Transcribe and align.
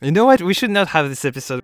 You 0.00 0.12
know 0.12 0.26
what? 0.26 0.40
We 0.42 0.54
should 0.54 0.70
not 0.70 0.86
have 0.90 1.08
this 1.08 1.24
episode. 1.24 1.60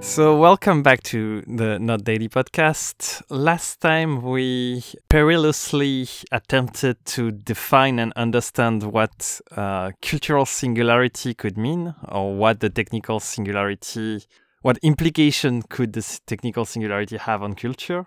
So, 0.00 0.38
welcome 0.38 0.84
back 0.84 1.02
to 1.04 1.42
the 1.48 1.80
Not 1.80 2.04
Daily 2.04 2.28
podcast. 2.28 3.20
Last 3.30 3.80
time 3.80 4.22
we 4.22 4.84
perilously 5.08 6.06
attempted 6.30 7.04
to 7.06 7.32
define 7.32 7.98
and 7.98 8.12
understand 8.14 8.84
what 8.84 9.40
uh, 9.56 9.90
cultural 10.02 10.46
singularity 10.46 11.34
could 11.34 11.58
mean, 11.58 11.96
or 12.08 12.36
what 12.36 12.60
the 12.60 12.70
technical 12.70 13.18
singularity, 13.18 14.22
what 14.62 14.78
implication 14.84 15.62
could 15.62 15.94
this 15.94 16.20
technical 16.28 16.64
singularity 16.64 17.16
have 17.16 17.42
on 17.42 17.56
culture. 17.56 18.06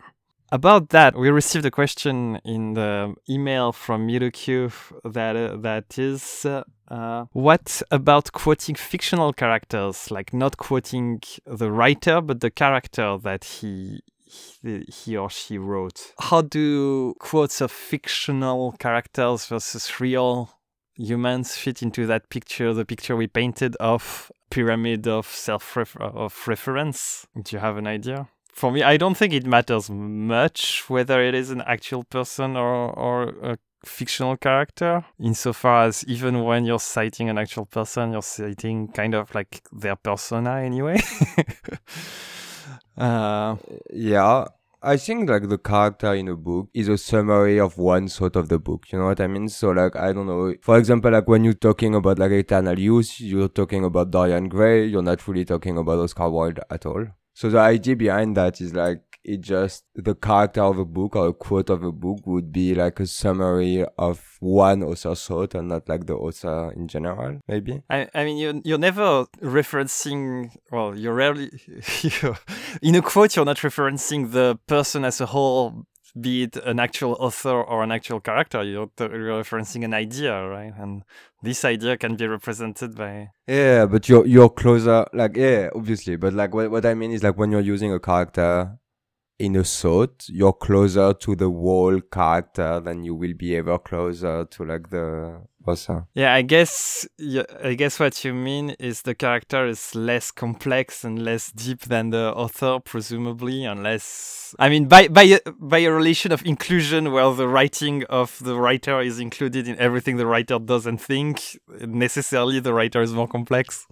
About 0.50 0.90
that, 0.90 1.18
we 1.18 1.30
received 1.30 1.66
a 1.66 1.72
question 1.72 2.40
in 2.46 2.74
the 2.74 3.14
email 3.30 3.74
from 3.74 4.08
Miruku 4.08 4.72
that 5.04 5.36
uh, 5.36 5.58
that 5.58 6.00
is, 6.00 6.46
uh, 6.46 6.64
uh, 6.88 7.26
what 7.34 7.82
about 7.92 8.32
quoting 8.32 8.76
fictional 8.76 9.34
characters, 9.34 10.10
like 10.10 10.34
not 10.34 10.56
quoting 10.56 11.22
the 11.46 11.70
writer 11.70 12.22
but 12.22 12.40
the 12.40 12.50
character 12.50 13.18
that 13.24 13.44
he 13.44 14.00
he, 14.24 14.86
he 14.88 15.18
or 15.18 15.30
she 15.30 15.58
wrote? 15.58 16.14
How 16.18 16.42
do 16.42 17.14
quotes 17.20 17.60
of 17.60 17.72
fictional 17.72 18.72
characters 18.80 19.48
versus 19.48 20.00
real 20.00 20.50
humans 20.96 21.58
fit 21.58 21.82
into 21.82 22.08
that 22.08 22.30
picture, 22.30 22.74
the 22.74 22.86
picture 22.86 23.18
we 23.18 23.28
painted 23.28 23.76
of 23.82 24.32
pyramid 24.50 25.08
of 25.10 25.28
self 25.28 25.76
of 26.00 26.48
reference? 26.48 27.28
Do 27.36 27.58
you 27.58 27.60
have 27.60 27.76
an 27.76 27.88
idea? 27.88 28.30
For 28.58 28.72
me, 28.72 28.82
I 28.82 28.98
don't 28.98 29.16
think 29.16 29.34
it 29.34 29.46
matters 29.46 29.88
much 29.88 30.90
whether 30.90 31.22
it 31.22 31.36
is 31.36 31.52
an 31.52 31.62
actual 31.68 32.04
person 32.04 32.58
or, 32.58 32.90
or 32.90 33.24
a 33.44 33.58
fictional 33.86 34.36
character, 34.36 35.06
insofar 35.20 35.84
as 35.84 36.04
even 36.08 36.44
when 36.44 36.66
you're 36.66 36.80
citing 36.80 37.30
an 37.30 37.38
actual 37.38 37.68
person, 37.68 38.14
you're 38.14 38.24
citing 38.24 38.88
kind 38.88 39.14
of 39.14 39.34
like 39.36 39.62
their 39.72 39.96
persona 39.96 40.56
anyway. 40.56 40.98
uh, 42.98 43.58
yeah. 43.94 44.46
I 44.82 44.98
think 44.98 45.30
like 45.30 45.50
the 45.50 45.60
character 45.60 46.16
in 46.16 46.28
a 46.28 46.36
book 46.36 46.70
is 46.74 46.88
a 46.88 46.98
summary 46.98 47.60
of 47.60 47.78
one 47.78 48.08
sort 48.08 48.36
of 48.36 48.50
the 48.50 48.58
book. 48.58 48.86
You 48.92 48.98
know 48.98 49.06
what 49.06 49.22
I 49.22 49.28
mean? 49.28 49.50
So 49.50 49.70
like 49.70 49.96
I 49.96 50.14
don't 50.14 50.26
know. 50.26 50.56
For 50.62 50.80
example, 50.80 51.12
like 51.12 51.28
when 51.28 51.44
you're 51.44 51.54
talking 51.54 51.94
about 51.94 52.18
like 52.18 52.32
Eternal 52.32 52.80
Youth, 52.80 53.20
you're 53.20 53.50
talking 53.50 53.86
about 53.86 54.10
Dorian 54.10 54.50
Gray. 54.50 54.86
You're 54.88 55.04
not 55.04 55.28
really 55.28 55.46
talking 55.46 55.78
about 55.78 56.00
Oscar 56.00 56.30
Wilde 56.30 56.60
at 56.72 56.86
all. 56.88 57.06
So 57.38 57.52
the 57.52 57.60
idea 57.60 57.96
behind 57.96 58.36
that 58.36 58.60
is 58.62 58.74
like 58.74 59.20
it 59.24 59.42
just 59.42 59.84
the 59.94 60.16
character 60.16 60.64
of 60.64 60.80
a 60.80 60.86
book 60.86 61.16
or 61.16 61.28
a 61.28 61.34
quote 61.34 61.70
of 61.70 61.84
a 61.84 61.92
book 61.92 62.26
would 62.26 62.52
be 62.52 62.74
like 62.74 63.00
a 63.00 63.06
summary 63.06 63.86
of 64.00 64.24
one 64.40 64.82
author's 64.82 65.24
thought 65.24 65.54
and 65.54 65.68
not 65.68 65.88
like 65.88 66.08
the 66.08 66.16
author 66.16 66.74
in 66.76 66.88
general 66.88 67.40
maybe? 67.48 67.84
I, 67.92 68.10
I 68.16 68.26
mean 68.26 68.38
you're, 68.38 68.60
you're 68.66 68.80
never 68.80 69.28
referencing 69.40 70.50
well 70.72 70.98
you're 70.98 71.14
rarely 71.14 71.52
you're, 72.02 72.40
in 72.82 72.96
a 72.96 73.04
quote 73.04 73.36
you're 73.36 73.46
not 73.46 73.58
referencing 73.58 74.32
the 74.32 74.58
person 74.66 75.06
as 75.06 75.22
a 75.22 75.28
whole 75.28 75.86
be 76.20 76.44
it 76.44 76.56
an 76.58 76.80
actual 76.80 77.18
author 77.20 77.62
or 77.62 77.84
an 77.84 77.92
actual 77.92 78.20
character 78.20 78.64
you're, 78.64 78.90
you're 79.00 79.44
referencing 79.44 79.84
an 79.84 79.94
idea 79.94 80.48
right? 80.48 80.74
And 80.78 81.04
this 81.44 81.64
idea 81.66 81.98
can 81.98 82.16
be 82.16 82.28
represented 82.28 82.96
by 82.96 83.30
yeah 83.48 83.86
but 83.86 84.10
you're 84.10 84.26
you're 84.26 84.50
closer 84.50 85.06
like 85.14 85.36
yeah 85.36 85.70
obviously 85.76 86.16
but 86.16 86.34
like 86.34 86.54
what, 86.54 86.72
what 86.72 86.86
i 86.86 86.94
mean 86.94 87.12
is 87.12 87.24
like 87.24 87.38
when 87.38 87.52
you're 87.52 87.62
using 87.62 87.94
a 87.94 88.00
character 88.00 88.78
in 89.40 89.56
a 89.56 89.64
thought 89.64 90.26
you're 90.30 90.54
closer 90.54 91.14
to 91.14 91.36
the 91.36 91.50
whole 91.50 92.02
character 92.02 92.80
than 92.80 93.04
you 93.04 93.14
will 93.14 93.36
be 93.36 93.56
ever 93.56 93.78
closer 93.78 94.46
to 94.46 94.66
like 94.66 94.90
the 94.90 95.40
yeah, 96.14 96.34
I 96.34 96.42
guess 96.42 97.08
I 97.64 97.74
guess 97.74 98.00
what 98.00 98.24
you 98.24 98.34
mean 98.34 98.72
is 98.80 99.02
the 99.02 99.16
character 99.16 99.68
is 99.68 99.94
less 99.94 100.32
complex 100.32 101.04
and 101.04 101.24
less 101.24 101.52
deep 101.52 101.82
than 101.82 102.12
the 102.12 102.34
author, 102.34 102.80
presumably, 102.80 103.66
unless 103.66 104.56
I 104.60 104.70
mean 104.70 104.88
by 104.88 105.08
by 105.08 105.24
a, 105.24 105.40
by 105.60 105.80
a 105.80 105.92
relation 105.92 106.32
of 106.32 106.46
inclusion, 106.46 107.12
where 107.12 107.32
the 107.34 107.48
writing 107.48 108.04
of 108.06 108.40
the 108.42 108.58
writer 108.60 109.02
is 109.02 109.20
included 109.20 109.68
in 109.68 109.78
everything 109.78 110.18
the 110.18 110.28
writer 110.28 110.60
does 110.60 110.86
and 110.86 111.00
think. 111.00 111.58
Necessarily, 111.82 112.60
the 112.60 112.74
writer 112.74 113.02
is 113.02 113.14
more 113.14 113.28
complex. 113.28 113.88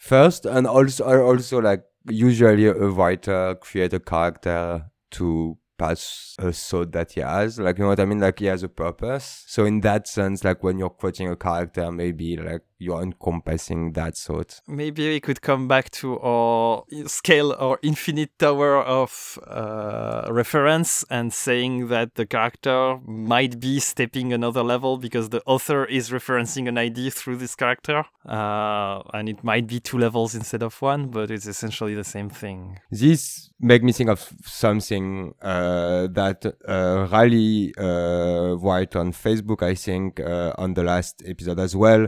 First, 0.00 0.46
and 0.46 0.66
also 0.66 1.04
also 1.04 1.60
like 1.60 1.84
usually 2.08 2.66
a 2.66 2.72
writer 2.74 3.56
create 3.60 3.92
a 3.92 4.00
character 4.00 4.86
to 5.12 5.58
pass 5.82 6.36
a 6.38 6.52
thought 6.52 6.92
that 6.92 7.12
he 7.12 7.20
has. 7.20 7.58
Like, 7.58 7.78
you 7.78 7.84
know 7.84 7.88
what 7.88 8.00
I 8.00 8.04
mean? 8.04 8.20
Like, 8.20 8.38
he 8.38 8.46
has 8.46 8.62
a 8.62 8.68
purpose. 8.68 9.44
So, 9.46 9.64
in 9.64 9.80
that 9.80 10.06
sense, 10.06 10.44
like, 10.44 10.62
when 10.62 10.78
you're 10.78 10.90
quoting 10.90 11.28
a 11.28 11.36
character, 11.36 11.90
maybe 11.90 12.36
like 12.36 12.62
you're 12.82 13.02
encompassing 13.02 13.92
that 13.92 14.16
thought. 14.16 14.60
Maybe 14.66 15.08
we 15.08 15.20
could 15.20 15.40
come 15.40 15.68
back 15.68 15.90
to 15.92 16.18
our 16.20 16.84
scale 17.06 17.52
or 17.52 17.78
infinite 17.82 18.38
tower 18.38 18.82
of 18.82 19.38
uh, 19.46 20.28
reference 20.30 21.04
and 21.10 21.32
saying 21.32 21.88
that 21.88 22.14
the 22.14 22.26
character 22.26 22.98
might 23.06 23.60
be 23.60 23.80
stepping 23.80 24.32
another 24.32 24.62
level 24.62 24.98
because 24.98 25.30
the 25.30 25.42
author 25.46 25.84
is 25.84 26.10
referencing 26.10 26.68
an 26.68 26.78
idea 26.78 27.10
through 27.10 27.36
this 27.36 27.54
character. 27.54 28.04
Uh, 28.26 29.02
and 29.14 29.28
it 29.28 29.42
might 29.42 29.66
be 29.66 29.80
two 29.80 29.98
levels 29.98 30.34
instead 30.34 30.62
of 30.62 30.80
one, 30.82 31.08
but 31.08 31.30
it's 31.30 31.46
essentially 31.46 31.94
the 31.94 32.04
same 32.04 32.30
thing. 32.30 32.78
This 32.90 33.50
make 33.60 33.82
me 33.82 33.92
think 33.92 34.10
of 34.10 34.32
something 34.44 35.34
uh, 35.40 36.08
that 36.08 36.44
uh, 36.66 37.08
Riley 37.10 37.72
uh, 37.78 38.56
wrote 38.56 38.96
on 38.96 39.12
Facebook, 39.12 39.62
I 39.62 39.74
think, 39.74 40.20
uh, 40.20 40.52
on 40.58 40.74
the 40.74 40.82
last 40.82 41.22
episode 41.26 41.58
as 41.58 41.74
well, 41.76 42.06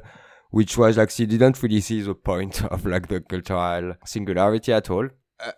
which 0.55 0.79
was 0.79 0.97
like 0.97 1.11
she 1.11 1.27
didn't 1.27 1.61
really 1.65 1.81
see 1.81 2.01
the 2.01 2.15
point 2.15 2.65
of 2.67 2.87
like 2.87 3.09
the 3.09 3.21
cultural 3.21 3.95
singularity 4.05 4.73
at 4.73 4.89
all. 4.89 5.09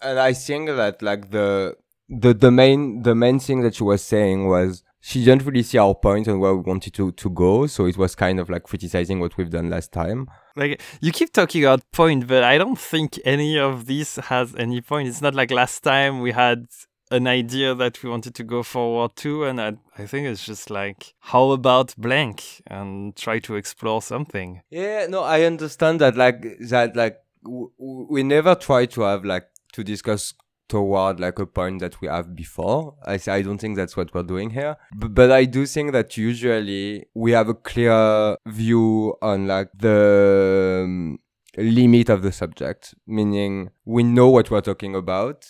And 0.00 0.18
I 0.18 0.32
think 0.32 0.68
that 0.68 1.02
like 1.02 1.30
the 1.30 1.76
the 2.08 2.32
the 2.32 2.50
main 2.50 3.02
the 3.02 3.14
main 3.14 3.38
thing 3.38 3.60
that 3.60 3.74
she 3.74 3.84
was 3.84 4.02
saying 4.02 4.48
was 4.48 4.82
she 5.00 5.22
didn't 5.22 5.44
really 5.44 5.62
see 5.62 5.76
our 5.76 5.94
point 5.94 6.26
and 6.28 6.40
where 6.40 6.56
we 6.56 6.62
wanted 6.62 6.94
to 6.94 7.12
to 7.12 7.28
go. 7.28 7.66
So 7.66 7.84
it 7.84 7.98
was 7.98 8.14
kind 8.14 8.40
of 8.40 8.48
like 8.48 8.62
criticizing 8.62 9.20
what 9.20 9.36
we've 9.36 9.50
done 9.50 9.68
last 9.68 9.92
time. 9.92 10.30
Like 10.56 10.80
you 11.02 11.12
keep 11.12 11.30
talking 11.30 11.62
about 11.62 11.82
point, 11.92 12.26
but 12.26 12.42
I 12.42 12.56
don't 12.56 12.78
think 12.78 13.20
any 13.24 13.58
of 13.58 13.84
this 13.84 14.16
has 14.16 14.54
any 14.56 14.80
point. 14.80 15.08
It's 15.08 15.20
not 15.20 15.34
like 15.34 15.50
last 15.50 15.80
time 15.80 16.22
we 16.22 16.32
had 16.32 16.68
an 17.10 17.26
idea 17.26 17.74
that 17.74 18.02
we 18.02 18.10
wanted 18.10 18.34
to 18.34 18.42
go 18.44 18.62
forward 18.62 19.14
to 19.16 19.44
and 19.44 19.60
I, 19.60 19.74
I 19.96 20.06
think 20.06 20.26
it's 20.26 20.44
just 20.44 20.70
like 20.70 21.14
how 21.20 21.50
about 21.50 21.94
blank? 21.96 22.62
And 22.66 23.14
try 23.16 23.38
to 23.40 23.54
explore 23.56 24.02
something. 24.02 24.62
Yeah 24.70 25.06
no 25.08 25.22
i 25.22 25.42
understand 25.42 26.00
that 26.00 26.16
like 26.16 26.42
that 26.68 26.96
like 26.96 27.18
w- 27.44 27.70
we 27.78 28.22
never 28.22 28.54
try 28.54 28.86
to 28.86 29.02
have 29.02 29.24
like 29.24 29.46
to 29.72 29.84
discuss 29.84 30.34
toward 30.68 31.20
like 31.20 31.38
a 31.38 31.46
point 31.46 31.78
that 31.80 32.00
we 32.00 32.08
have 32.08 32.34
before. 32.34 32.96
I 33.06 33.20
i 33.28 33.40
don't 33.42 33.58
think 33.58 33.76
that's 33.76 33.96
what 33.96 34.12
we're 34.12 34.24
doing 34.24 34.50
here. 34.50 34.76
B- 34.98 35.06
but 35.08 35.30
i 35.30 35.44
do 35.44 35.64
think 35.64 35.92
that 35.92 36.16
usually 36.16 37.06
we 37.14 37.30
have 37.32 37.48
a 37.48 37.54
clear 37.54 38.36
view 38.46 39.14
on 39.22 39.46
like 39.46 39.68
the 39.78 40.82
um, 40.84 41.18
limit 41.56 42.08
of 42.10 42.22
the 42.22 42.32
subject 42.32 42.94
meaning 43.06 43.70
we 43.84 44.02
know 44.02 44.28
what 44.28 44.50
we're 44.50 44.60
talking 44.60 44.94
about 44.96 45.46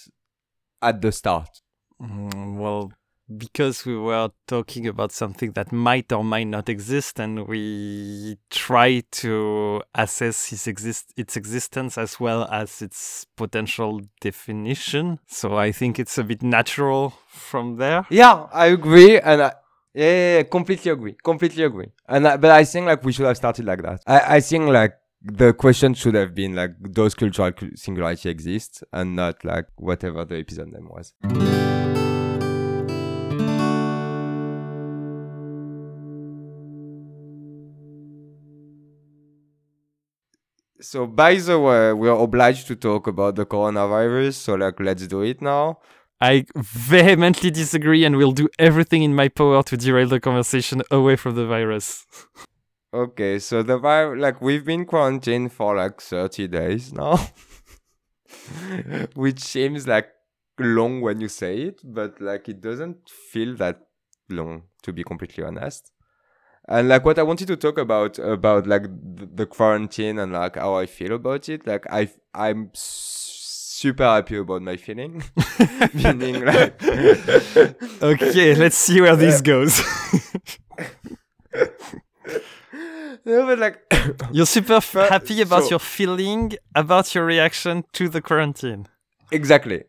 at 0.86 1.02
the 1.02 1.12
start? 1.12 1.48
Mm, 2.00 2.58
well, 2.58 2.92
because 3.36 3.84
we 3.84 3.96
were 3.96 4.30
talking 4.46 4.86
about 4.86 5.10
something 5.10 5.50
that 5.52 5.72
might 5.72 6.12
or 6.12 6.22
might 6.22 6.46
not 6.46 6.68
exist, 6.68 7.18
and 7.18 7.48
we 7.48 8.38
try 8.50 9.02
to 9.10 9.82
assess 9.94 10.52
its, 10.52 10.66
exist- 10.66 11.12
its 11.16 11.36
existence 11.36 11.98
as 11.98 12.20
well 12.20 12.46
as 12.50 12.82
its 12.82 13.26
potential 13.36 14.00
definition. 14.20 15.18
So 15.26 15.56
I 15.56 15.72
think 15.72 15.98
it's 15.98 16.18
a 16.18 16.24
bit 16.24 16.42
natural 16.42 17.14
from 17.26 17.76
there. 17.76 18.06
Yeah, 18.10 18.46
I 18.52 18.66
agree, 18.66 19.18
and 19.18 19.42
I, 19.42 19.52
yeah, 19.92 20.04
yeah, 20.04 20.36
yeah, 20.36 20.42
completely 20.44 20.92
agree, 20.92 21.16
completely 21.24 21.64
agree. 21.64 21.90
And 22.06 22.28
I, 22.28 22.36
but 22.36 22.50
I 22.50 22.64
think 22.64 22.86
like 22.86 23.02
we 23.02 23.12
should 23.12 23.26
have 23.26 23.36
started 23.36 23.64
like 23.64 23.82
that. 23.82 24.02
I, 24.06 24.36
I 24.36 24.40
think 24.40 24.68
like 24.68 24.94
the 25.26 25.52
question 25.52 25.92
should 25.92 26.14
have 26.14 26.34
been 26.34 26.54
like 26.54 26.70
does 26.92 27.14
cultural 27.14 27.52
singularity 27.74 28.28
exist 28.28 28.84
and 28.92 29.16
not 29.16 29.44
like 29.44 29.66
whatever 29.76 30.24
the 30.24 30.38
episode 30.38 30.72
name 30.72 30.88
was. 30.88 31.14
So 40.80 41.06
by 41.06 41.34
the 41.34 41.58
way, 41.58 41.92
we 41.92 42.08
are 42.08 42.20
obliged 42.20 42.68
to 42.68 42.76
talk 42.76 43.08
about 43.08 43.34
the 43.34 43.44
coronavirus, 43.46 44.34
so 44.34 44.54
like 44.54 44.78
let's 44.78 45.06
do 45.08 45.22
it 45.22 45.42
now. 45.42 45.80
I 46.20 46.46
vehemently 46.54 47.50
disagree 47.50 48.04
and 48.04 48.16
will 48.16 48.32
do 48.32 48.48
everything 48.58 49.02
in 49.02 49.14
my 49.14 49.28
power 49.28 49.62
to 49.64 49.76
derail 49.76 50.08
the 50.08 50.20
conversation 50.20 50.82
away 50.90 51.16
from 51.16 51.34
the 51.34 51.46
virus. 51.46 52.06
Okay, 52.94 53.38
so 53.38 53.62
the 53.62 53.78
vibe, 53.78 54.20
like 54.20 54.40
we've 54.40 54.64
been 54.64 54.84
quarantined 54.84 55.52
for 55.52 55.76
like 55.76 56.00
30 56.00 56.48
days 56.48 56.92
now, 56.92 57.16
which 59.14 59.40
seems 59.40 59.86
like 59.86 60.08
long 60.58 61.00
when 61.00 61.20
you 61.20 61.28
say 61.28 61.58
it, 61.58 61.80
but 61.84 62.20
like 62.20 62.48
it 62.48 62.60
doesn't 62.60 63.08
feel 63.08 63.56
that 63.56 63.80
long 64.30 64.62
to 64.82 64.92
be 64.92 65.04
completely 65.04 65.44
honest. 65.44 65.92
And 66.68 66.88
like 66.88 67.04
what 67.04 67.18
I 67.18 67.22
wanted 67.22 67.46
to 67.48 67.56
talk 67.56 67.78
about 67.78 68.18
about 68.18 68.66
like 68.66 68.82
the, 68.82 69.28
the 69.32 69.46
quarantine 69.46 70.18
and 70.18 70.32
like 70.32 70.56
how 70.56 70.74
I 70.74 70.86
feel 70.86 71.12
about 71.12 71.48
it, 71.48 71.66
like 71.66 71.86
I 71.90 72.08
I'm 72.34 72.70
super 72.74 74.04
happy 74.04 74.38
about 74.38 74.62
my 74.62 74.76
feeling, 74.76 75.22
meaning 75.94 76.44
like 76.44 76.82
okay, 78.02 78.54
let's 78.54 78.76
see 78.76 79.00
where 79.00 79.16
this 79.16 79.40
goes. 79.42 79.80
No, 83.24 83.46
but 83.46 83.58
like 83.58 83.78
You're 84.32 84.46
super 84.46 84.80
But- 84.92 85.10
happy 85.10 85.40
about 85.42 85.64
so- 85.64 85.70
your 85.70 85.78
feeling 85.78 86.52
about 86.74 87.14
your 87.14 87.24
reaction 87.24 87.84
to 87.94 88.08
the 88.08 88.20
quarantine. 88.20 88.86
Exactly. 89.32 89.84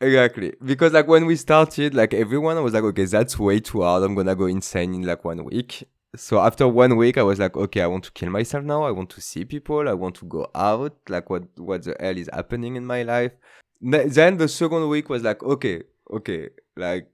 Exactly. 0.00 0.54
Because 0.64 0.92
like 0.92 1.08
when 1.08 1.24
we 1.26 1.36
started, 1.36 1.94
like 1.94 2.12
everyone 2.12 2.62
was 2.62 2.74
like, 2.74 2.84
okay, 2.84 3.04
that's 3.06 3.38
way 3.38 3.60
too 3.60 3.82
hard. 3.82 4.02
I'm 4.02 4.14
gonna 4.14 4.34
go 4.34 4.46
insane 4.46 4.94
in 4.94 5.02
like 5.02 5.24
one 5.24 5.44
week. 5.44 5.84
So 6.16 6.38
after 6.40 6.66
one 6.68 6.96
week, 6.96 7.18
I 7.18 7.22
was 7.22 7.38
like, 7.38 7.56
okay, 7.56 7.82
I 7.82 7.86
want 7.86 8.04
to 8.04 8.12
kill 8.12 8.30
myself 8.30 8.64
now. 8.64 8.82
I 8.84 8.90
want 8.90 9.10
to 9.10 9.20
see 9.20 9.44
people. 9.44 9.88
I 9.88 9.92
want 9.92 10.14
to 10.16 10.26
go 10.26 10.48
out. 10.54 10.96
Like 11.08 11.30
what, 11.30 11.44
what 11.56 11.84
the 11.84 11.96
hell 12.00 12.16
is 12.16 12.28
happening 12.32 12.76
in 12.76 12.84
my 12.86 13.02
life? 13.02 13.32
Then 13.80 14.36
the 14.38 14.48
second 14.48 14.88
week 14.88 15.08
was 15.10 15.22
like, 15.22 15.42
okay, 15.42 15.82
okay, 16.10 16.48
like 16.76 17.08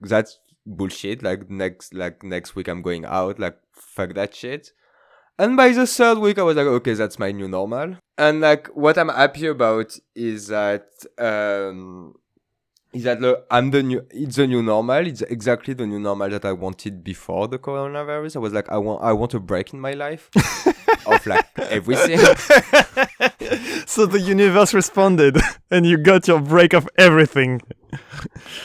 that's 0.00 0.38
bullshit. 0.66 1.22
Like 1.22 1.48
next, 1.50 1.94
like 1.94 2.22
next 2.22 2.54
week 2.56 2.68
I'm 2.68 2.82
going 2.82 3.04
out. 3.04 3.38
Like 3.38 3.56
fuck 3.78 4.14
that 4.14 4.34
shit. 4.34 4.72
And 5.38 5.56
by 5.56 5.70
the 5.70 5.86
third 5.86 6.18
week, 6.18 6.38
I 6.38 6.42
was 6.42 6.56
like, 6.56 6.66
okay, 6.66 6.94
that's 6.94 7.18
my 7.18 7.30
new 7.30 7.48
normal. 7.48 7.96
And 8.16 8.40
like, 8.40 8.66
what 8.68 8.98
I'm 8.98 9.08
happy 9.08 9.46
about 9.46 9.96
is 10.14 10.48
that, 10.48 10.88
um, 11.16 12.14
is 12.92 13.04
that 13.04 13.20
the, 13.20 13.44
I'm 13.48 13.70
the 13.70 13.84
new, 13.84 14.04
it's 14.10 14.36
the 14.36 14.48
new 14.48 14.62
normal. 14.62 15.06
It's 15.06 15.22
exactly 15.22 15.74
the 15.74 15.86
new 15.86 16.00
normal 16.00 16.28
that 16.30 16.44
I 16.44 16.52
wanted 16.52 17.04
before 17.04 17.46
the 17.46 17.58
coronavirus. 17.58 18.36
I 18.36 18.38
was 18.40 18.52
like, 18.52 18.68
I 18.68 18.78
want, 18.78 19.02
I 19.02 19.12
want 19.12 19.34
a 19.34 19.40
break 19.40 19.72
in 19.72 19.78
my 19.78 19.92
life 19.92 20.28
like 21.28 21.46
everything. 21.58 22.18
so 23.86 24.06
the 24.06 24.20
universe 24.20 24.74
responded, 24.74 25.36
and 25.70 25.86
you 25.86 25.96
got 25.98 26.26
your 26.28 26.40
break 26.40 26.72
of 26.72 26.88
everything. 26.98 27.60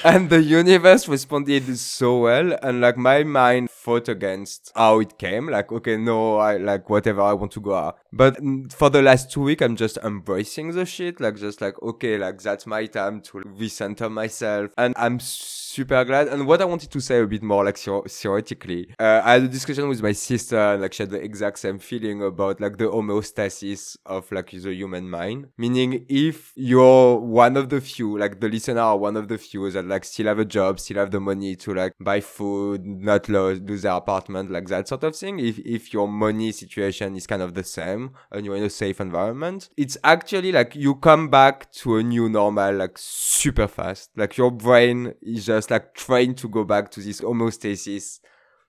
and 0.03 0.29
the 0.29 0.41
universe 0.41 1.07
responded 1.07 1.77
so 1.77 2.19
well 2.19 2.57
and 2.61 2.81
like 2.81 2.97
my 2.97 3.23
mind 3.23 3.69
fought 3.69 4.09
against 4.09 4.71
how 4.75 4.99
it 4.99 5.17
came 5.17 5.47
like 5.47 5.71
okay 5.71 5.95
no 5.95 6.37
i 6.37 6.57
like 6.57 6.89
whatever 6.89 7.21
i 7.21 7.31
want 7.31 7.51
to 7.51 7.61
go 7.61 7.73
out 7.73 7.97
but 8.11 8.37
for 8.73 8.89
the 8.89 9.01
last 9.01 9.31
two 9.31 9.41
weeks 9.41 9.63
i'm 9.63 9.75
just 9.75 9.97
embracing 10.03 10.71
the 10.71 10.85
shit 10.85 11.21
like 11.21 11.37
just 11.37 11.61
like 11.61 11.81
okay 11.81 12.17
like 12.17 12.41
that's 12.41 12.65
my 12.65 12.85
time 12.85 13.21
to 13.21 13.37
recenter 13.39 14.11
myself 14.11 14.71
and 14.77 14.93
i'm 14.97 15.19
super 15.19 16.03
glad 16.03 16.27
and 16.27 16.45
what 16.45 16.61
i 16.61 16.65
wanted 16.65 16.91
to 16.91 16.99
say 16.99 17.19
a 17.21 17.25
bit 17.27 17.41
more 17.43 17.63
like 17.63 17.77
theo- 17.77 18.03
theoretically 18.03 18.93
uh, 18.99 19.21
i 19.23 19.33
had 19.33 19.43
a 19.43 19.47
discussion 19.47 19.87
with 19.87 20.01
my 20.03 20.11
sister 20.11 20.57
and 20.57 20.81
like 20.81 20.91
she 20.93 21.03
had 21.03 21.09
the 21.09 21.21
exact 21.23 21.59
same 21.59 21.79
feeling 21.79 22.21
about 22.21 22.52
like 22.59 22.77
the 22.77 22.85
homeostasis 22.85 23.97
of 24.05 24.31
like 24.31 24.51
the 24.51 24.73
human 24.73 25.09
mind 25.09 25.47
meaning 25.57 26.05
if 26.09 26.51
you're 26.55 27.17
one 27.17 27.57
of 27.57 27.69
the 27.69 27.81
few 27.81 28.17
like 28.17 28.39
the 28.39 28.49
listener 28.49 28.81
are 28.81 28.97
one 28.97 29.17
of 29.17 29.27
the 29.27 29.37
few 29.37 29.69
that 29.71 29.85
like 29.85 30.03
still 30.03 30.27
have 30.27 30.39
a 30.39 30.45
job 30.45 30.79
still 30.79 30.97
have 30.97 31.11
the 31.11 31.19
money 31.19 31.55
to 31.55 31.73
like 31.73 31.93
buy 31.99 32.19
food 32.19 32.85
not 32.85 33.29
lose, 33.29 33.61
lose 33.61 33.81
their 33.83 33.93
apartment 33.93 34.51
like 34.51 34.67
that 34.67 34.87
sort 34.87 35.03
of 35.03 35.15
thing 35.15 35.39
if 35.39 35.59
if 35.59 35.93
your 35.93 36.07
money 36.07 36.51
situation 36.51 37.15
is 37.15 37.27
kind 37.27 37.41
of 37.41 37.53
the 37.53 37.63
same 37.63 38.11
and 38.31 38.45
you're 38.45 38.55
in 38.55 38.63
a 38.63 38.69
safe 38.69 38.99
environment 38.99 39.69
it's 39.77 39.97
actually 40.03 40.51
like 40.51 40.75
you 40.75 40.95
come 40.95 41.29
back 41.29 41.71
to 41.71 41.97
a 41.97 42.03
new 42.03 42.29
normal 42.29 42.73
like 42.75 42.97
super 42.97 43.67
fast. 43.67 44.09
Like 44.15 44.37
your 44.37 44.51
brain 44.51 45.13
is 45.21 45.45
just 45.45 45.71
like 45.71 45.93
trying 45.93 46.35
to 46.35 46.49
go 46.49 46.63
back 46.63 46.91
to 46.91 47.01
this 47.01 47.21
homeostasis 47.21 48.19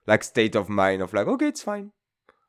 like 0.07 0.23
state 0.23 0.55
of 0.55 0.69
mind 0.69 1.01
of 1.01 1.13
like 1.13 1.27
okay 1.27 1.47
it's 1.47 1.63
fine 1.63 1.91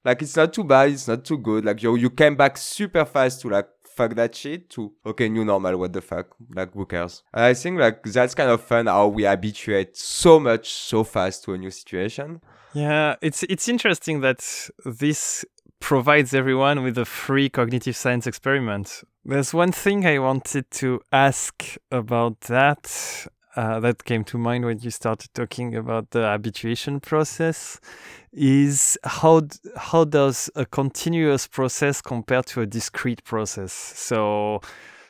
like 0.04 0.22
it's 0.22 0.36
not 0.36 0.52
too 0.52 0.64
bad 0.64 0.90
it's 0.90 1.08
not 1.08 1.24
too 1.24 1.38
good. 1.38 1.64
Like 1.64 1.82
you 1.82 1.96
you 1.96 2.10
came 2.10 2.36
back 2.36 2.56
super 2.56 3.04
fast 3.04 3.40
to 3.42 3.50
like 3.50 3.68
fuck 3.84 4.14
that 4.14 4.34
shit 4.34 4.68
to 4.68 4.92
okay 5.06 5.28
new 5.28 5.44
normal 5.44 5.76
what 5.78 5.92
the 5.92 6.00
fuck? 6.00 6.26
Like 6.54 6.72
who 6.74 6.84
cares? 6.86 7.22
And 7.32 7.44
i 7.44 7.54
think 7.54 7.78
like 7.80 8.02
that's 8.02 8.34
kind 8.34 8.50
of 8.50 8.62
fun 8.62 8.86
how 8.86 9.08
we 9.08 9.24
habituate 9.24 9.96
so 9.96 10.38
much 10.38 10.70
so 10.70 11.04
fast 11.04 11.44
to 11.44 11.54
a 11.54 11.58
new 11.58 11.70
situation. 11.70 12.40
Yeah, 12.74 13.16
it's 13.22 13.42
it's 13.44 13.68
interesting 13.68 14.20
that 14.20 14.68
this 14.84 15.44
provides 15.80 16.34
everyone 16.34 16.82
with 16.82 16.98
a 16.98 17.04
free 17.04 17.48
cognitive 17.48 17.96
science 17.96 18.26
experiment. 18.26 19.02
There's 19.24 19.52
one 19.54 19.72
thing 19.72 20.06
I 20.06 20.18
wanted 20.18 20.70
to 20.72 21.00
ask 21.12 21.76
about 21.90 22.40
that 22.42 23.26
uh, 23.56 23.80
that 23.80 24.04
came 24.04 24.22
to 24.24 24.38
mind 24.38 24.64
when 24.64 24.78
you 24.80 24.90
started 24.90 25.32
talking 25.34 25.74
about 25.74 26.10
the 26.10 26.20
habituation 26.20 27.00
process 27.00 27.80
is 28.32 28.98
how 29.02 29.40
how 29.76 30.04
does 30.04 30.50
a 30.54 30.66
continuous 30.66 31.46
process 31.46 32.02
compare 32.02 32.42
to 32.42 32.60
a 32.60 32.66
discrete 32.66 33.24
process? 33.24 33.72
So, 33.72 34.60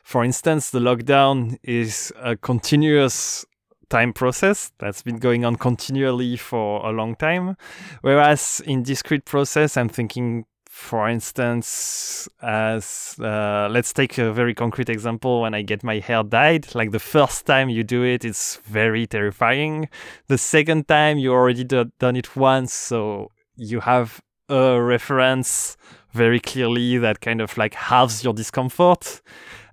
for 0.05 0.25
instance, 0.25 0.71
the 0.71 0.79
lockdown 0.79 1.59
is 1.65 2.13
a 2.23 2.37
continuous 2.37 3.45
time 3.89 4.13
process 4.13 4.73
that's 4.79 5.03
been 5.03 5.19
going 5.19 5.45
on 5.45 5.57
continually 5.57 6.37
for 6.37 6.87
a 6.87 6.91
long 6.91 7.17
time. 7.17 7.57
Whereas 8.03 8.63
in 8.65 8.83
discrete 8.83 9.25
process, 9.25 9.77
I'm 9.77 9.89
thinking, 9.89 10.45
for 10.77 11.09
instance, 11.09 12.29
as 12.43 13.17
uh, 13.19 13.67
let's 13.71 13.95
take 13.95 14.19
a 14.19 14.31
very 14.31 14.55
concrete 14.55 14.91
example. 14.91 15.41
When 15.41 15.55
I 15.55 15.63
get 15.63 15.83
my 15.83 16.01
hair 16.01 16.23
dyed, 16.23 16.75
like 16.75 16.91
the 16.91 17.01
first 17.01 17.47
time 17.47 17.71
you 17.71 17.83
do 17.83 18.05
it, 18.05 18.27
it's 18.27 18.57
very 18.57 19.07
terrifying. 19.07 19.89
The 20.29 20.37
second 20.37 20.87
time 20.87 21.17
you 21.17 21.33
already 21.33 21.65
do- 21.65 21.91
done 21.99 22.15
it 22.15 22.37
once, 22.37 22.75
so 22.75 23.31
you 23.57 23.81
have 23.81 24.21
a 24.51 24.81
reference 24.81 25.79
very 26.17 26.41
clearly 26.41 26.99
that 26.99 27.21
kind 27.21 27.41
of 27.41 27.57
like 27.59 27.75
halves 27.75 28.25
your 28.25 28.35
discomfort 28.35 29.21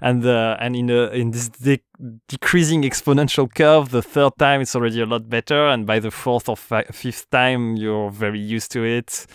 and 0.04 0.25
uh, 0.25 0.57
and 0.60 0.75
in 0.75 0.90
a, 0.90 1.07
in 1.12 1.31
this 1.31 1.48
de- 1.48 1.81
decreasing 2.28 2.84
exponential 2.84 3.48
curve, 3.51 3.90
the 3.90 4.01
third 4.01 4.34
time 4.38 4.60
it's 4.60 4.75
already 4.75 5.01
a 5.01 5.06
lot 5.06 5.30
better, 5.30 5.68
and 5.68 5.88
by 5.88 6.00
the 6.00 6.12
fourth 6.12 6.50
or 6.50 6.57
fi- 6.57 6.84
fifth 6.92 7.30
time 7.30 7.78
you're 7.78 8.12
very 8.12 8.40
used 8.40 8.69
to 8.74 8.84
it. 8.84 9.25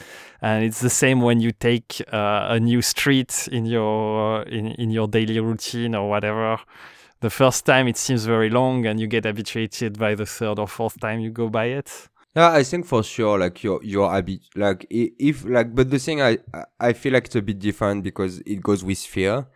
And 0.42 0.62
it's 0.62 0.80
the 0.80 0.90
same 0.90 1.22
when 1.22 1.40
you 1.40 1.52
take 1.52 2.02
uh, 2.12 2.48
a 2.50 2.60
new 2.60 2.82
street 2.82 3.48
in 3.50 3.64
your 3.64 4.42
in 4.42 4.66
in 4.72 4.90
your 4.90 5.08
daily 5.08 5.40
routine 5.40 5.94
or 5.94 6.08
whatever. 6.10 6.58
The 7.20 7.30
first 7.30 7.64
time 7.64 7.88
it 7.88 7.96
seems 7.96 8.26
very 8.26 8.50
long, 8.50 8.84
and 8.86 9.00
you 9.00 9.06
get 9.06 9.24
habituated 9.24 9.98
by 9.98 10.14
the 10.14 10.26
third 10.26 10.58
or 10.58 10.68
fourth 10.68 11.00
time 11.00 11.20
you 11.20 11.30
go 11.30 11.48
by 11.48 11.64
it. 11.80 12.08
Yeah, 12.36 12.52
I 12.52 12.62
think 12.62 12.86
for 12.86 13.02
sure, 13.02 13.38
like 13.38 13.62
your 13.64 13.82
your 13.82 14.10
habit, 14.12 14.40
like 14.54 14.86
if 14.90 15.44
like, 15.44 15.74
but 15.74 15.90
the 15.90 15.98
thing 15.98 16.22
I 16.22 16.38
I 16.78 16.92
feel 16.92 17.12
like 17.14 17.26
it's 17.26 17.36
a 17.36 17.42
bit 17.42 17.58
different 17.58 18.04
because 18.04 18.40
it 18.40 18.62
goes 18.62 18.84
with 18.84 18.98
fear, 18.98 19.46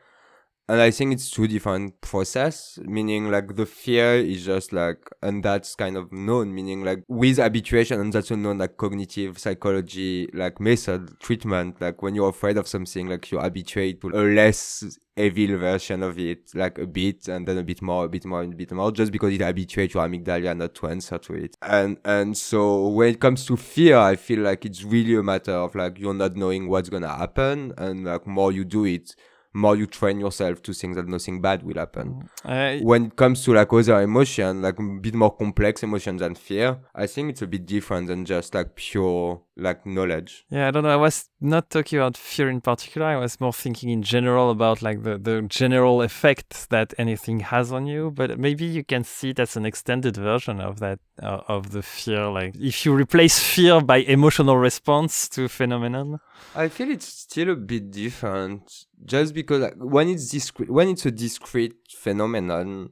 and 0.68 0.80
I 0.80 0.90
think 0.90 1.12
it's 1.12 1.30
two 1.30 1.48
different 1.48 2.00
process. 2.00 2.78
Meaning 2.82 3.30
like 3.30 3.56
the 3.56 3.66
fear 3.66 4.14
is 4.14 4.44
just 4.44 4.72
like, 4.72 5.10
and 5.20 5.42
that's 5.42 5.74
kind 5.74 5.96
of 5.96 6.12
known. 6.12 6.54
Meaning 6.54 6.84
like 6.84 7.02
with 7.08 7.38
habituation, 7.38 8.00
and 8.00 8.12
that's 8.12 8.30
a 8.30 8.36
known 8.36 8.58
like 8.58 8.76
cognitive 8.76 9.38
psychology 9.38 10.28
like 10.32 10.60
method 10.60 11.18
treatment. 11.20 11.80
Like 11.80 12.02
when 12.02 12.14
you're 12.14 12.28
afraid 12.28 12.56
of 12.56 12.68
something, 12.68 13.08
like 13.08 13.30
you 13.32 13.38
habituate 13.38 14.00
to 14.02 14.08
a 14.08 14.22
less 14.22 14.98
evil 15.16 15.58
version 15.58 16.02
of 16.02 16.18
it, 16.18 16.54
like 16.54 16.78
a 16.78 16.86
bit, 16.86 17.28
and 17.28 17.46
then 17.46 17.58
a 17.58 17.62
bit 17.62 17.82
more, 17.82 18.04
a 18.04 18.08
bit 18.08 18.24
more, 18.24 18.42
and 18.42 18.54
a 18.54 18.56
bit 18.56 18.72
more, 18.72 18.92
just 18.92 19.12
because 19.12 19.34
it 19.34 19.40
habituates 19.40 19.94
your 19.94 20.06
amygdala 20.06 20.56
not 20.56 20.74
to 20.76 20.86
answer 20.86 21.18
to 21.18 21.34
it. 21.34 21.56
And 21.60 21.98
and 22.04 22.36
so 22.36 22.86
when 22.88 23.10
it 23.10 23.20
comes 23.20 23.44
to 23.46 23.56
fear, 23.56 23.98
I 23.98 24.16
feel 24.16 24.40
like 24.40 24.64
it's 24.64 24.84
really 24.84 25.16
a 25.16 25.22
matter 25.22 25.52
of 25.52 25.74
like 25.74 25.98
you're 25.98 26.14
not 26.14 26.36
knowing 26.36 26.68
what's 26.68 26.88
gonna 26.88 27.14
happen, 27.14 27.74
and 27.76 28.04
like 28.04 28.26
more 28.26 28.52
you 28.52 28.64
do 28.64 28.84
it, 28.84 29.14
more 29.54 29.76
you 29.76 29.86
train 29.86 30.18
yourself 30.20 30.62
to 30.62 30.72
think 30.72 30.94
that 30.96 31.06
nothing 31.08 31.40
bad 31.40 31.62
will 31.62 31.74
happen. 31.76 32.28
Uh, 32.44 32.78
When 32.78 33.06
it 33.06 33.16
comes 33.16 33.44
to 33.44 33.52
like 33.52 33.72
other 33.72 34.00
emotion, 34.00 34.62
like 34.62 34.78
a 34.78 34.82
bit 34.82 35.14
more 35.14 35.34
complex 35.36 35.82
emotions 35.82 36.20
than 36.20 36.34
fear, 36.34 36.78
I 36.94 37.06
think 37.06 37.30
it's 37.30 37.42
a 37.42 37.46
bit 37.46 37.66
different 37.66 38.06
than 38.08 38.24
just 38.24 38.54
like 38.54 38.74
pure 38.76 39.42
like 39.56 39.84
knowledge. 39.84 40.44
Yeah, 40.50 40.68
I 40.68 40.70
don't 40.70 40.82
know. 40.84 40.90
I 40.90 40.96
was 40.96 41.28
not 41.42 41.70
talking 41.70 41.98
about 41.98 42.16
fear 42.16 42.48
in 42.48 42.60
particular. 42.60 43.06
I 43.06 43.16
was 43.16 43.40
more 43.40 43.52
thinking 43.52 43.90
in 43.90 44.02
general 44.02 44.50
about 44.50 44.82
like 44.82 45.02
the, 45.02 45.18
the 45.18 45.42
general 45.42 46.02
effect 46.02 46.70
that 46.70 46.94
anything 46.98 47.40
has 47.40 47.72
on 47.72 47.86
you. 47.86 48.10
But 48.10 48.38
maybe 48.38 48.64
you 48.64 48.84
can 48.84 49.04
see 49.04 49.30
it 49.30 49.40
as 49.40 49.56
an 49.56 49.66
extended 49.66 50.16
version 50.16 50.60
of 50.60 50.80
that 50.80 51.00
uh, 51.22 51.40
of 51.48 51.72
the 51.72 51.82
fear. 51.82 52.26
Like 52.28 52.54
if 52.56 52.86
you 52.86 52.94
replace 52.94 53.38
fear 53.38 53.80
by 53.80 53.98
emotional 53.98 54.56
response 54.56 55.28
to 55.30 55.48
phenomenon. 55.48 56.20
I 56.54 56.68
feel 56.68 56.90
it's 56.90 57.06
still 57.06 57.50
a 57.50 57.56
bit 57.56 57.90
different, 57.90 58.86
just 59.04 59.34
because 59.34 59.60
like, 59.60 59.74
when 59.76 60.08
it's 60.08 60.30
discrete, 60.30 60.70
when 60.70 60.88
it's 60.88 61.06
a 61.06 61.10
discrete 61.10 61.74
phenomenon, 61.96 62.90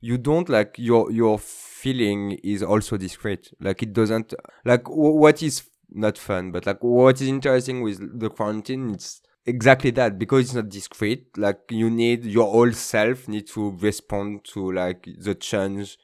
you 0.00 0.18
don't 0.18 0.48
like 0.48 0.76
your 0.78 1.10
your 1.10 1.38
feeling 1.38 2.32
is 2.42 2.62
also 2.62 2.96
discrete. 2.96 3.52
Like 3.60 3.82
it 3.82 3.92
doesn't 3.92 4.34
like 4.64 4.84
w- 4.84 5.16
what 5.16 5.42
is 5.42 5.62
not 5.92 6.18
fun, 6.18 6.52
but 6.52 6.66
like 6.66 6.82
what 6.82 7.20
is 7.20 7.28
interesting 7.28 7.82
with 7.82 8.20
the 8.20 8.30
quarantine, 8.30 8.94
it's 8.94 9.22
exactly 9.46 9.90
that 9.90 10.18
because 10.18 10.44
it's 10.44 10.54
not 10.54 10.68
discrete 10.68 11.26
like 11.38 11.60
you 11.70 11.88
need 11.90 12.24
your 12.24 12.50
whole 12.50 12.72
self 12.72 13.26
need 13.26 13.46
to 13.46 13.70
respond 13.78 14.44
to 14.44 14.70
like 14.72 15.08
the 15.18 15.34
change 15.34 15.98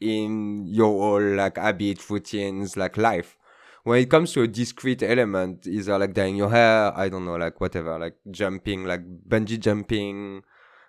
in 0.00 0.64
your 0.66 0.88
whole 0.88 1.34
like 1.36 1.56
habit 1.56 2.08
routines 2.10 2.76
like 2.76 2.96
life. 2.96 3.36
When 3.84 3.98
it 4.00 4.10
comes 4.10 4.32
to 4.32 4.42
a 4.42 4.48
discrete 4.48 5.02
element 5.02 5.66
either 5.66 5.98
like 5.98 6.14
dyeing 6.14 6.36
your 6.36 6.50
hair? 6.50 6.96
I 6.96 7.08
don't 7.08 7.24
know 7.24 7.36
like 7.36 7.60
whatever 7.60 7.98
like 7.98 8.16
jumping 8.30 8.84
like 8.84 9.02
bungee 9.28 9.58
jumping 9.58 10.42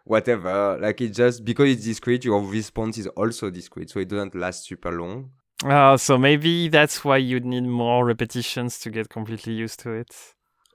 whatever. 0.04 0.78
Like 0.80 1.02
it 1.02 1.10
just 1.10 1.46
because 1.46 1.72
it's 1.72 1.86
discrete 1.86 2.26
your 2.26 2.42
response 2.42 2.98
is 2.98 3.08
also 3.08 3.50
discrete 3.50 3.90
so 3.90 4.00
it 4.00 4.10
doesn't 4.10 4.36
last 4.36 4.66
super 4.66 4.92
long 4.92 5.32
Uh, 5.64 5.96
so 5.98 6.18
maybe 6.18 6.68
that's 6.68 7.06
why 7.06 7.18
you'd 7.18 7.46
need 7.46 7.64
more 7.64 8.06
repetitions 8.06 8.80
to 8.80 8.90
get 8.90 9.10
completely 9.10 9.54
used 9.54 9.80
to 9.80 9.92
it. 9.92 10.14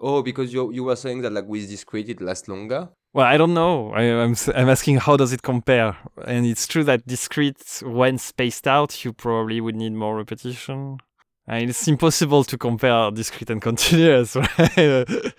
oh 0.00 0.22
because 0.22 0.52
you 0.52 0.72
you 0.72 0.84
were 0.84 0.96
saying 0.96 1.22
that 1.22 1.32
like 1.32 1.46
with 1.46 1.68
discrete 1.68 2.08
it 2.08 2.20
lasts 2.20 2.48
longer 2.48 2.88
Well, 3.14 3.26
I 3.26 3.36
don't 3.38 3.54
know. 3.54 3.90
I, 3.94 4.02
I'm 4.22 4.32
s- 4.32 4.50
I'm 4.54 4.68
asking 4.68 4.98
how 5.00 5.16
does 5.16 5.32
it 5.32 5.42
compare? 5.42 5.96
And 6.26 6.46
it's 6.46 6.66
true 6.66 6.84
that 6.84 7.06
discrete, 7.06 7.82
when 7.82 8.18
spaced 8.18 8.66
out, 8.68 9.04
you 9.04 9.12
probably 9.12 9.60
would 9.60 9.76
need 9.76 9.92
more 9.94 10.14
repetition. 10.16 10.98
And 11.46 11.70
it's 11.70 11.88
impossible 11.88 12.44
to 12.44 12.56
compare 12.58 13.10
discrete 13.10 13.50
and 13.50 13.62
continuous, 13.70 14.36
right? 14.36 15.32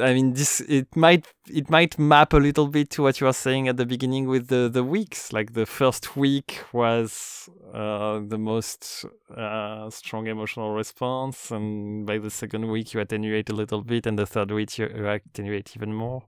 I 0.00 0.14
mean, 0.14 0.32
this 0.34 0.60
it 0.60 0.94
might 0.94 1.26
it 1.48 1.68
might 1.68 1.98
map 1.98 2.32
a 2.32 2.36
little 2.36 2.68
bit 2.68 2.90
to 2.90 3.02
what 3.02 3.20
you 3.20 3.26
were 3.26 3.32
saying 3.32 3.68
at 3.68 3.76
the 3.76 3.86
beginning 3.86 4.26
with 4.28 4.48
the 4.48 4.68
the 4.68 4.84
weeks. 4.84 5.32
Like 5.32 5.54
the 5.54 5.66
first 5.66 6.16
week 6.16 6.62
was 6.72 7.48
uh, 7.72 8.20
the 8.24 8.38
most 8.38 9.04
uh, 9.36 9.90
strong 9.90 10.28
emotional 10.28 10.72
response, 10.72 11.50
and 11.50 12.06
by 12.06 12.18
the 12.18 12.30
second 12.30 12.70
week 12.70 12.94
you 12.94 13.00
attenuate 13.00 13.50
a 13.50 13.54
little 13.54 13.82
bit, 13.82 14.06
and 14.06 14.18
the 14.18 14.26
third 14.26 14.50
week 14.50 14.78
you 14.78 14.88
you 14.88 15.08
attenuate 15.08 15.76
even 15.76 15.92
more. 15.94 16.22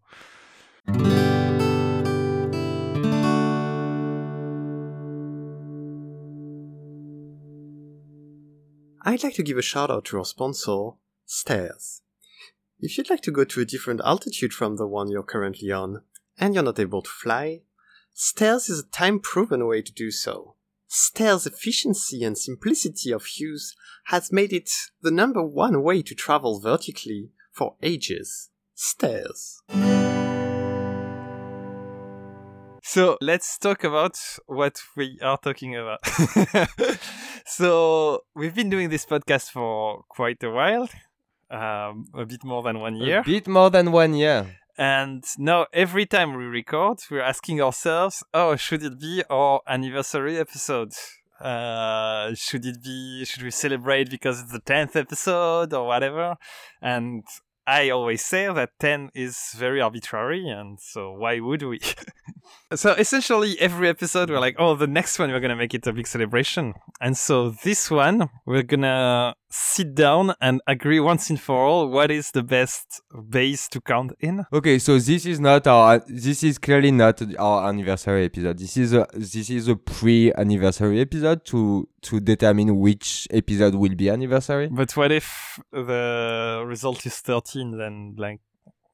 I'd 9.07 9.23
like 9.23 9.35
to 9.35 9.43
give 9.43 9.59
a 9.59 9.63
shout 9.63 9.91
out 9.91 10.07
to 10.07 10.19
our 10.19 10.25
sponsor, 10.25 10.93
Stairs. 11.27 12.01
If 12.85 12.99
you'd 12.99 13.09
like 13.09 13.23
to 13.23 13.31
go 13.31 13.45
to 13.45 13.63
a 13.63 13.65
different 13.65 14.03
altitude 14.05 14.53
from 14.53 14.77
the 14.77 14.87
one 14.87 15.11
you're 15.11 15.23
currently 15.23 15.73
on, 15.73 16.03
and 16.39 16.53
you're 16.53 16.63
not 16.63 16.79
able 16.79 17.01
to 17.01 17.09
fly, 17.09 17.63
Stairs 18.13 18.69
is 18.69 18.81
a 18.81 18.91
time 18.91 19.21
proven 19.21 19.67
way 19.67 19.81
to 19.81 19.91
do 19.91 20.11
so. 20.11 20.57
Stairs' 20.87 21.47
efficiency 21.47 22.23
and 22.23 22.37
simplicity 22.37 23.11
of 23.11 23.27
use 23.37 23.75
has 24.09 24.31
made 24.31 24.53
it 24.53 24.71
the 25.01 25.11
number 25.11 25.43
one 25.43 25.83
way 25.83 26.03
to 26.03 26.15
travel 26.15 26.61
vertically 26.61 27.31
for 27.53 27.77
ages. 27.83 28.51
Stairs. 28.75 29.63
So 32.83 33.17
let's 33.23 33.57
talk 33.57 33.83
about 33.83 34.19
what 34.45 34.83
we 34.95 35.19
are 35.23 35.39
talking 35.39 35.75
about. 35.75 36.07
so 37.47 38.25
we've 38.37 38.55
been 38.55 38.69
doing 38.69 38.91
this 38.91 39.07
podcast 39.07 39.53
for 39.53 40.05
quite 40.11 40.43
a 40.43 40.51
while, 40.51 40.87
um, 41.51 42.07
a 42.15 42.25
bit 42.25 42.45
more 42.45 42.63
than 42.63 42.81
one 42.81 42.97
year. 42.97 43.21
a 43.21 43.25
bit 43.25 43.49
more 43.49 43.71
than 43.71 43.93
one 43.93 44.15
year 44.15 44.47
And 44.77 45.25
now 45.39 45.67
every 45.73 46.07
time 46.07 46.35
we 46.35 46.45
record, 46.45 46.99
we're 47.11 47.21
asking 47.21 47.61
ourselves, 47.61 48.25
oh, 48.33 48.57
should 48.57 48.83
it 48.83 49.01
be 49.01 49.23
our 49.31 49.61
anniversary 49.69 50.39
episode? 50.39 50.93
Uh, 51.41 52.35
should 52.35 52.65
it 52.65 52.83
be, 52.83 53.25
should 53.25 53.43
we 53.43 53.51
celebrate 53.51 54.11
because 54.11 54.41
it's 54.41 54.53
the 54.53 54.61
10th 54.61 54.97
episode 54.97 55.73
or 55.73 55.87
whatever? 55.87 56.37
And 56.83 57.23
I 57.67 57.91
always 57.91 58.25
say 58.25 58.53
that 58.53 58.71
10 58.81 59.11
is 59.15 59.39
very 59.57 59.81
arbitrary, 59.81 60.49
and 60.49 60.79
so 60.79 61.13
why 61.13 61.41
would 61.41 61.63
we? 61.63 61.81
so 62.75 62.93
essentially, 62.93 63.59
every 63.59 63.89
episode 63.89 64.29
we're 64.29 64.39
like, 64.39 64.57
oh, 64.59 64.75
the 64.75 64.87
next 64.87 65.19
one 65.19 65.31
we're 65.31 65.41
gonna 65.41 65.57
make 65.57 65.73
it 65.73 65.87
a 65.87 65.93
big 65.93 66.07
celebration. 66.07 66.75
And 67.01 67.17
so 67.17 67.51
this 67.51 67.91
one, 67.91 68.29
we're 68.45 68.65
gonna 68.65 69.35
sit 69.55 69.95
down 69.95 70.35
and 70.41 70.61
agree 70.67 70.99
once 70.99 71.31
and 71.31 71.41
for 71.41 71.65
all 71.65 71.89
what 71.89 72.11
is 72.11 72.33
the 72.33 72.43
best 72.43 73.01
base 73.29 73.69
to 73.69 73.81
count 73.81 74.13
in. 74.19 74.45
Okay, 74.53 74.81
so 74.81 74.99
this 74.99 75.25
is 75.27 75.39
not 75.39 75.67
our. 75.69 76.03
This 76.09 76.43
is 76.43 76.59
clearly 76.59 76.91
not 76.91 77.23
our 77.39 77.69
anniversary 77.69 78.25
episode. 78.25 78.59
This 78.59 78.77
is 78.77 78.93
a 78.93 79.07
this 79.13 79.49
is 79.51 79.69
a 79.69 79.77
pre-anniversary 79.77 81.01
episode 81.01 81.45
to 81.47 81.89
to 82.03 82.19
determine 82.19 82.81
which 82.81 83.29
episode 83.31 83.77
will 83.77 83.95
be 83.95 84.11
anniversary. 84.11 84.69
But 84.71 84.97
what 84.97 85.13
if 85.13 85.61
the 85.71 86.65
result 86.67 87.07
is 87.07 87.21
13? 87.21 87.79
Then, 87.79 88.15
like, 88.19 88.41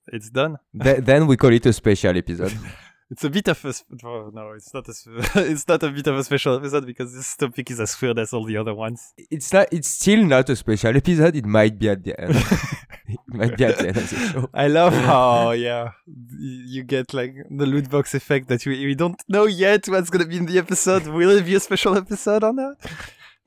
it's 0.08 0.28
done. 0.28 0.58
Th- 0.80 0.98
then 0.98 1.26
we 1.26 1.38
call 1.38 1.52
it 1.54 1.64
a 1.64 1.72
special 1.72 2.16
episode. 2.16 2.52
It's 3.10 3.24
a 3.24 3.30
bit 3.30 3.48
of 3.48 3.64
a 3.64 3.72
sp- 3.74 3.98
oh, 4.04 4.30
no, 4.32 4.52
it's 4.52 4.72
not 4.72 4.86
a 4.88 4.92
it's 5.50 5.66
not 5.66 5.82
a 5.82 5.90
bit 5.90 6.06
of 6.06 6.16
a 6.16 6.22
special 6.22 6.54
episode 6.56 6.86
because 6.86 7.12
this 7.12 7.34
topic 7.36 7.68
is 7.70 7.80
as 7.80 8.00
weird 8.00 8.20
as 8.20 8.32
all 8.32 8.44
the 8.44 8.56
other 8.56 8.72
ones. 8.72 9.12
It's 9.16 9.52
not. 9.52 9.66
It's 9.72 9.88
still 9.88 10.24
not 10.24 10.48
a 10.48 10.54
special 10.54 10.96
episode. 10.96 11.34
It 11.34 11.44
might 11.44 11.76
be 11.76 11.88
at 11.88 12.04
the 12.04 12.20
end. 12.20 12.36
it 13.08 13.18
might 13.26 13.56
be 13.56 13.64
at 13.64 13.78
the 13.78 13.88
end 13.88 13.96
of 13.96 14.10
the 14.10 14.16
show. 14.16 14.48
I 14.54 14.68
love 14.68 14.92
how 14.92 15.50
yeah 15.50 15.90
you 16.38 16.84
get 16.84 17.12
like 17.12 17.34
the 17.50 17.66
loot 17.66 17.90
box 17.90 18.14
effect 18.14 18.46
that 18.46 18.64
we 18.64 18.86
we 18.86 18.94
don't 18.94 19.20
know 19.28 19.46
yet 19.46 19.88
what's 19.88 20.08
gonna 20.08 20.26
be 20.26 20.36
in 20.36 20.46
the 20.46 20.58
episode. 20.58 21.08
Will 21.08 21.30
it 21.30 21.44
be 21.44 21.56
a 21.56 21.60
special 21.60 21.96
episode 21.96 22.44
or 22.44 22.52
not? 22.52 22.76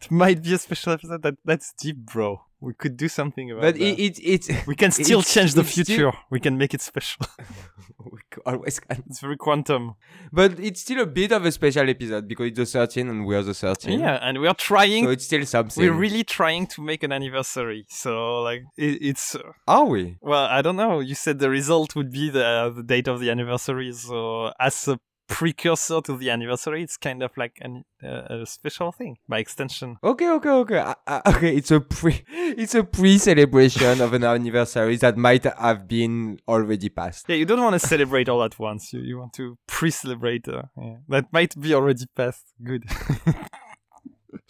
It 0.02 0.12
might 0.12 0.44
be 0.44 0.54
a 0.54 0.58
special 0.58 0.92
episode. 0.92 1.22
That 1.22 1.38
that's 1.46 1.72
deep, 1.72 1.98
bro. 1.98 2.42
We 2.68 2.74
could 2.82 2.96
do 2.96 3.10
something 3.20 3.52
about 3.52 3.62
But 3.62 3.76
that. 3.76 4.00
it 4.00 4.20
it, 4.24 4.48
it 4.50 4.68
we 4.72 4.76
can 4.76 4.92
still 4.92 5.20
it's- 5.20 5.34
change 5.34 5.52
the 5.54 5.62
it's 5.62 5.72
still- 5.72 5.86
future. 5.86 6.14
We 6.34 6.40
can 6.40 6.58
make 6.58 6.74
it 6.74 6.82
special. 6.82 7.26
we 8.14 8.20
always 8.46 8.80
can. 8.80 9.04
it's 9.10 9.20
very 9.20 9.38
quantum. 9.38 9.84
But 10.32 10.60
it's 10.68 10.82
still 10.82 11.02
a 11.02 11.06
bit 11.06 11.32
of 11.32 11.46
a 11.46 11.52
special 11.52 11.90
episode 11.90 12.28
because 12.28 12.48
it's 12.48 12.58
the 12.58 12.66
13 12.66 13.10
and 13.10 13.26
we 13.26 13.36
are 13.36 13.44
the 13.44 13.54
13. 13.54 14.00
Yeah, 14.00 14.18
and 14.22 14.40
we 14.42 14.48
are 14.48 14.56
trying 14.56 15.04
So 15.06 15.10
it's 15.12 15.26
still 15.26 15.46
something. 15.46 15.84
we're 15.84 16.00
really 16.06 16.24
trying 16.24 16.68
to 16.68 16.82
make 16.82 17.04
an 17.04 17.12
anniversary. 17.12 17.86
So 17.90 18.42
like 18.42 18.62
it, 18.78 18.98
it's 19.10 19.36
uh, 19.36 19.42
Are 19.68 19.86
we? 19.86 20.18
well, 20.22 20.46
I 20.46 20.62
don't 20.62 20.78
know. 20.78 21.00
You 21.02 21.16
said 21.16 21.40
the 21.40 21.50
result 21.50 21.96
would 21.98 22.12
be 22.12 22.30
the 22.30 22.72
the 22.76 22.84
date 22.84 23.08
of 23.14 23.20
the 23.20 23.30
anniversary. 23.30 23.92
So 23.94 24.52
as 24.60 24.88
a 24.88 25.00
precursor 25.34 26.00
to 26.02 26.16
the 26.16 26.30
anniversary, 26.30 26.84
it's 26.84 26.96
kind 26.96 27.24
of 27.24 27.36
like 27.36 27.58
an, 27.62 27.84
uh, 28.04 28.42
a 28.42 28.46
special 28.46 28.92
thing 28.92 29.18
by 29.28 29.40
extension. 29.40 29.98
Okay, 30.04 30.30
okay, 30.30 30.50
okay. 30.50 30.78
Uh, 30.78 30.94
uh, 31.08 31.22
okay, 31.28 31.56
it's 31.56 31.72
a 31.72 31.80
pre, 31.80 32.24
it's 32.30 32.76
a 32.76 32.84
pre-celebration 32.84 34.00
of 34.00 34.14
an 34.14 34.24
anniversary 34.24 34.96
that 34.98 35.18
might 35.18 35.44
have 35.44 35.88
been 35.88 36.40
already 36.48 36.90
passed. 36.90 37.26
Yeah, 37.28 37.38
you 37.38 37.46
don't 37.46 37.62
want 37.62 37.74
to 37.74 37.88
celebrate 37.88 38.30
all 38.30 38.44
at 38.44 38.60
once. 38.60 38.94
You 38.94 39.00
you 39.02 39.18
want 39.18 39.34
to 39.34 39.58
pre-celebrate. 39.68 40.48
Uh, 40.48 40.64
yeah. 40.78 40.98
That 41.10 41.34
might 41.34 41.60
be 41.60 41.74
already 41.74 42.06
past. 42.16 42.44
Good. 42.64 42.84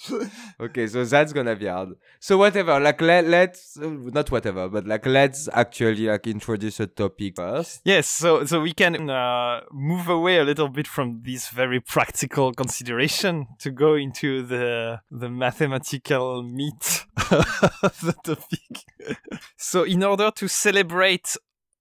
Okay, 0.60 0.88
so 0.88 1.04
that's 1.04 1.34
gonna 1.34 1.56
be 1.56 1.66
hard. 1.66 1.90
So 2.20 2.38
whatever, 2.38 2.80
like 2.80 3.02
let 3.02 3.26
let's 3.26 3.78
uh, 3.78 3.90
not 3.90 4.32
whatever, 4.32 4.70
but 4.70 4.88
like 4.88 5.06
let's 5.06 5.50
actually 5.52 6.08
like 6.08 6.28
introduce 6.28 6.80
a 6.80 6.88
topic 6.88 7.36
first. 7.36 7.82
Yes, 7.84 8.08
so 8.08 8.46
so 8.46 8.62
we 8.62 8.74
can 8.74 9.10
uh, 9.10 9.62
move 9.72 10.08
away 10.10 10.38
a 10.38 10.44
little 10.44 10.70
bit 10.70 10.88
from 10.88 11.22
this 11.24 11.50
very 11.50 11.80
practical 11.80 12.54
consideration 12.54 13.48
to 13.60 13.72
go 13.72 13.96
into 13.96 14.44
the 14.44 15.02
the 15.12 15.30
mathematical 15.30 16.44
meat 16.44 17.06
of 17.32 18.00
the 18.02 18.16
topic. 18.24 19.18
so, 19.58 19.84
in 19.84 20.04
order 20.04 20.32
to 20.32 20.48
celebrate, 20.48 21.36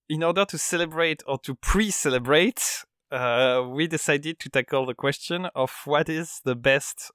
in 0.08 0.22
order 0.22 0.44
to 0.44 0.58
celebrate 0.58 1.22
or 1.26 1.38
to 1.38 1.54
pre-celebrate, 1.54 2.84
uh, 3.10 3.62
we 3.68 3.86
decided 3.86 4.38
to 4.40 4.48
tackle 4.48 4.86
the 4.86 4.94
question 4.94 5.46
of 5.54 5.70
what 5.84 6.08
is 6.08 6.40
the 6.44 6.56
best 6.56 7.12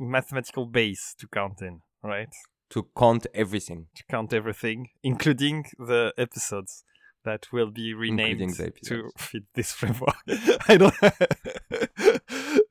mathematical 0.00 0.66
base 0.66 1.14
to 1.18 1.28
count 1.28 1.60
in, 1.62 1.82
right? 2.02 2.28
To 2.70 2.86
count 2.96 3.26
everything, 3.34 3.86
To 3.96 4.04
count 4.10 4.32
everything, 4.32 4.88
including 5.02 5.66
the 5.78 6.12
episodes 6.16 6.84
that 7.24 7.46
will 7.52 7.70
be 7.70 7.92
renamed 7.92 8.56
to 8.84 9.10
fit 9.18 9.42
this 9.54 9.72
framework. 9.72 10.14
I 10.68 10.76
don't. 10.76 10.94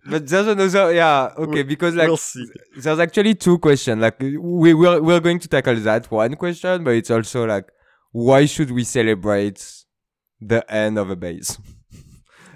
but 0.09 0.27
there's 0.27 0.47
another 0.47 0.93
yeah 0.93 1.31
okay 1.37 1.63
because 1.63 1.95
like 1.95 2.07
we'll 2.07 2.19
there's 2.77 2.99
actually 2.99 3.35
two 3.35 3.59
questions. 3.59 4.01
Like 4.01 4.19
we 4.19 4.73
we're, 4.73 5.01
we're 5.01 5.19
going 5.19 5.39
to 5.39 5.47
tackle 5.47 5.75
that 5.75 6.09
one 6.09 6.35
question, 6.35 6.83
but 6.83 6.91
it's 6.91 7.11
also 7.11 7.45
like 7.45 7.67
why 8.11 8.45
should 8.45 8.71
we 8.71 8.83
celebrate 8.83 9.83
the 10.41 10.69
end 10.71 10.97
of 10.97 11.09
a 11.09 11.15
base? 11.15 11.57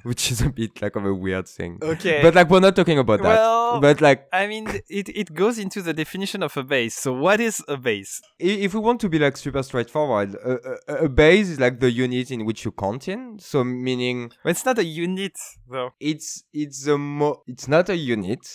Which 0.09 0.31
is 0.31 0.41
a 0.41 0.49
bit 0.49 0.81
like 0.81 0.95
of 0.95 1.05
a 1.05 1.13
weird 1.13 1.47
thing. 1.47 1.79
Okay. 1.81 2.21
But 2.21 2.35
like 2.35 2.49
we're 2.49 2.59
not 2.59 2.75
talking 2.75 2.99
about 2.99 3.19
that. 3.21 3.35
Well- 3.37 3.79
but 3.81 4.01
like 4.01 4.27
I 4.31 4.45
mean, 4.47 4.67
it, 4.89 5.09
it 5.09 5.33
goes 5.33 5.57
into 5.57 5.81
the 5.81 5.93
definition 5.93 6.43
of 6.43 6.55
a 6.57 6.63
base. 6.63 6.95
So, 6.95 7.11
what 7.13 7.39
is 7.39 7.63
a 7.67 7.75
base? 7.77 8.21
if 8.37 8.73
we 8.73 8.79
want 8.79 8.99
to 9.01 9.09
be 9.09 9.17
like 9.17 9.35
super 9.37 9.63
straightforward, 9.63 10.35
a, 10.35 10.59
a, 10.87 11.05
a 11.05 11.09
base 11.09 11.49
is 11.49 11.59
like 11.59 11.79
the 11.79 11.89
unit 11.89 12.29
in 12.31 12.45
which 12.45 12.65
you 12.65 12.71
count 12.71 13.07
in. 13.07 13.39
So 13.39 13.63
meaning 13.63 14.31
Well, 14.43 14.51
it's 14.51 14.65
not 14.65 14.77
a 14.77 14.83
unit, 14.85 15.37
though. 15.67 15.91
it's 15.99 16.43
it's 16.53 16.85
a 16.85 16.97
mo- 16.97 17.41
it's 17.47 17.67
not 17.67 17.89
a 17.89 17.95
unit. 17.95 18.45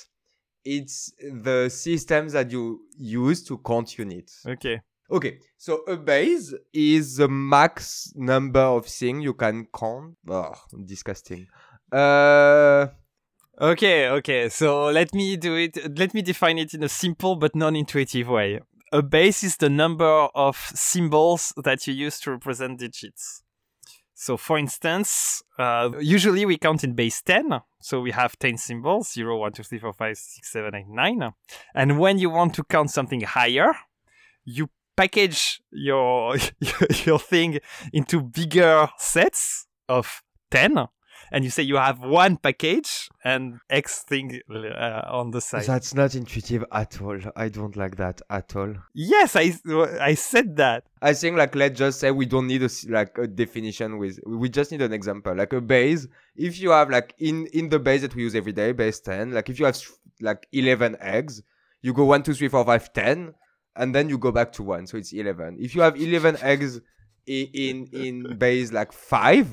It's 0.64 1.12
the 1.20 1.68
system 1.70 2.28
that 2.28 2.50
you 2.52 2.80
use 2.98 3.42
to 3.44 3.58
count 3.58 3.98
units. 3.98 4.44
Okay. 4.46 4.80
Okay, 5.10 5.38
so 5.56 5.78
a 5.88 5.96
base 5.96 6.54
is 6.72 7.16
the 7.16 7.28
max 7.28 8.12
number 8.14 8.60
of 8.60 8.86
things 8.86 9.24
you 9.24 9.34
can 9.34 9.66
count. 9.72 10.16
Oh, 10.28 10.52
disgusting. 10.84 11.46
Uh, 11.90 12.88
Okay, 13.60 14.08
okay. 14.08 14.48
So 14.48 14.86
let 14.86 15.12
me 15.12 15.36
do 15.36 15.56
it. 15.56 15.98
Let 15.98 16.14
me 16.14 16.22
define 16.22 16.58
it 16.58 16.74
in 16.74 16.84
a 16.84 16.88
simple 16.88 17.34
but 17.34 17.56
non-intuitive 17.56 18.28
way. 18.28 18.60
A 18.92 19.02
base 19.02 19.42
is 19.42 19.56
the 19.56 19.68
number 19.68 20.28
of 20.34 20.56
symbols 20.74 21.52
that 21.64 21.84
you 21.86 21.92
use 21.92 22.20
to 22.20 22.30
represent 22.30 22.78
digits. 22.78 23.42
So, 24.14 24.36
for 24.36 24.58
instance, 24.58 25.42
uh, 25.58 25.90
usually 26.00 26.46
we 26.46 26.56
count 26.56 26.84
in 26.84 26.94
base 26.94 27.20
10. 27.22 27.60
So 27.80 28.00
we 28.00 28.12
have 28.12 28.38
10 28.38 28.58
symbols 28.58 29.12
0, 29.12 29.38
1, 29.38 29.52
2, 29.52 29.62
3, 29.64 29.78
4, 29.78 29.92
5, 29.92 30.16
6, 30.16 30.52
7, 30.52 30.74
8, 30.74 30.88
9. 30.88 31.32
And 31.74 31.98
when 31.98 32.18
you 32.18 32.30
want 32.30 32.54
to 32.54 32.64
count 32.64 32.90
something 32.90 33.22
higher, 33.22 33.72
you 34.44 34.70
package 34.98 35.60
your, 35.70 36.36
your 37.06 37.20
thing 37.20 37.60
into 37.92 38.20
bigger 38.20 38.88
sets 38.98 39.66
of 39.88 40.22
10 40.50 40.88
and 41.30 41.44
you 41.44 41.50
say 41.50 41.62
you 41.62 41.76
have 41.76 42.00
one 42.00 42.36
package 42.36 43.08
and 43.24 43.60
X 43.70 44.02
thing 44.02 44.40
uh, 44.50 45.02
on 45.06 45.30
the 45.30 45.40
side. 45.40 45.64
that's 45.64 45.94
not 45.94 46.14
intuitive 46.14 46.64
at 46.72 47.00
all. 47.00 47.18
I 47.36 47.48
don't 47.48 47.76
like 47.76 47.96
that 47.96 48.20
at 48.30 48.56
all. 48.56 48.74
yes, 48.94 49.36
I, 49.36 49.52
I 50.00 50.14
said 50.14 50.56
that. 50.56 50.84
I 51.02 51.12
think 51.12 51.36
like 51.36 51.54
let's 51.54 51.78
just 51.78 52.00
say 52.00 52.10
we 52.10 52.26
don't 52.26 52.46
need 52.46 52.62
a 52.62 52.70
like 52.88 53.16
a 53.18 53.26
definition 53.26 53.98
with 53.98 54.18
we 54.26 54.48
just 54.48 54.72
need 54.72 54.82
an 54.82 54.92
example 54.92 55.34
like 55.34 55.52
a 55.52 55.60
base. 55.60 56.06
If 56.34 56.60
you 56.60 56.70
have 56.70 56.90
like 56.90 57.14
in 57.18 57.46
in 57.52 57.68
the 57.68 57.78
base 57.78 58.02
that 58.02 58.14
we 58.14 58.22
use 58.22 58.34
every 58.34 58.52
day, 58.52 58.72
base 58.72 59.00
ten, 59.00 59.32
like 59.32 59.48
if 59.48 59.58
you 59.60 59.66
have 59.66 59.78
like 60.20 60.46
eleven 60.52 60.96
eggs, 61.00 61.42
you 61.82 61.92
go 61.92 62.04
one, 62.04 62.22
two, 62.22 62.34
three, 62.34 62.48
four, 62.48 62.64
five, 62.64 62.92
ten, 62.92 63.34
and 63.78 63.94
then 63.94 64.08
you 64.08 64.18
go 64.18 64.32
back 64.32 64.52
to 64.52 64.62
one, 64.62 64.86
so 64.86 64.96
it's 64.98 65.12
eleven. 65.12 65.56
If 65.58 65.74
you 65.74 65.80
have 65.82 65.96
eleven 66.00 66.36
eggs 66.42 66.80
i- 67.28 67.50
in 67.54 67.86
in 67.92 68.36
base 68.38 68.72
like 68.72 68.92
five, 68.92 69.48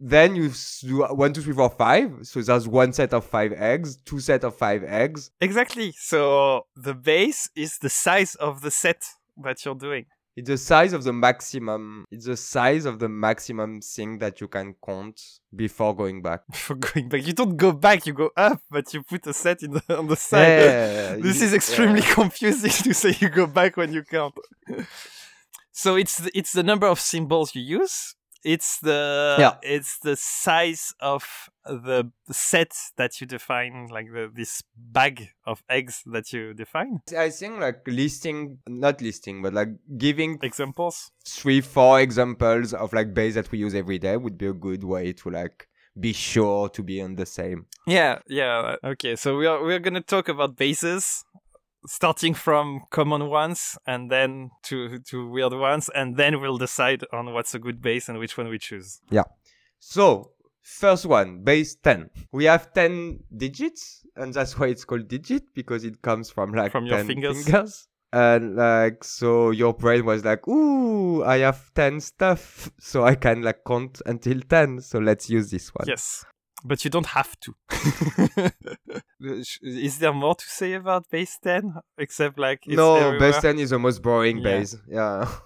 then 0.00 0.36
you 0.36 0.50
do 0.82 1.02
one, 1.04 1.32
two, 1.32 1.42
three, 1.42 1.54
four, 1.54 1.70
five. 1.70 2.10
So 2.22 2.40
there's 2.40 2.68
one 2.68 2.92
set 2.92 3.12
of 3.12 3.24
five 3.24 3.52
eggs, 3.52 3.96
two 3.96 4.20
set 4.20 4.44
of 4.44 4.56
five 4.56 4.82
eggs. 4.84 5.30
Exactly. 5.40 5.92
So 5.98 6.66
the 6.76 6.94
base 6.94 7.50
is 7.56 7.78
the 7.78 7.90
size 7.90 8.34
of 8.36 8.60
the 8.60 8.70
set 8.70 9.02
that 9.44 9.64
you're 9.64 9.74
doing. 9.74 10.06
It's 10.38 10.46
the 10.48 10.56
size 10.56 10.92
of 10.92 11.02
the 11.02 11.12
maximum. 11.12 12.04
It's 12.12 12.26
the 12.26 12.36
size 12.36 12.84
of 12.84 13.00
the 13.00 13.08
maximum 13.08 13.80
thing 13.80 14.18
that 14.18 14.40
you 14.40 14.46
can 14.46 14.76
count 14.86 15.20
before 15.54 15.96
going 15.96 16.22
back. 16.22 16.46
before 16.50 16.76
going 16.76 17.08
back, 17.08 17.26
you 17.26 17.32
don't 17.32 17.56
go 17.56 17.72
back, 17.72 18.06
you 18.06 18.12
go 18.12 18.30
up, 18.36 18.60
but 18.70 18.94
you 18.94 19.02
put 19.02 19.26
a 19.26 19.34
set 19.34 19.64
in 19.64 19.72
the, 19.72 19.98
on 19.98 20.06
the 20.06 20.14
side. 20.14 20.46
Yeah, 20.46 21.16
this 21.20 21.40
you- 21.40 21.46
is 21.46 21.54
extremely 21.54 22.02
yeah. 22.02 22.14
confusing 22.20 22.70
to 22.70 22.94
say 22.94 23.16
you 23.18 23.28
go 23.30 23.48
back 23.48 23.76
when 23.76 23.92
you 23.92 24.04
count. 24.04 24.34
so 25.72 25.96
it's 25.96 26.18
the, 26.18 26.30
it's 26.38 26.52
the 26.52 26.62
number 26.62 26.86
of 26.86 27.00
symbols 27.00 27.56
you 27.56 27.62
use. 27.80 28.14
It's 28.44 28.78
the 28.80 29.36
Yeah. 29.38 29.56
it's 29.62 29.98
the 29.98 30.16
size 30.16 30.94
of 31.00 31.24
the 31.64 32.10
set 32.30 32.72
that 32.96 33.20
you 33.20 33.26
define, 33.26 33.88
like 33.90 34.06
the 34.12 34.30
this 34.34 34.62
bag 34.76 35.30
of 35.44 35.62
eggs 35.68 36.02
that 36.06 36.32
you 36.32 36.54
define. 36.54 37.00
I 37.16 37.30
think 37.30 37.58
like 37.60 37.82
listing, 37.86 38.58
not 38.68 39.00
listing, 39.02 39.42
but 39.42 39.52
like 39.54 39.68
giving 39.98 40.38
Examples. 40.42 41.10
three, 41.26 41.60
four 41.60 42.00
examples 42.00 42.72
of 42.74 42.92
like 42.92 43.12
base 43.12 43.34
that 43.34 43.50
we 43.50 43.58
use 43.58 43.74
every 43.74 43.98
day 43.98 44.16
would 44.16 44.38
be 44.38 44.46
a 44.46 44.52
good 44.54 44.84
way 44.84 45.12
to 45.14 45.30
like 45.30 45.68
be 45.98 46.12
sure 46.12 46.68
to 46.68 46.82
be 46.82 47.02
on 47.02 47.16
the 47.16 47.26
same. 47.26 47.66
Yeah, 47.86 48.20
yeah. 48.28 48.76
Okay, 48.84 49.16
so 49.16 49.36
we 49.36 49.46
are 49.46 49.60
we're 49.62 49.80
gonna 49.80 50.00
talk 50.00 50.28
about 50.28 50.56
bases, 50.56 51.24
starting 51.86 52.34
from 52.34 52.82
common 52.90 53.28
ones 53.28 53.78
and 53.86 54.10
then 54.10 54.50
to 54.64 54.98
to 55.00 55.28
weird 55.28 55.52
ones, 55.52 55.88
and 55.94 56.16
then 56.16 56.40
we'll 56.40 56.58
decide 56.58 57.04
on 57.12 57.32
what's 57.32 57.54
a 57.54 57.58
good 57.58 57.80
base 57.80 58.08
and 58.08 58.18
which 58.18 58.36
one 58.36 58.48
we 58.48 58.58
choose. 58.58 59.00
Yeah. 59.10 59.24
So 59.78 60.32
first 60.62 61.06
one, 61.06 61.42
base 61.44 61.76
10. 61.76 62.10
We 62.32 62.44
have 62.44 62.72
10 62.74 63.20
digits 63.36 64.04
and 64.16 64.34
that's 64.34 64.58
why 64.58 64.66
it's 64.66 64.84
called 64.84 65.08
digit 65.08 65.54
because 65.54 65.84
it 65.84 66.02
comes 66.02 66.30
from 66.30 66.52
like 66.52 66.72
From 66.72 66.86
your 66.86 66.98
10 66.98 67.06
fingers. 67.06 67.88
And 68.10 68.56
like, 68.56 69.04
so 69.04 69.50
your 69.50 69.74
brain 69.74 70.04
was 70.04 70.24
like, 70.24 70.48
ooh, 70.48 71.22
I 71.24 71.38
have 71.38 71.72
10 71.74 72.00
stuff. 72.00 72.70
So 72.80 73.04
I 73.04 73.14
can 73.14 73.42
like 73.42 73.60
count 73.66 74.02
until 74.06 74.40
10. 74.40 74.80
So 74.80 74.98
let's 74.98 75.30
use 75.30 75.50
this 75.50 75.68
one. 75.74 75.86
Yes, 75.86 76.24
but 76.64 76.84
you 76.84 76.90
don't 76.90 77.06
have 77.06 77.36
to. 77.40 77.54
is 79.62 79.98
there 79.98 80.12
more 80.12 80.34
to 80.34 80.44
say 80.46 80.74
about 80.74 81.08
base 81.10 81.38
ten 81.42 81.74
except 81.98 82.38
like 82.38 82.60
it's 82.66 82.76
no, 82.76 83.18
base 83.18 83.38
10 83.40 83.58
is 83.58 83.70
the 83.70 83.78
most 83.78 84.02
boring 84.02 84.38
Yeah. 84.38 84.42
base. 84.42 84.76
Yeah. 84.88 85.28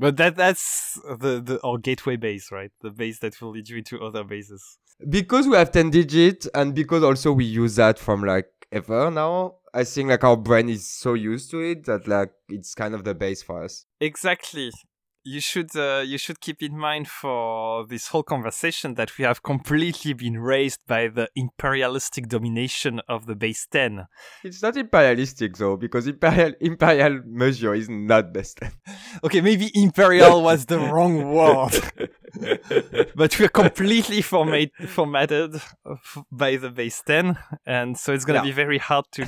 But 0.00 0.16
that 0.18 0.36
that's 0.36 1.00
the 1.18 1.40
the 1.44 1.58
our 1.64 1.76
gateway 1.76 2.14
base, 2.16 2.52
right? 2.52 2.70
The 2.82 2.90
base 2.90 3.18
that 3.18 3.40
will 3.42 3.50
lead 3.50 3.68
you 3.68 3.78
into 3.78 3.98
other 4.00 4.22
bases. 4.22 4.62
because 5.08 5.48
we 5.48 5.56
have 5.56 5.72
10 5.72 5.90
digits 5.90 6.46
and 6.54 6.72
because 6.72 7.02
also 7.02 7.32
we 7.32 7.44
use 7.44 7.74
that 7.76 7.98
from 7.98 8.22
like 8.22 8.46
ever 8.70 9.10
now, 9.10 9.56
I 9.74 9.82
think 9.84 10.08
like 10.10 10.22
our 10.22 10.36
brain 10.36 10.68
is 10.68 10.88
so 10.88 11.14
used 11.14 11.50
to 11.50 11.60
it 11.60 11.84
that 11.86 12.06
like 12.06 12.30
it's 12.48 12.74
kind 12.76 12.94
of 12.94 13.02
the 13.02 13.14
base 13.14 13.42
for 13.42 13.64
us. 13.64 13.86
Exactly. 14.00 14.70
You 15.24 15.40
should 15.40 15.76
uh, 15.76 16.02
you 16.06 16.16
should 16.16 16.40
keep 16.40 16.62
in 16.62 16.78
mind 16.78 17.06
for 17.08 17.84
this 17.86 18.08
whole 18.08 18.22
conversation 18.22 18.94
that 18.94 19.18
we 19.18 19.24
have 19.24 19.42
completely 19.42 20.14
been 20.14 20.38
raised 20.38 20.86
by 20.86 21.08
the 21.08 21.28
imperialistic 21.36 22.28
domination 22.28 23.00
of 23.08 23.26
the 23.26 23.34
base 23.34 23.66
10. 23.70 24.06
It's 24.44 24.62
not 24.62 24.76
imperialistic 24.76 25.56
though, 25.56 25.76
because 25.76 26.06
imperial 26.06 26.54
imperial 26.60 27.20
measure 27.26 27.74
is 27.74 27.88
not 27.90 28.32
base 28.32 28.54
10. 28.54 28.70
Okay, 29.24 29.40
maybe 29.40 29.70
imperial 29.74 30.42
was 30.50 30.64
the 30.66 30.78
wrong 30.78 31.32
word, 31.32 31.74
but 33.14 33.38
we're 33.38 33.48
completely 33.48 34.22
format- 34.22 34.70
formatted 34.86 35.60
by 36.30 36.56
the 36.56 36.70
base 36.70 37.02
10, 37.02 37.36
and 37.66 37.98
so 37.98 38.12
it's 38.14 38.24
gonna 38.24 38.38
Yeah. 38.38 38.44
be 38.44 38.52
very 38.52 38.78
hard 38.78 39.06
to 39.12 39.26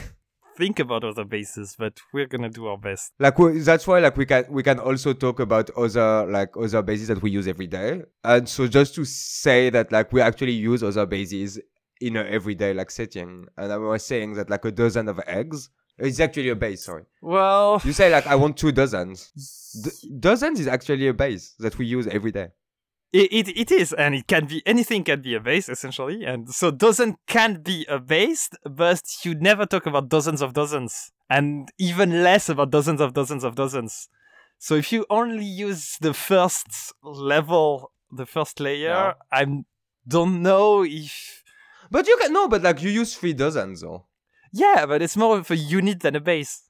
think 0.60 0.78
about 0.78 1.02
other 1.04 1.24
bases, 1.24 1.74
but 1.78 1.94
we're 2.12 2.26
gonna 2.26 2.50
do 2.50 2.66
our 2.66 2.78
best. 2.78 3.12
like 3.18 3.38
we, 3.38 3.58
that's 3.60 3.86
why 3.86 3.98
like 3.98 4.16
we 4.16 4.26
can 4.26 4.44
we 4.50 4.62
can 4.62 4.78
also 4.78 5.10
talk 5.14 5.40
about 5.40 5.70
other 5.84 6.26
like 6.26 6.50
other 6.64 6.82
bases 6.82 7.08
that 7.08 7.20
we 7.22 7.30
use 7.30 7.48
every 7.48 7.66
day. 7.66 8.02
And 8.22 8.48
so 8.48 8.68
just 8.68 8.94
to 8.96 9.04
say 9.04 9.70
that 9.70 9.90
like 9.90 10.12
we 10.12 10.20
actually 10.20 10.52
use 10.70 10.82
other 10.82 11.06
bases 11.06 11.58
in 12.00 12.16
a 12.16 12.24
everyday 12.24 12.72
like 12.74 12.90
setting. 12.90 13.46
And 13.56 13.72
I 13.72 13.78
was 13.78 14.04
saying 14.04 14.34
that 14.34 14.50
like 14.50 14.64
a 14.64 14.70
dozen 14.70 15.08
of 15.08 15.18
eggs 15.26 15.70
is 15.98 16.20
actually 16.20 16.50
a 16.50 16.56
base. 16.56 16.84
Sorry, 16.84 17.04
Well, 17.22 17.80
you 17.84 17.92
say 17.92 18.10
like 18.12 18.26
I 18.26 18.36
want 18.36 18.56
two 18.56 18.72
dozens. 18.72 19.18
D- 19.84 20.10
dozens 20.18 20.60
is 20.60 20.66
actually 20.66 21.08
a 21.08 21.14
base 21.14 21.54
that 21.58 21.78
we 21.78 21.86
use 21.86 22.06
every 22.06 22.32
day. 22.32 22.48
It, 23.12 23.32
it, 23.32 23.48
it 23.58 23.70
is, 23.72 23.92
and 23.92 24.14
it 24.14 24.26
can 24.28 24.46
be 24.46 24.62
anything 24.64 25.02
can 25.02 25.20
be 25.20 25.34
a 25.34 25.40
base 25.40 25.68
essentially, 25.68 26.24
and 26.24 26.48
so 26.48 26.70
dozen 26.70 27.16
can 27.26 27.60
be 27.62 27.84
a 27.88 27.98
base, 27.98 28.48
but 28.64 29.02
you 29.24 29.34
never 29.34 29.66
talk 29.66 29.84
about 29.86 30.08
dozens 30.08 30.40
of 30.40 30.52
dozens, 30.52 31.10
and 31.28 31.68
even 31.76 32.22
less 32.22 32.48
about 32.48 32.70
dozens 32.70 33.00
of 33.00 33.12
dozens 33.12 33.42
of 33.42 33.56
dozens. 33.56 34.08
So 34.58 34.74
if 34.76 34.92
you 34.92 35.06
only 35.10 35.44
use 35.44 35.96
the 36.00 36.14
first 36.14 36.92
level, 37.02 37.90
the 38.12 38.26
first 38.26 38.60
layer, 38.60 38.88
Yeah. 38.90 39.12
I 39.32 39.46
don't 40.06 40.42
know 40.42 40.84
if 40.84 41.42
But 41.90 42.06
you 42.06 42.16
can 42.20 42.32
no, 42.32 42.46
but 42.46 42.62
like 42.62 42.80
you 42.80 42.90
use 42.90 43.16
three 43.16 43.32
dozens 43.32 43.80
though. 43.80 44.06
yeah, 44.52 44.86
but 44.86 45.02
it's 45.02 45.16
more 45.16 45.36
of 45.38 45.50
a 45.50 45.56
unit 45.56 45.98
than 46.00 46.14
a 46.14 46.20
base, 46.20 46.62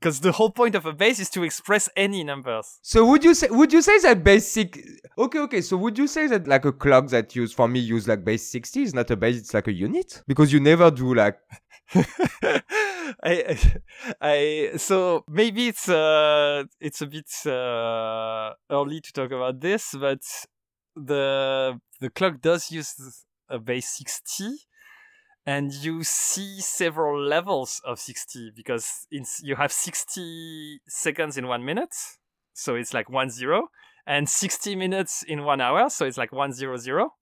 because 0.00 0.20
the 0.20 0.32
whole 0.32 0.50
point 0.50 0.74
of 0.74 0.86
a 0.86 0.92
base 0.92 1.18
is 1.18 1.30
to 1.30 1.42
express 1.42 1.88
any 1.96 2.24
numbers. 2.24 2.78
So 2.82 3.06
would 3.06 3.24
you 3.24 3.34
say 3.34 3.48
would 3.50 3.72
you 3.72 3.82
say 3.82 3.98
that 4.00 4.22
basic 4.22 4.78
okay 5.16 5.38
okay 5.40 5.60
so 5.60 5.76
would 5.76 5.96
you 5.96 6.06
say 6.06 6.26
that 6.26 6.46
like 6.46 6.64
a 6.64 6.72
clock 6.72 7.08
that 7.08 7.34
use 7.34 7.52
for 7.52 7.68
me 7.68 7.80
use 7.80 8.08
like 8.08 8.24
base 8.24 8.50
60 8.50 8.82
is 8.82 8.94
not 8.94 9.10
a 9.10 9.16
base 9.16 9.36
it's 9.38 9.54
like 9.54 9.68
a 9.68 9.72
unit 9.72 10.22
because 10.26 10.52
you 10.52 10.60
never 10.60 10.90
do 10.90 11.14
like 11.14 11.38
I, 13.22 13.58
I, 14.20 14.70
so 14.76 15.24
maybe 15.28 15.68
it's 15.68 15.88
uh, 15.88 16.64
it's 16.80 17.02
a 17.02 17.06
bit 17.06 17.30
uh, 17.46 18.52
early 18.70 19.00
to 19.00 19.12
talk 19.12 19.30
about 19.30 19.60
this, 19.60 19.94
but 19.98 20.20
the 20.96 21.78
the 22.00 22.10
clock 22.10 22.40
does 22.40 22.70
use 22.70 23.24
a 23.48 23.58
base 23.58 23.88
sixty, 23.88 24.50
and 25.46 25.72
you 25.72 26.02
see 26.02 26.60
several 26.60 27.20
levels 27.20 27.80
of 27.84 27.98
sixty 27.98 28.50
because 28.54 29.06
in, 29.10 29.24
you 29.42 29.56
have 29.56 29.72
sixty 29.72 30.80
seconds 30.88 31.36
in 31.36 31.46
one 31.46 31.64
minute, 31.64 31.94
so 32.52 32.74
it's 32.74 32.94
like 32.94 33.10
one 33.10 33.30
zero, 33.30 33.68
and 34.06 34.28
sixty 34.28 34.74
minutes 34.76 35.22
in 35.22 35.44
one 35.44 35.60
hour, 35.60 35.88
so 35.90 36.06
it's 36.06 36.18
like 36.18 36.32
one 36.32 36.52
zero 36.52 36.76
zero. 36.76 37.14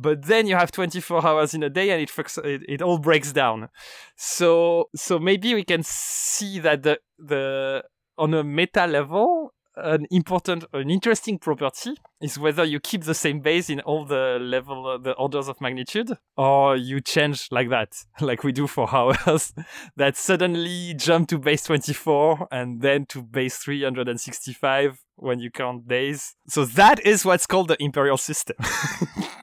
But 0.00 0.26
then 0.26 0.46
you 0.46 0.54
have 0.54 0.70
24 0.70 1.26
hours 1.26 1.54
in 1.54 1.64
a 1.64 1.68
day 1.68 1.90
and 1.90 2.00
it, 2.00 2.10
it, 2.44 2.62
it 2.68 2.82
all 2.82 2.98
breaks 2.98 3.32
down 3.32 3.68
so 4.16 4.88
so 4.94 5.18
maybe 5.18 5.54
we 5.54 5.64
can 5.64 5.82
see 5.82 6.60
that 6.60 6.84
the 6.84 7.00
the 7.18 7.82
on 8.16 8.32
a 8.32 8.44
meta 8.44 8.86
level 8.86 9.52
an 9.82 10.06
important, 10.10 10.64
an 10.72 10.90
interesting 10.90 11.38
property 11.38 11.94
is 12.20 12.38
whether 12.38 12.64
you 12.64 12.80
keep 12.80 13.04
the 13.04 13.14
same 13.14 13.40
base 13.40 13.70
in 13.70 13.80
all 13.80 14.04
the 14.04 14.38
level, 14.40 14.86
uh, 14.86 14.98
the 14.98 15.12
orders 15.12 15.48
of 15.48 15.60
magnitude, 15.60 16.10
or 16.36 16.76
you 16.76 17.00
change 17.00 17.48
like 17.50 17.70
that, 17.70 17.96
like 18.20 18.44
we 18.44 18.52
do 18.52 18.66
for 18.66 18.88
ours, 18.94 19.52
that 19.96 20.16
suddenly 20.16 20.94
jump 20.94 21.28
to 21.28 21.38
base 21.38 21.64
24 21.64 22.48
and 22.50 22.80
then 22.80 23.06
to 23.06 23.22
base 23.22 23.58
365 23.58 25.02
when 25.16 25.38
you 25.38 25.50
count 25.50 25.88
days. 25.88 26.34
So 26.48 26.64
that 26.64 27.04
is 27.04 27.24
what's 27.24 27.46
called 27.46 27.68
the 27.68 27.82
imperial 27.82 28.16
system. 28.16 28.56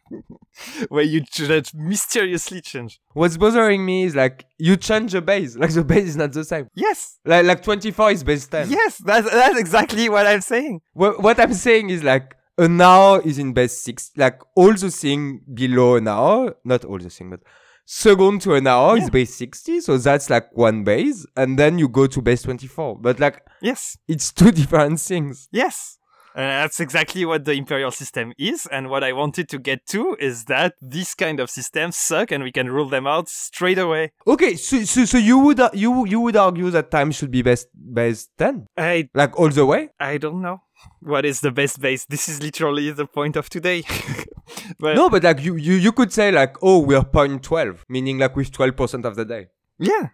Where 0.90 1.04
you 1.04 1.22
just 1.22 1.74
mysteriously 1.76 2.62
change. 2.62 3.00
What's 3.14 3.38
bothering 3.38 3.86
me 3.86 4.04
is 4.04 4.16
like 4.16 4.46
you 4.58 4.78
change 4.78 5.12
the 5.14 5.22
base, 5.22 5.56
like 5.56 5.72
the 5.74 5.84
base 5.84 6.10
is 6.10 6.16
not 6.18 6.32
the 6.34 6.44
same. 6.44 6.68
Yes, 6.76 7.18
Like 7.26 7.46
like 7.46 7.62
24 7.64 8.12
is 8.12 8.24
base 8.24 8.48
10. 8.48 8.70
yes, 8.70 8.98
that's 9.00 9.30
that's 9.30 9.60
exactly 9.60 10.08
what 10.10 10.26
I'm 10.28 10.42
saying. 10.42 10.82
What, 10.94 11.22
what 11.22 11.40
I'm 11.40 11.54
saying 11.54 11.90
is 11.90 12.04
like 12.04 12.36
an 12.58 12.80
hour 12.80 13.22
is 13.24 13.38
in 13.38 13.54
base 13.54 13.78
six. 13.78 14.12
Like 14.16 14.40
all 14.56 14.74
the 14.74 14.90
thing 14.92 15.42
below 15.54 15.96
an 15.96 16.08
hour, 16.08 16.56
not 16.64 16.86
all 16.86 17.00
the 17.00 17.10
thing, 17.10 17.30
but 17.30 17.42
second 17.86 18.42
to 18.42 18.56
an 18.56 18.66
hour 18.68 18.96
Yeah. 18.98 19.04
is 19.04 19.10
base 19.10 19.36
60. 19.36 19.82
So 19.82 19.98
that's 19.98 20.30
like 20.30 20.56
one 20.56 20.84
base. 20.84 21.26
And 21.36 21.60
then 21.60 21.78
you 21.78 21.88
go 21.90 22.08
to 22.08 22.22
base 22.22 22.44
24. 22.44 22.98
But 23.00 23.20
like 23.20 23.46
Yes, 23.62 23.98
it's 24.08 24.32
two 24.32 24.52
different 24.60 25.00
things. 25.00 25.50
yes. 25.52 25.98
And 26.36 26.50
that's 26.50 26.82
exactly 26.82 27.24
what 27.24 27.46
the 27.46 27.54
imperial 27.54 27.92
system 27.92 28.34
is. 28.38 28.68
And 28.70 28.90
what 28.90 29.06
I 29.06 29.14
wanted 29.14 29.48
to 29.50 29.58
get 29.58 29.86
to 29.88 30.18
is 30.20 30.46
that 30.46 30.76
these 30.82 31.16
kind 31.16 31.40
of 31.40 31.50
systems 31.50 31.96
suck 31.96 32.30
and 32.32 32.44
we 32.44 32.52
can 32.52 32.70
rule 32.70 32.90
them 32.90 33.08
out 33.08 33.30
straight 33.30 33.78
away. 33.80 34.12
Okay. 34.28 34.58
So, 34.58 34.84
so, 34.84 35.06
so 35.06 35.18
you 35.18 35.40
would, 35.40 35.62
uh, 35.62 35.70
you, 35.74 36.06
you 36.06 36.20
would 36.20 36.36
argue 36.36 36.70
that 36.72 36.92
time 36.92 37.12
should 37.12 37.32
be 37.32 37.42
base, 37.42 37.66
base 37.74 38.28
10? 38.38 38.68
I 38.78 39.10
Like 39.14 39.40
all 39.40 39.50
the 39.50 39.66
way? 39.66 39.90
I 39.98 40.18
don't 40.18 40.42
know 40.42 40.62
what 41.00 41.26
is 41.26 41.40
the 41.40 41.52
best 41.52 41.80
base. 41.80 42.06
This 42.06 42.28
is 42.28 42.42
literally 42.44 42.92
the 42.92 43.06
point 43.06 43.38
of 43.38 43.50
today. 43.50 43.84
but 44.80 44.96
No, 44.96 45.10
but 45.10 45.24
like 45.24 45.42
you, 45.42 45.56
you, 45.56 45.76
you 45.76 45.94
could 45.94 46.12
say 46.12 46.32
like, 46.32 46.58
oh, 46.62 46.80
we're 46.80 47.04
point 47.04 47.44
12, 47.44 47.86
meaning 47.88 48.18
like 48.18 48.36
with 48.36 48.52
12% 48.52 49.06
of 49.06 49.16
the 49.16 49.24
day. 49.24 49.48
yeah, 49.80 50.10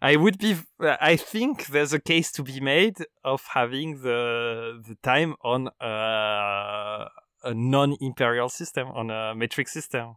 I 0.00 0.16
would 0.16 0.38
be. 0.38 0.56
I 0.80 1.16
think 1.16 1.66
there's 1.66 1.92
a 1.92 1.98
case 1.98 2.30
to 2.32 2.42
be 2.42 2.60
made 2.60 2.98
of 3.24 3.42
having 3.52 4.02
the 4.02 4.80
the 4.86 4.96
time 5.02 5.34
on 5.42 5.68
uh, 5.80 7.08
a 7.42 7.54
non-imperial 7.54 8.48
system, 8.48 8.88
on 8.88 9.10
a 9.10 9.34
metric 9.34 9.68
system, 9.68 10.14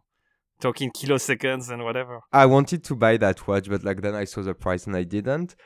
talking 0.60 0.90
kiloseconds 0.92 1.70
and 1.70 1.84
whatever. 1.84 2.20
I 2.32 2.46
wanted 2.46 2.84
to 2.84 2.94
buy 2.94 3.16
that 3.18 3.46
watch, 3.48 3.68
but 3.68 3.82
like 3.82 4.02
then 4.02 4.14
I 4.14 4.24
saw 4.24 4.42
the 4.42 4.54
price 4.54 4.86
and 4.86 4.96
I 4.96 5.02
didn't. 5.02 5.56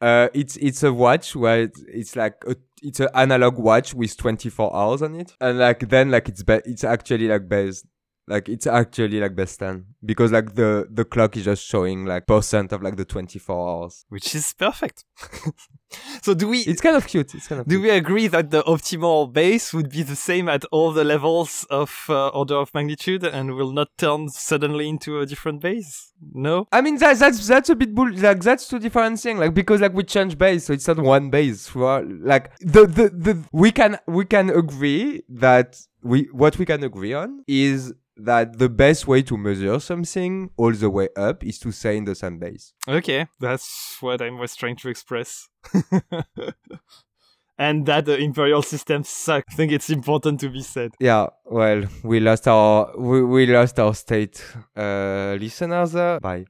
Uh, 0.00 0.28
it's 0.34 0.56
it's 0.58 0.82
a 0.82 0.92
watch 0.92 1.34
where 1.34 1.62
it's, 1.62 1.82
it's 1.88 2.16
like 2.16 2.34
a, 2.46 2.54
it's 2.82 3.00
an 3.00 3.08
analog 3.14 3.58
watch 3.58 3.94
with 3.94 4.16
24 4.16 4.76
hours 4.76 5.02
on 5.02 5.14
it, 5.16 5.32
and 5.40 5.58
like 5.58 5.88
then 5.88 6.10
like 6.10 6.28
it's 6.28 6.42
be- 6.42 6.60
it's 6.66 6.84
actually 6.84 7.26
like 7.26 7.48
best 7.48 7.86
like 8.28 8.48
it's 8.48 8.66
actually 8.66 9.20
like 9.20 9.34
best 9.36 9.58
10 9.60 9.84
because 10.04 10.32
like 10.32 10.54
the 10.54 10.86
the 10.90 11.04
clock 11.04 11.36
is 11.36 11.44
just 11.44 11.64
showing 11.64 12.04
like 12.04 12.26
percent 12.26 12.72
of 12.72 12.82
like 12.82 12.96
the 12.96 13.04
24 13.04 13.68
hours. 13.68 14.04
which 14.08 14.34
is 14.34 14.52
perfect. 14.52 15.04
so 16.22 16.34
do 16.34 16.48
we 16.48 16.58
It's 16.60 16.80
kind 16.80 16.96
of 16.96 17.06
cute. 17.06 17.34
It's 17.34 17.46
kind 17.46 17.60
of 17.60 17.66
do 17.66 17.76
cute. 17.76 17.82
we 17.82 17.90
agree 17.90 18.26
that 18.28 18.50
the 18.50 18.62
optimal 18.64 19.32
base 19.32 19.72
would 19.72 19.90
be 19.90 20.02
the 20.02 20.16
same 20.16 20.48
at 20.48 20.64
all 20.66 20.92
the 20.92 21.04
levels 21.04 21.66
of 21.70 22.06
uh, 22.08 22.28
order 22.28 22.56
of 22.56 22.72
magnitude 22.74 23.24
and 23.24 23.54
will 23.54 23.72
not 23.72 23.88
turn 23.96 24.28
suddenly 24.28 24.88
into 24.88 25.20
a 25.20 25.26
different 25.26 25.60
base? 25.60 26.12
No. 26.32 26.66
I 26.72 26.80
mean 26.80 26.96
that's 26.98 27.20
that's 27.20 27.46
that's 27.46 27.70
a 27.70 27.76
bit 27.76 27.94
bull 27.94 28.12
like 28.12 28.40
that's 28.40 28.68
two 28.68 28.78
different 28.78 29.20
things 29.20 29.38
like 29.38 29.54
because 29.54 29.80
like 29.80 29.92
we 29.92 30.02
change 30.04 30.38
base 30.38 30.64
so 30.64 30.72
it's 30.72 30.88
not 30.88 30.98
one 30.98 31.30
base 31.30 31.74
like 31.76 32.56
the 32.58 32.86
the 32.86 33.10
the 33.10 33.44
we 33.52 33.70
can 33.70 33.98
we 34.06 34.24
can 34.24 34.50
agree 34.50 35.22
that 35.28 35.78
we 36.02 36.28
what 36.32 36.58
we 36.58 36.64
can 36.64 36.82
agree 36.82 37.12
on 37.12 37.44
is 37.46 37.92
that 38.16 38.58
the 38.58 38.68
best 38.68 39.06
way 39.06 39.22
to 39.22 39.36
measure 39.36 39.78
something 39.78 40.50
all 40.56 40.72
the 40.72 40.88
way 40.88 41.08
up 41.16 41.44
is 41.44 41.58
to 41.58 41.70
say 41.70 41.96
in 41.96 42.04
the 42.04 42.14
same 42.14 42.38
base. 42.38 42.72
Okay, 42.88 43.26
that's 43.40 43.98
what 44.00 44.22
I 44.22 44.30
was 44.30 44.56
trying 44.56 44.76
to 44.76 44.88
express. 44.88 45.48
and 47.58 47.86
that 47.86 48.04
the 48.04 48.16
imperial 48.18 48.62
system 48.62 49.04
suck. 49.04 49.44
I 49.50 49.54
think 49.54 49.72
it's 49.72 49.90
important 49.90 50.40
to 50.40 50.48
be 50.48 50.62
said. 50.62 50.92
Yeah, 51.00 51.26
well, 51.44 51.84
we 52.02 52.20
lost 52.20 52.46
our 52.48 52.96
we, 52.98 53.22
we 53.24 53.46
lost 53.46 53.78
our 53.78 53.94
state 53.94 54.44
uh 54.76 55.36
listeners. 55.40 55.94
Uh, 55.94 56.18
bye. 56.20 56.44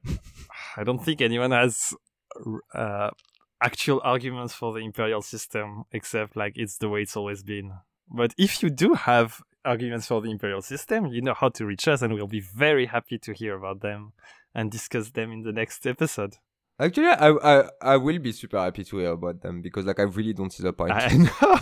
I 0.77 0.85
don't 0.85 1.03
think 1.03 1.21
anyone 1.23 1.53
has 1.53 1.95
uh, 2.75 3.11
actual 3.63 4.01
arguments 4.05 4.55
for 4.55 4.73
the 4.75 4.81
imperial 4.81 5.23
system 5.23 5.85
except 5.93 6.37
like 6.37 6.53
it's 6.57 6.79
the 6.79 6.89
way 6.89 7.03
it's 7.03 7.17
always 7.17 7.43
been. 7.43 7.73
But 8.09 8.35
if 8.39 8.63
you 8.63 8.71
do 8.71 8.95
have 8.95 9.43
arguments 9.65 10.07
for 10.07 10.21
the 10.21 10.31
imperial 10.31 10.63
system, 10.63 11.07
you 11.07 11.23
know 11.23 11.35
how 11.35 11.49
to 11.51 11.67
reach 11.67 11.89
us, 11.89 12.03
and 12.03 12.15
we'll 12.15 12.29
be 12.29 12.41
very 12.41 12.87
happy 12.87 13.19
to 13.19 13.33
hear 13.33 13.57
about 13.57 13.81
them 13.81 14.13
and 14.55 14.71
discuss 14.71 15.11
them 15.11 15.33
in 15.33 15.43
the 15.43 15.53
next 15.53 15.87
episode. 15.87 16.37
Actually, 16.79 17.07
I 17.07 17.31
I 17.31 17.69
I 17.81 17.97
will 17.97 18.19
be 18.19 18.33
super 18.33 18.59
happy 18.59 18.85
to 18.85 18.99
hear 18.99 19.13
about 19.13 19.41
them 19.41 19.63
because 19.63 19.87
like 19.87 19.99
I 19.99 20.03
really 20.03 20.35
don't 20.35 20.53
see 20.53 20.63
the 20.63 20.75
point. 20.75 20.93
I 20.93 21.17
know. 21.17 21.59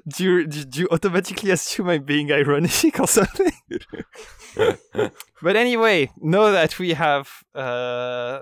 do, 0.08 0.24
you, 0.24 0.46
do, 0.46 0.64
do 0.64 0.80
you 0.80 0.88
automatically 0.90 1.50
assume 1.50 1.90
I'm 1.90 2.04
being 2.04 2.32
ironic 2.32 2.98
or 2.98 3.06
something? 3.06 3.52
but 5.42 5.56
anyway, 5.56 6.10
know 6.22 6.52
that 6.52 6.78
we 6.78 6.94
have 6.94 7.28
uh, 7.54 8.40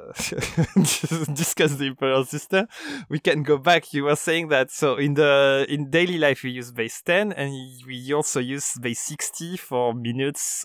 discussed 1.34 1.78
the 1.78 1.86
imperial 1.88 2.24
system. 2.24 2.68
We 3.08 3.18
can 3.18 3.42
go 3.42 3.58
back. 3.58 3.92
You 3.92 4.04
were 4.04 4.16
saying 4.16 4.48
that 4.48 4.70
so 4.70 4.96
in 4.96 5.14
the 5.14 5.66
in 5.68 5.90
daily 5.90 6.18
life 6.18 6.44
we 6.44 6.50
use 6.50 6.70
base 6.70 7.02
10 7.02 7.32
and 7.32 7.52
we 7.84 8.12
also 8.12 8.38
use 8.38 8.74
base 8.80 9.00
60 9.00 9.56
for 9.56 9.94
minutes, 9.94 10.64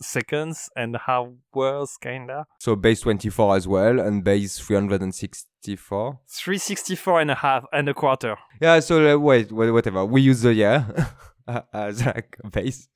seconds, 0.00 0.68
and 0.76 0.96
hours, 1.08 1.96
kinda. 2.00 2.46
So 2.58 2.76
base 2.76 3.00
24 3.00 3.56
as 3.56 3.66
well 3.68 4.00
and 4.00 4.22
base 4.24 4.58
364. 4.58 6.18
364 6.28 7.20
and 7.20 7.30
a 7.30 7.34
half 7.34 7.64
and 7.72 7.88
a 7.88 7.94
quarter. 7.94 8.36
Yeah, 8.60 8.80
so 8.80 9.14
uh, 9.14 9.18
wait, 9.18 9.52
wha- 9.52 9.72
whatever. 9.72 10.04
We 10.04 10.22
use 10.22 10.42
the 10.42 10.54
year 10.54 10.86
as 11.72 12.04
like 12.04 12.36
a 12.44 12.50
base. 12.50 12.88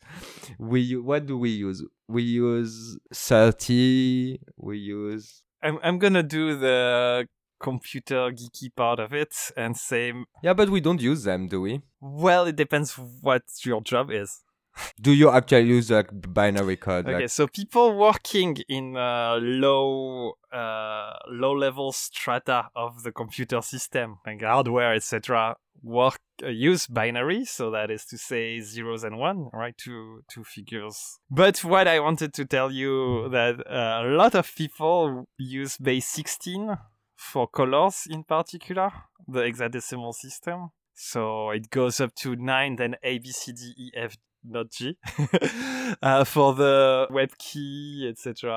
We 0.59 0.97
what 0.97 1.27
do 1.27 1.39
we 1.39 1.51
use? 1.51 1.85
We 2.09 2.23
use 2.23 2.99
30. 3.15 4.41
We 4.57 4.79
use 4.79 5.43
I'm 5.63 5.79
I'm 5.83 5.99
gonna 5.99 6.23
do 6.23 6.57
the 6.59 7.27
computer 7.61 8.31
geeky 8.33 8.75
part 8.75 8.99
of 8.99 9.13
it 9.13 9.35
and 9.57 9.77
say, 9.77 10.13
Yeah, 10.43 10.55
but 10.55 10.71
we 10.71 10.81
don't 10.81 11.01
use 11.01 11.25
them, 11.25 11.47
do 11.47 11.61
we? 11.61 11.83
well, 12.01 12.47
it 12.47 12.57
depends 12.57 12.95
what 13.21 13.43
your 13.65 13.83
job 13.83 14.11
is. 14.11 14.41
Do 15.01 15.13
you 15.13 15.31
actually 15.31 15.63
use 15.63 15.91
like 15.91 16.09
binary 16.13 16.77
code? 16.77 17.07
Okay, 17.07 17.23
Like, 17.23 17.31
so 17.31 17.47
people 17.47 17.97
working 17.97 18.57
in 18.69 18.97
uh, 18.97 19.39
low 19.41 20.35
uh, 20.53 21.13
low 21.29 21.53
level 21.53 21.93
strata 21.93 22.69
of 22.75 23.03
the 23.03 23.13
computer 23.13 23.63
system, 23.63 24.19
like 24.27 24.43
hardware, 24.43 24.95
etc., 24.95 25.57
work 25.83 26.19
uh, 26.43 26.49
use 26.49 26.87
binary, 26.87 27.45
so 27.45 27.71
that 27.71 27.91
is 27.91 28.05
to 28.07 28.19
say 28.19 28.61
zeros 28.61 29.05
and 29.05 29.19
one, 29.19 29.49
right? 29.53 29.77
Two 29.77 30.23
two 30.33 30.45
figures. 30.45 31.19
But 31.31 31.65
what 31.65 31.89
I 31.89 32.01
wanted 32.01 32.35
to 32.35 32.45
tell 32.45 32.71
you 32.71 33.29
that 33.31 33.67
uh, 33.67 34.07
a 34.07 34.09
lot 34.09 34.35
of 34.35 34.55
people 34.55 35.29
use 35.39 35.77
base 35.77 36.07
16 36.09 36.77
for 37.17 37.49
colors 37.49 38.07
in 38.09 38.25
particular, 38.25 38.91
the 39.29 39.41
hexadecimal 39.41 40.15
system. 40.15 40.71
So 41.03 41.49
it 41.51 41.71
goes 41.71 41.99
up 41.99 42.15
to 42.17 42.37
nine, 42.37 42.77
then 42.77 42.95
A, 43.03 43.19
B, 43.19 43.31
C, 43.31 43.53
D, 43.53 43.73
E, 43.79 43.91
F, 43.97 44.19
not 44.45 44.71
G, 44.71 44.99
uh, 46.03 46.25
for 46.25 46.55
the 46.55 47.07
WEP 47.11 47.39
key, 47.39 48.07
etc. 48.11 48.51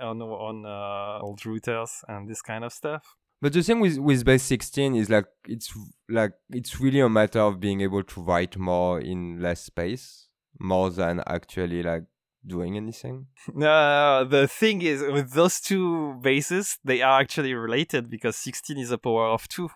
on 0.00 0.20
on 0.20 0.66
uh, 0.66 1.22
old 1.22 1.38
routers 1.42 2.02
and 2.08 2.28
this 2.28 2.42
kind 2.42 2.64
of 2.64 2.72
stuff. 2.72 3.14
But 3.40 3.52
the 3.52 3.62
thing 3.62 3.78
with 3.78 3.98
with 3.98 4.24
base 4.24 4.42
16 4.42 4.96
is 4.96 5.08
like 5.08 5.26
it's 5.46 5.72
like 6.08 6.32
it's 6.50 6.80
really 6.80 6.98
a 6.98 7.08
matter 7.08 7.40
of 7.40 7.60
being 7.60 7.82
able 7.82 8.02
to 8.02 8.20
write 8.20 8.56
more 8.58 9.00
in 9.00 9.40
less 9.40 9.62
space, 9.62 10.26
more 10.58 10.90
than 10.90 11.22
actually 11.24 11.84
like 11.84 12.02
doing 12.44 12.76
anything. 12.76 13.26
No, 13.54 14.24
the 14.24 14.48
thing 14.48 14.82
is, 14.82 15.02
with 15.02 15.32
those 15.32 15.60
two 15.60 16.14
bases, 16.20 16.78
they 16.84 17.00
are 17.00 17.20
actually 17.20 17.54
related 17.54 18.10
because 18.10 18.36
16 18.36 18.76
is 18.76 18.90
a 18.90 18.98
power 18.98 19.28
of 19.28 19.46
2. 19.48 19.70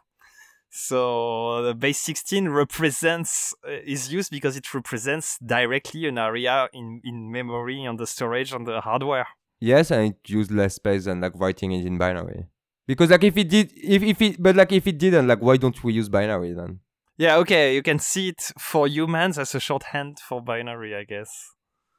So 0.70 1.62
the 1.62 1.74
base 1.74 1.98
16 1.98 2.48
represents, 2.50 3.54
uh, 3.66 3.72
is 3.84 4.12
used 4.12 4.30
because 4.30 4.56
it 4.56 4.72
represents 4.74 5.38
directly 5.38 6.06
an 6.06 6.18
area 6.18 6.68
in, 6.72 7.00
in 7.04 7.30
memory 7.32 7.86
on 7.86 7.96
the 7.96 8.06
storage 8.06 8.52
on 8.52 8.64
the 8.64 8.80
hardware. 8.80 9.26
Yes, 9.60 9.90
and 9.90 10.12
it 10.12 10.30
used 10.30 10.50
less 10.52 10.74
space 10.74 11.06
than 11.06 11.20
like 11.20 11.32
writing 11.34 11.72
it 11.72 11.84
in 11.86 11.98
binary. 11.98 12.46
Because 12.86 13.10
like 13.10 13.24
if 13.24 13.36
it 13.36 13.48
did, 13.48 13.72
if 13.76 14.02
if 14.02 14.22
it, 14.22 14.42
but 14.42 14.56
like 14.56 14.72
if 14.72 14.86
it 14.86 14.98
didn't, 14.98 15.26
like 15.26 15.42
why 15.42 15.56
don't 15.56 15.82
we 15.82 15.92
use 15.92 16.08
binary 16.08 16.54
then? 16.54 16.80
Yeah, 17.16 17.36
okay, 17.38 17.74
you 17.74 17.82
can 17.82 17.98
see 17.98 18.28
it 18.28 18.40
for 18.58 18.86
humans 18.86 19.38
as 19.38 19.54
a 19.54 19.60
shorthand 19.60 20.20
for 20.20 20.40
binary, 20.40 20.94
I 20.94 21.02
guess. 21.02 21.50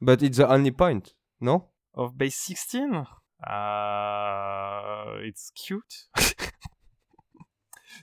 But 0.01 0.23
it's 0.23 0.37
the 0.37 0.47
only 0.47 0.71
point, 0.71 1.13
no? 1.41 1.65
Of 1.93 2.17
base 2.17 2.37
16? 2.37 3.05
Uh, 3.45 5.17
it's 5.21 5.51
cute. 5.51 6.05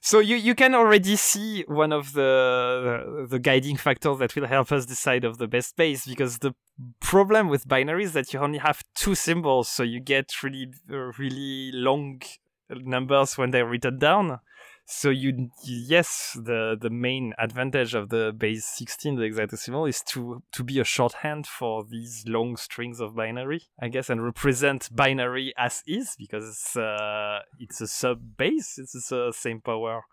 So 0.03 0.19
you, 0.19 0.37
you 0.37 0.55
can 0.55 0.75
already 0.75 1.17
see 1.17 1.65
one 1.69 1.93
of 1.93 2.13
the, 2.13 3.27
the 3.29 3.39
guiding 3.39 3.77
factors 3.77 4.19
that 4.19 4.35
will 4.35 4.47
help 4.47 4.73
us 4.73 4.87
decide 4.87 5.25
of 5.25 5.39
the 5.39 5.47
best 5.47 5.77
base 5.77 6.07
because 6.07 6.39
the 6.39 6.55
problem 7.01 7.49
with 7.49 7.69
binary 7.69 8.05
is 8.05 8.13
that 8.13 8.33
you 8.33 8.41
only 8.41 8.59
have 8.59 8.83
two 8.95 9.15
symbols, 9.15 9.69
so 9.69 9.83
you 9.83 10.01
get 10.01 10.43
really 10.43 10.71
really 10.89 11.71
long 11.73 12.21
numbers 12.69 13.39
when 13.39 13.51
they're 13.51 13.67
written 13.67 13.99
down. 13.99 14.41
So 14.89 15.11
you 15.11 15.51
yes, 15.65 16.39
the 16.41 16.79
the 16.81 16.91
main 16.91 17.35
advantage 17.39 17.95
of 17.95 18.09
the 18.09 18.33
base 18.37 18.65
16, 18.65 19.17
the 19.17 19.23
hexadecimal, 19.23 19.89
is 19.89 20.01
to 20.13 20.45
to 20.53 20.63
be 20.63 20.79
a 20.79 20.85
shorthand 20.85 21.49
for 21.49 21.85
these 21.85 22.25
long 22.29 22.57
strings 22.57 23.01
of 23.01 23.17
binary, 23.17 23.63
I 23.81 23.89
guess, 23.89 24.09
and 24.09 24.23
represent 24.23 24.89
binary 24.95 25.53
as 25.59 25.83
is 25.89 26.15
because 26.17 26.49
it's 26.49 26.77
uh, 26.77 27.41
it's 27.59 27.81
a 27.81 27.89
sub 27.89 28.37
base, 28.37 28.79
it's 28.79 29.09
the 29.09 29.33
same 29.33 29.61
power. 29.61 30.05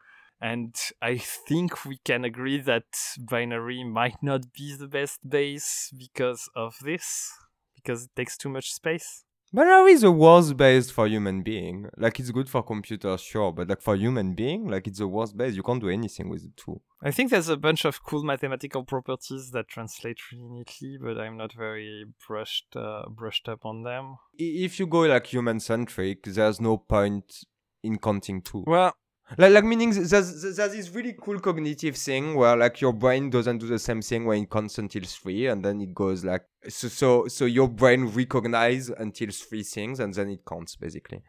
And 0.42 0.76
I 1.02 1.20
think 1.20 1.86
we 1.86 2.00
can 2.04 2.26
agree 2.26 2.60
that 2.62 2.86
binary 3.20 3.84
might 3.84 4.24
not 4.24 4.54
be 4.54 4.76
the 4.76 4.88
best 4.88 5.30
base 5.30 5.94
because 5.96 6.50
of 6.56 6.78
this, 6.84 7.32
because 7.76 8.06
it 8.06 8.16
takes 8.16 8.38
too 8.38 8.50
much 8.50 8.74
space. 8.74 9.24
Binary 9.56 9.92
is 9.92 10.04
a 10.04 10.12
worst 10.12 10.58
base 10.58 10.89
for 10.89 11.08
human 11.08 11.44
being. 11.44 11.88
Like 11.96 12.20
it's 12.20 12.32
good 12.32 12.50
for 12.50 12.63
computers, 12.63 13.22
sure, 13.22 13.52
but 13.52 13.70
like 13.70 13.84
for 13.84 13.96
human 13.96 14.34
being, 14.34 14.68
like 14.68 14.88
it's 14.88 15.00
a 15.00 15.08
worst 15.08 15.38
base. 15.38 15.56
You 15.56 15.62
can't 15.62 15.80
do 15.80 15.89
anything 15.89 16.28
with 16.28 16.44
it 16.44 16.58
too. 16.58 16.82
I 17.04 17.12
think 17.12 17.30
there's 17.30 17.50
a 17.50 17.58
bunch 17.58 17.86
of 17.86 18.02
cool 18.04 18.24
mathematical 18.24 18.84
properties 18.84 19.52
that 19.52 19.68
translate 19.68 20.18
really 20.32 20.50
neatly, 20.50 20.98
but 21.00 21.20
I'm 21.20 21.38
not 21.38 21.54
very 21.54 22.06
brushed 22.28 22.76
uh, 22.76 23.04
brushed 23.10 23.48
up 23.48 23.63
on 23.63 23.84
them. 23.84 24.16
If 24.39 24.80
you 24.80 24.88
go 24.88 25.02
like 25.02 25.28
human 25.28 25.60
centric, 25.60 26.24
there's 26.24 26.60
no 26.60 26.78
point 26.78 27.46
in 27.84 28.00
counting 28.00 28.42
two. 28.42 28.63
Well, 28.66 28.96
like, 29.38 29.52
like 29.52 29.63
meaning 29.63 29.91
there's, 29.91 30.10
there's 30.10 30.74
this 30.74 30.89
really 30.89 31.15
cool 31.19 31.39
cognitive 31.39 31.96
thing 31.96 32.36
where 32.36 32.56
like 32.56 32.82
your 32.82 32.93
brain 32.93 33.30
doesn't 33.30 33.60
do 33.60 33.67
the 33.67 33.80
same 33.80 34.02
thing 34.02 34.26
when 34.26 34.43
it 34.43 34.50
counts 34.50 34.78
until 34.78 35.04
three 35.04 35.48
and 35.48 35.63
then 35.63 35.82
it 35.82 35.93
goes 35.93 36.24
like 36.24 36.43
so 36.67 36.88
so 36.88 37.28
so 37.28 37.46
your 37.46 37.67
brain 37.67 38.06
recognize 38.06 38.89
until 38.89 39.30
three 39.32 39.63
things 39.63 40.00
and 40.00 40.13
then 40.13 40.30
it 40.30 40.41
counts 40.46 40.76
basically. 40.76 41.22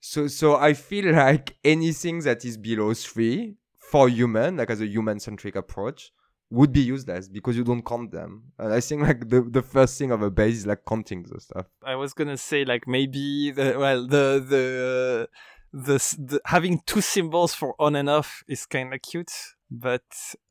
So 0.00 0.26
so 0.26 0.56
i 0.56 0.74
feel 0.74 1.12
like 1.14 1.56
anything 1.64 2.20
that 2.20 2.44
is 2.44 2.56
below 2.56 2.92
three 2.94 3.56
for 3.90 4.08
human 4.08 4.56
like 4.56 4.70
as 4.70 4.80
a 4.80 4.86
human 4.86 5.20
centric 5.20 5.56
approach 5.56 6.12
would 6.50 6.72
be 6.72 6.80
useless 6.80 7.26
because 7.28 7.56
you 7.56 7.64
don't 7.64 7.84
count 7.84 8.12
them. 8.12 8.44
And 8.58 8.72
i 8.72 8.80
think 8.80 9.02
like 9.02 9.28
the, 9.28 9.42
the 9.42 9.62
first 9.62 9.98
thing 9.98 10.10
of 10.10 10.22
a 10.22 10.30
base 10.30 10.58
is 10.58 10.66
like 10.66 10.84
counting 10.86 11.22
the 11.24 11.40
stuff. 11.40 11.66
I 11.82 11.96
was 11.96 12.12
gonna 12.12 12.36
say 12.36 12.64
like 12.64 12.86
maybe 12.86 13.50
the 13.50 13.76
well 13.78 14.06
the 14.06 14.44
the 14.46 15.28
uh 15.30 15.36
the, 15.74 15.98
the 16.18 16.40
having 16.46 16.80
two 16.86 17.00
symbols 17.00 17.52
for 17.52 17.74
on 17.80 17.96
and 17.96 18.08
off 18.08 18.44
is 18.46 18.64
kind 18.64 18.94
of 18.94 19.02
cute, 19.02 19.32
but 19.70 20.04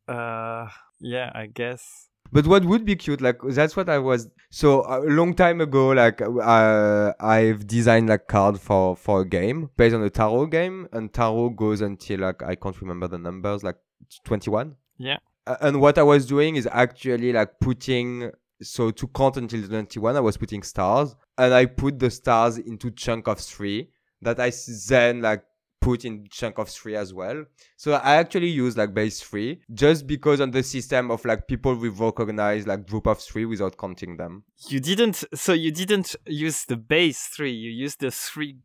uh, 0.08 0.68
yeah, 1.00 1.32
I 1.34 1.48
guess. 1.48 2.10
But 2.32 2.46
what 2.46 2.66
would 2.66 2.84
be 2.84 2.96
cute, 2.96 3.22
like 3.22 3.38
that's 3.42 3.76
what 3.78 3.90
I 3.90 4.00
was. 4.00 4.28
So 4.50 4.84
a 4.86 5.00
long 5.00 5.34
time 5.34 5.62
ago, 5.62 5.90
like 5.90 6.22
uh, 6.22 7.14
I've 7.20 7.66
designed 7.68 8.10
like 8.10 8.28
card 8.28 8.60
for 8.60 8.98
for 8.98 9.22
a 9.22 9.26
game 9.26 9.70
based 9.78 9.96
on 9.96 10.04
a 10.04 10.10
tarot 10.10 10.48
game, 10.48 10.90
and 10.92 11.14
tarot 11.14 11.52
goes 11.52 11.80
until 11.80 12.20
like 12.22 12.44
I 12.44 12.56
can't 12.56 12.80
remember 12.82 13.08
the 13.08 13.18
numbers, 13.18 13.64
like 13.64 13.78
twenty 14.26 14.50
one. 14.50 14.76
Yeah. 14.98 15.18
Uh, 15.48 15.56
and 15.62 15.80
what 15.80 15.98
I 15.98 16.04
was 16.04 16.26
doing 16.26 16.58
is 16.58 16.68
actually 16.72 17.32
like 17.32 17.60
putting 17.62 18.32
so 18.62 18.92
to 18.92 19.08
count 19.08 19.36
until 19.36 19.68
21 19.68 20.16
i 20.16 20.20
was 20.22 20.38
putting 20.38 20.64
stars 20.64 21.16
and 21.38 21.54
i 21.54 21.66
put 21.66 22.00
the 22.00 22.10
stars 22.10 22.58
into 22.58 22.90
chunk 22.92 23.28
of 23.28 23.38
three 23.38 23.90
that 24.24 24.40
I 24.40 24.52
then 24.88 25.22
like 25.22 25.44
put 25.84 26.06
in 26.06 26.26
chunk 26.30 26.58
of 26.58 26.70
three 26.70 26.96
as 26.96 27.14
well. 27.14 27.44
So 27.76 27.94
I 27.94 28.16
actually 28.16 28.48
use 28.48 28.78
like 28.78 28.94
base 28.94 29.22
three 29.22 29.62
just 29.74 30.08
because 30.08 30.40
on 30.40 30.52
the 30.52 30.64
system 30.64 31.12
of 31.12 31.24
like 31.26 31.48
people 31.48 31.76
will 31.76 31.92
recognize 31.92 32.66
like 32.66 32.88
group 32.88 33.06
of 33.06 33.20
three 33.20 33.46
without 33.46 33.78
counting 33.78 34.18
them. 34.18 34.44
You 34.68 34.80
didn't, 34.80 35.24
so 35.34 35.52
you 35.54 35.72
didn't 35.72 36.16
use 36.26 36.66
the 36.66 36.78
base 36.78 37.28
three, 37.28 37.52
you 37.52 37.70
used 37.70 38.00
the 38.00 38.12
three 38.12 38.60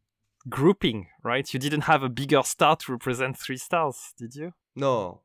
grouping, 0.48 1.08
right? 1.24 1.52
You 1.52 1.58
didn't 1.58 1.82
have 1.82 2.02
a 2.02 2.08
bigger 2.08 2.42
star 2.44 2.76
to 2.76 2.92
represent 2.92 3.36
three 3.36 3.58
stars, 3.58 4.14
did 4.16 4.34
you? 4.34 4.52
No. 4.76 5.22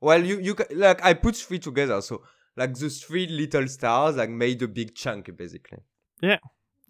Well, 0.00 0.24
you, 0.24 0.38
you, 0.38 0.56
like 0.70 1.04
I 1.04 1.14
put 1.14 1.36
three 1.36 1.58
together. 1.58 2.00
So 2.02 2.22
like 2.56 2.74
those 2.74 3.02
three 3.02 3.26
little 3.26 3.66
stars 3.66 4.16
like 4.16 4.30
made 4.30 4.62
a 4.62 4.68
big 4.68 4.94
chunk 4.94 5.36
basically. 5.36 5.78
Yeah 6.20 6.38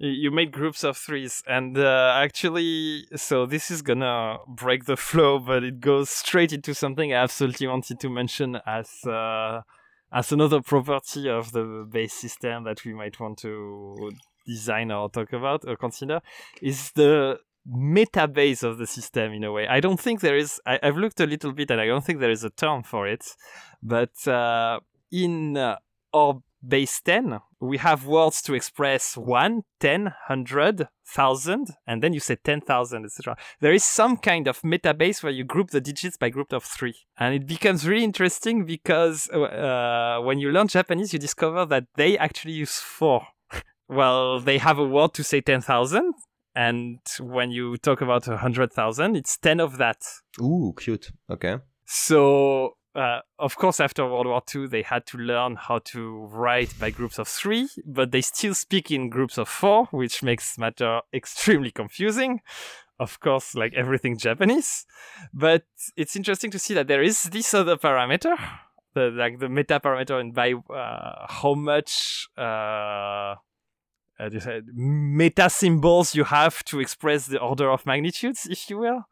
you 0.03 0.33
made 0.33 0.51
groups 0.51 0.83
of 0.83 0.97
threes 0.97 1.43
and 1.47 1.79
uh, 1.79 2.13
actually 2.17 3.07
so 3.15 3.47
this 3.47 3.71
is 3.71 3.83
gonna 3.83 4.37
break 4.49 4.85
the 4.85 4.97
flow 4.97 5.39
but 5.39 5.63
it 5.63 5.81
goes 5.81 6.11
straight 6.11 6.53
into 6.53 6.75
something 6.75 7.13
i 7.13 7.17
absolutely 7.17 7.69
wanted 7.69 8.01
to 8.01 8.11
mention 8.11 8.59
as 8.67 9.05
uh, 9.07 9.61
as 10.13 10.33
another 10.33 10.61
property 10.61 11.29
of 11.29 11.53
the 11.53 11.87
base 11.91 12.13
system 12.13 12.65
that 12.65 12.85
we 12.85 12.93
might 12.93 13.19
want 13.21 13.39
to 13.39 14.11
design 14.45 14.91
or 14.91 15.09
talk 15.09 15.33
about 15.33 15.65
or 15.67 15.77
consider 15.77 16.21
is 16.61 16.91
the 16.93 17.39
meta 17.65 18.27
base 18.27 18.65
of 18.65 18.79
the 18.79 18.87
system 18.89 19.33
in 19.33 19.45
a 19.45 19.53
way. 19.53 19.69
I 19.69 19.79
don't 19.79 20.01
think 20.01 20.21
there 20.21 20.37
is 20.37 20.61
I, 20.67 20.81
have 20.83 20.97
looked 20.97 21.21
a 21.21 21.27
little 21.27 21.53
bit 21.53 21.71
and 21.71 21.81
i 21.81 21.87
don't 21.87 22.05
think 22.05 22.19
there 22.19 22.31
is 22.31 22.43
a 22.43 22.51
term 22.51 22.83
for 22.83 23.07
it 23.07 23.25
but 23.83 24.27
uh, 24.27 24.81
in 25.13 25.57
uh, 25.57 25.77
our 26.13 26.43
base 26.67 27.01
10, 27.01 27.41
we 27.61 27.79
have 27.79 28.07
words 28.07 28.43
to 28.43 28.55
express 28.55 29.17
1, 29.17 29.63
10, 29.81 30.05
100, 30.05 30.79
1000, 30.79 31.69
and 31.87 32.03
then 32.03 32.13
you 32.13 32.21
say 32.21 32.37
10,000, 32.37 33.05
etc. 33.05 33.37
There 33.61 33.73
is 33.73 33.85
some 33.85 34.17
kind 34.17 34.49
of 34.49 34.63
meta 34.65 34.95
base 34.95 35.23
where 35.23 35.33
you 35.33 35.45
group 35.45 35.71
the 35.71 35.81
digits 35.81 36.17
by 36.17 36.31
group 36.31 36.53
of 36.53 36.65
three. 36.65 36.95
And 37.19 37.35
it 37.35 37.47
becomes 37.47 37.87
really 37.87 38.05
interesting 38.05 38.65
because 38.65 39.29
uh, 39.31 40.21
when 40.23 40.39
you 40.39 40.51
learn 40.51 40.69
Japanese, 40.69 41.13
you 41.13 41.19
discover 41.19 41.67
that 41.67 41.85
they 41.97 42.19
actually 42.19 42.55
use 42.55 42.79
four. 42.79 43.27
well, 43.89 44.41
they 44.41 44.59
have 44.59 44.79
a 44.79 44.87
word 44.87 45.15
to 45.15 45.25
say 45.25 45.41
10,000. 45.41 46.15
And 46.55 46.99
when 47.19 47.51
you 47.51 47.79
talk 47.79 48.03
about 48.03 48.27
100,000, 48.27 49.17
it's 49.17 49.39
10 49.39 49.61
of 49.61 49.79
that. 49.79 50.03
Ooh, 50.41 50.75
cute. 50.79 51.11
Okay. 51.31 51.57
So 51.87 52.77
uh, 52.95 53.21
of 53.39 53.57
course, 53.57 53.81
after 53.81 54.05
World 54.05 54.27
War 54.27 54.43
II, 54.55 54.67
they 54.67 54.83
had 54.83 55.07
to 55.07 55.19
learn 55.19 55.57
how 55.57 55.79
to 55.87 56.27
write 56.27 56.79
by 56.79 56.91
groups 56.91 57.19
of 57.19 57.27
three, 57.27 57.69
but 57.87 58.13
they 58.13 58.21
still 58.21 58.55
speak 58.55 58.91
in 58.91 59.09
groups 59.09 59.39
of 59.39 59.49
four, 59.49 59.87
which 59.87 60.23
makes 60.23 60.59
matter 60.59 61.01
extremely 61.13 61.71
confusing. 61.71 62.41
Of 62.99 63.19
course, 63.21 63.55
like 63.55 63.73
everything 63.75 64.17
Japanese, 64.19 64.87
but 65.33 65.65
it's 65.97 66.15
interesting 66.15 66.51
to 66.53 66.59
see 66.59 66.75
that 66.75 66.87
there 66.87 67.03
is 67.03 67.25
this 67.25 67.53
other 67.53 67.77
parameter, 67.77 68.37
the 68.95 69.11
like 69.11 69.41
the 69.41 69.49
meta 69.49 69.81
parameter, 69.81 70.21
and 70.21 70.33
by 70.33 70.53
uh, 70.53 71.27
how 71.29 71.55
much 71.55 72.29
uh, 72.37 73.35
meta 74.75 75.51
symbols 75.51 76.15
you 76.15 76.25
have 76.25 76.63
to 76.65 76.79
express 76.79 77.27
the 77.27 77.41
order 77.41 77.71
of 77.71 77.87
magnitudes, 77.87 78.47
if 78.49 78.71
you 78.71 78.79
will. 78.79 79.05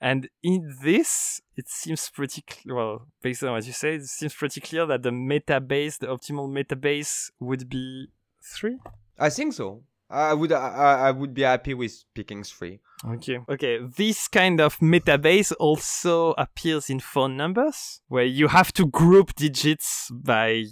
And 0.00 0.28
in 0.42 0.76
this, 0.82 1.40
it 1.56 1.68
seems 1.68 2.10
pretty 2.10 2.44
cl- 2.48 2.76
well, 2.76 3.08
based 3.22 3.42
on 3.42 3.52
what 3.52 3.66
you 3.66 3.72
say, 3.72 3.94
it 3.94 4.04
seems 4.04 4.34
pretty 4.34 4.60
clear 4.60 4.86
that 4.86 5.02
the 5.02 5.12
meta 5.12 5.60
base, 5.60 5.98
the 5.98 6.08
optimal 6.08 6.50
meta 6.50 6.76
base, 6.76 7.30
would 7.40 7.68
be 7.68 8.08
three. 8.42 8.78
I 9.18 9.30
think 9.30 9.54
so. 9.54 9.82
I 10.10 10.34
would 10.34 10.52
I, 10.52 11.08
I 11.08 11.10
would 11.10 11.32
be 11.32 11.42
happy 11.42 11.74
with 11.74 12.04
picking 12.14 12.44
three. 12.44 12.80
Okay. 13.04 13.38
Okay. 13.48 13.78
This 13.96 14.28
kind 14.28 14.60
of 14.60 14.80
meta 14.80 15.18
base 15.18 15.52
also 15.52 16.32
appears 16.32 16.90
in 16.90 17.00
phone 17.00 17.36
numbers, 17.36 18.00
where 18.08 18.24
you 18.24 18.48
have 18.48 18.72
to 18.74 18.86
group 18.86 19.34
digits 19.34 20.10
by 20.12 20.64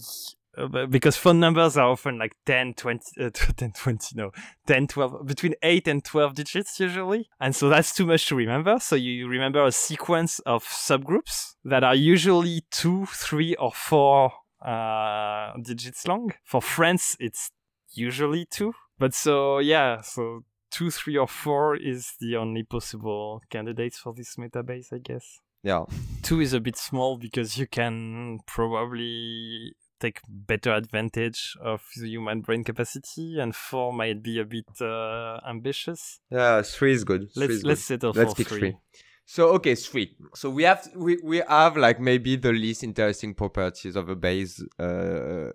because 0.90 1.16
phone 1.16 1.40
numbers 1.40 1.76
are 1.76 1.88
often 1.88 2.18
like 2.18 2.36
10 2.44 2.74
20 2.74 3.24
uh, 3.24 3.30
10 3.56 3.72
20 3.72 4.16
no 4.16 4.30
10 4.66 4.86
12 4.86 5.26
between 5.26 5.54
8 5.62 5.88
and 5.88 6.04
12 6.04 6.34
digits 6.34 6.80
usually. 6.80 7.28
And 7.40 7.54
so 7.56 7.68
that's 7.68 7.94
too 7.94 8.06
much 8.06 8.26
to 8.26 8.36
remember. 8.36 8.78
So 8.78 8.96
you 8.96 9.28
remember 9.28 9.64
a 9.64 9.72
sequence 9.72 10.38
of 10.40 10.64
subgroups 10.64 11.54
that 11.64 11.84
are 11.84 11.94
usually 11.94 12.64
2 12.70 13.06
3 13.06 13.54
or 13.56 13.72
4 13.72 14.32
uh, 14.64 15.52
digits 15.62 16.06
long. 16.06 16.32
For 16.44 16.60
friends 16.60 17.16
it's 17.18 17.50
usually 17.94 18.46
2 18.46 18.72
but 18.98 19.14
so 19.14 19.58
yeah 19.58 20.00
so 20.00 20.44
2 20.70 20.90
3 20.90 21.16
or 21.18 21.28
4 21.28 21.76
is 21.76 22.14
the 22.20 22.36
only 22.36 22.62
possible 22.62 23.42
candidates 23.50 23.98
for 23.98 24.14
this 24.14 24.36
metabase 24.36 24.92
i 24.92 24.98
guess. 24.98 25.40
Yeah. 25.62 25.84
2 26.22 26.40
is 26.40 26.52
a 26.54 26.60
bit 26.60 26.76
small 26.76 27.18
because 27.18 27.56
you 27.56 27.66
can 27.66 28.40
probably 28.46 29.74
take 30.02 30.20
better 30.28 30.72
advantage 30.72 31.56
of 31.62 31.80
the 31.96 32.08
human 32.08 32.40
brain 32.42 32.64
capacity, 32.64 33.38
and 33.40 33.54
four 33.54 33.92
might 33.92 34.22
be 34.22 34.40
a 34.40 34.44
bit 34.44 34.68
uh, 34.80 35.38
ambitious. 35.48 36.20
Yeah, 36.30 36.62
three 36.62 36.92
is 36.92 37.04
good. 37.04 37.28
Let's 37.36 37.52
is 37.52 37.64
let's 37.64 37.80
good. 37.80 38.00
settle 38.00 38.12
let's 38.12 38.32
for 38.32 38.36
pick 38.36 38.48
three. 38.48 38.58
three. 38.58 38.76
So 39.24 39.48
okay, 39.56 39.74
three. 39.74 40.16
So 40.34 40.50
we 40.50 40.64
have 40.64 40.88
we 40.94 41.18
we 41.22 41.42
have 41.48 41.76
like 41.76 42.00
maybe 42.00 42.36
the 42.36 42.52
least 42.52 42.82
interesting 42.82 43.34
properties 43.34 43.96
of 43.96 44.08
a 44.08 44.16
base 44.16 44.62
uh, 44.78 45.50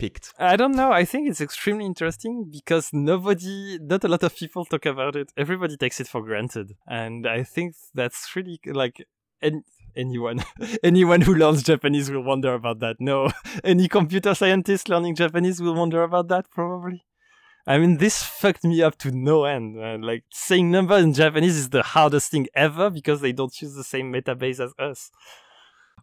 picked. 0.00 0.32
I 0.38 0.56
don't 0.56 0.74
know. 0.74 0.90
I 0.90 1.04
think 1.04 1.28
it's 1.28 1.40
extremely 1.40 1.84
interesting 1.84 2.50
because 2.50 2.88
nobody, 2.92 3.78
not 3.80 4.02
a 4.04 4.08
lot 4.08 4.22
of 4.22 4.34
people 4.34 4.64
talk 4.64 4.86
about 4.86 5.14
it. 5.14 5.30
Everybody 5.36 5.76
takes 5.76 6.00
it 6.00 6.08
for 6.08 6.22
granted, 6.22 6.72
and 6.86 7.26
I 7.26 7.44
think 7.44 7.74
that's 7.94 8.34
really 8.34 8.58
like 8.66 8.96
and 9.42 9.64
anyone 9.96 10.42
anyone 10.82 11.22
who 11.22 11.34
learns 11.34 11.62
Japanese 11.62 12.10
will 12.10 12.22
wonder 12.22 12.54
about 12.54 12.80
that. 12.80 12.96
No, 13.00 13.30
any 13.64 13.88
computer 13.88 14.34
scientist 14.34 14.88
learning 14.88 15.16
Japanese 15.16 15.60
will 15.60 15.74
wonder 15.74 16.02
about 16.02 16.28
that 16.28 16.50
probably. 16.50 17.04
I 17.66 17.78
mean, 17.78 17.98
this 17.98 18.22
fucked 18.22 18.64
me 18.64 18.82
up 18.82 18.96
to 18.98 19.10
no 19.10 19.44
end. 19.44 19.78
Uh, 19.78 19.98
like 20.00 20.24
saying 20.32 20.70
number 20.70 20.96
in 20.96 21.12
Japanese 21.12 21.56
is 21.56 21.68
the 21.70 21.82
hardest 21.82 22.30
thing 22.30 22.48
ever 22.54 22.90
because 22.90 23.20
they 23.20 23.32
don't 23.32 23.60
use 23.60 23.74
the 23.74 23.84
same 23.84 24.12
metabase 24.12 24.60
as 24.60 24.72
us. 24.78 25.10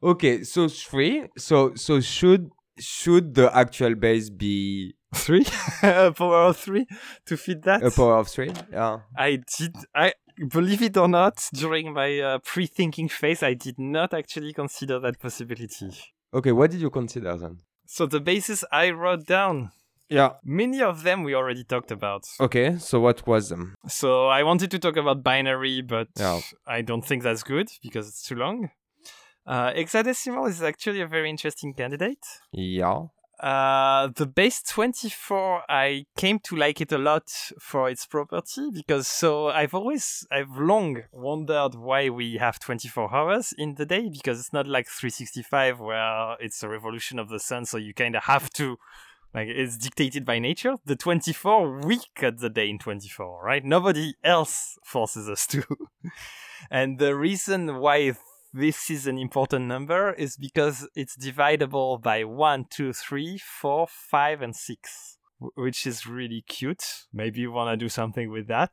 Okay, 0.04 0.43
so 0.43 0.67
three. 0.67 1.26
So 1.38 1.73
so 1.76 2.00
should 2.00 2.52
should 2.80 3.34
the 3.34 3.56
actual 3.56 3.95
base 3.95 4.30
be 4.30 4.93
Three, 5.15 5.45
a 5.84 6.12
power 6.12 6.43
of 6.47 6.58
three 6.58 6.86
to 7.26 7.38
fit 7.38 7.63
that. 7.63 7.82
a 7.82 7.89
power 7.91 8.17
of 8.17 8.28
three? 8.28 8.52
Yeah. 8.71 9.00
I 9.17 9.39
did. 9.58 9.73
I 9.95 10.13
believe 10.50 10.82
it 10.82 10.97
or 10.97 11.08
not, 11.08 11.47
during 11.54 11.93
my 11.93 12.19
uh, 12.19 12.39
pre-thinking 12.39 13.10
phase, 13.10 13.43
I 13.43 13.54
did 13.54 13.80
not 13.80 14.13
actually 14.13 14.54
consider 14.54 15.00
that 15.00 15.19
possibility. 15.19 15.89
Okay, 16.34 16.52
what 16.52 16.71
did 16.71 16.82
you 16.82 16.89
consider 16.89 17.36
then? 17.38 17.60
So 17.86 18.06
the 18.06 18.19
bases 18.19 18.63
I 18.71 18.89
wrote 18.91 19.26
down, 19.26 19.71
Yeah. 20.10 20.34
many 20.43 20.82
of 20.82 21.04
them 21.04 21.23
we 21.23 21.34
already 21.36 21.63
talked 21.63 21.91
about. 21.91 22.23
Okay, 22.39 22.78
so 22.78 23.00
what 23.00 23.26
was 23.28 23.50
them? 23.50 23.76
So 23.88 24.28
I 24.28 24.43
wanted 24.43 24.71
to 24.71 24.80
talk 24.80 24.97
about 24.97 25.23
binary, 25.23 25.82
but 25.82 26.08
Yeah. 26.19 26.41
I 26.65 26.82
don't 26.82 27.06
think 27.06 27.23
that's 27.23 27.43
good 27.43 27.69
because 27.82 28.08
it's 28.08 28.23
too 28.28 28.36
long. 28.36 28.69
Uh, 29.45 29.71
hexadecimal 29.71 30.50
is 30.50 30.62
actually 30.62 31.00
a 31.02 31.08
very 31.08 31.30
interesting 31.30 31.73
candidate. 31.73 32.26
Yeah. 32.52 33.06
Uh, 33.39 34.08
the 34.15 34.26
base 34.26 34.63
24, 34.63 35.63
I 35.69 36.06
came 36.15 36.39
to 36.39 36.56
like 36.56 36.82
it 36.82 36.91
a 36.91 36.97
lot 36.97 37.30
for 37.60 37.88
its 37.88 38.06
property 38.06 38.69
because 38.73 39.08
so 39.08 39.50
I've 39.50 39.76
always, 39.76 40.26
I've 40.32 40.58
long 40.58 41.04
wondered 41.12 41.76
why 41.76 42.10
we 42.10 42.38
have 42.38 42.60
24 42.60 43.13
hours 43.13 43.54
in 43.56 43.76
the 43.76 43.86
day 43.86 44.10
because 44.10 44.39
it's 44.39 44.54
not 44.54 44.67
like 44.67 44.88
365 44.88 45.80
where 45.80 46.36
it's 46.39 46.63
a 46.63 46.69
revolution 46.69 47.19
of 47.19 47.30
the 47.30 47.39
sun, 47.39 47.65
so 47.65 47.78
you 47.78 47.93
kind 47.93 48.15
of 48.15 48.23
have 48.23 48.50
to, 48.54 48.78
like, 49.36 49.47
it's 49.50 49.78
dictated 49.78 50.26
by 50.26 50.39
nature. 50.39 50.78
The 50.86 50.95
24, 50.95 51.82
we 51.82 52.00
cut 52.15 52.39
the 52.39 52.50
day 52.50 52.69
in 52.69 52.80
24, 52.80 53.43
right? 53.43 53.63
Nobody 53.63 54.15
else 54.23 54.80
forces 54.84 55.30
us 55.30 55.45
to. 55.47 55.63
and 56.71 56.97
the 56.97 57.15
reason 57.15 57.78
why 57.78 58.13
this 58.54 58.90
is 58.90 59.08
an 59.08 59.18
important 59.18 59.66
number 59.68 60.14
is 60.14 60.38
because 60.38 60.88
it's 60.96 61.16
dividable 61.18 62.02
by 62.02 62.24
1, 62.24 62.66
2, 62.70 62.94
3, 62.94 63.38
4, 63.38 63.88
5, 63.88 64.42
and 64.42 64.56
6, 64.56 65.18
which 65.56 65.86
is 65.86 66.06
really 66.08 66.44
cute. 66.48 66.84
Maybe 67.14 67.42
you 67.42 67.52
want 67.52 67.72
to 67.72 67.78
do 67.86 67.90
something 67.90 68.32
with 68.32 68.48
that. 68.48 68.72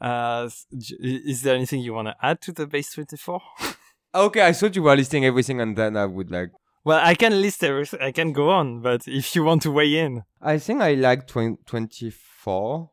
Uh, 0.00 0.44
s- 0.46 0.66
j- 0.78 0.96
i- 1.02 1.22
is 1.30 1.42
there 1.42 1.54
anything 1.54 1.80
you 1.80 1.94
want 1.94 2.08
to 2.08 2.16
add 2.22 2.40
to 2.42 2.52
the 2.52 2.66
base 2.66 2.92
24? 2.94 3.40
Okay, 4.14 4.46
I 4.46 4.52
thought 4.54 4.74
you 4.74 4.82
were 4.82 4.96
listing 4.96 5.26
everything 5.26 5.60
and 5.60 5.76
then 5.76 5.94
I 5.94 6.06
would 6.06 6.30
like 6.30 6.48
well, 6.84 7.00
I 7.04 7.14
can 7.14 7.42
list 7.42 7.62
everything, 7.64 8.00
I 8.00 8.12
can 8.12 8.32
go 8.32 8.48
on, 8.48 8.80
but 8.80 9.02
if 9.06 9.34
you 9.36 9.44
want 9.44 9.60
to 9.62 9.70
weigh 9.72 9.98
in. 9.98 10.22
I 10.40 10.56
think 10.58 10.80
I 10.80 10.94
like 10.94 11.26
twen- 11.26 11.58
24. 11.66 12.90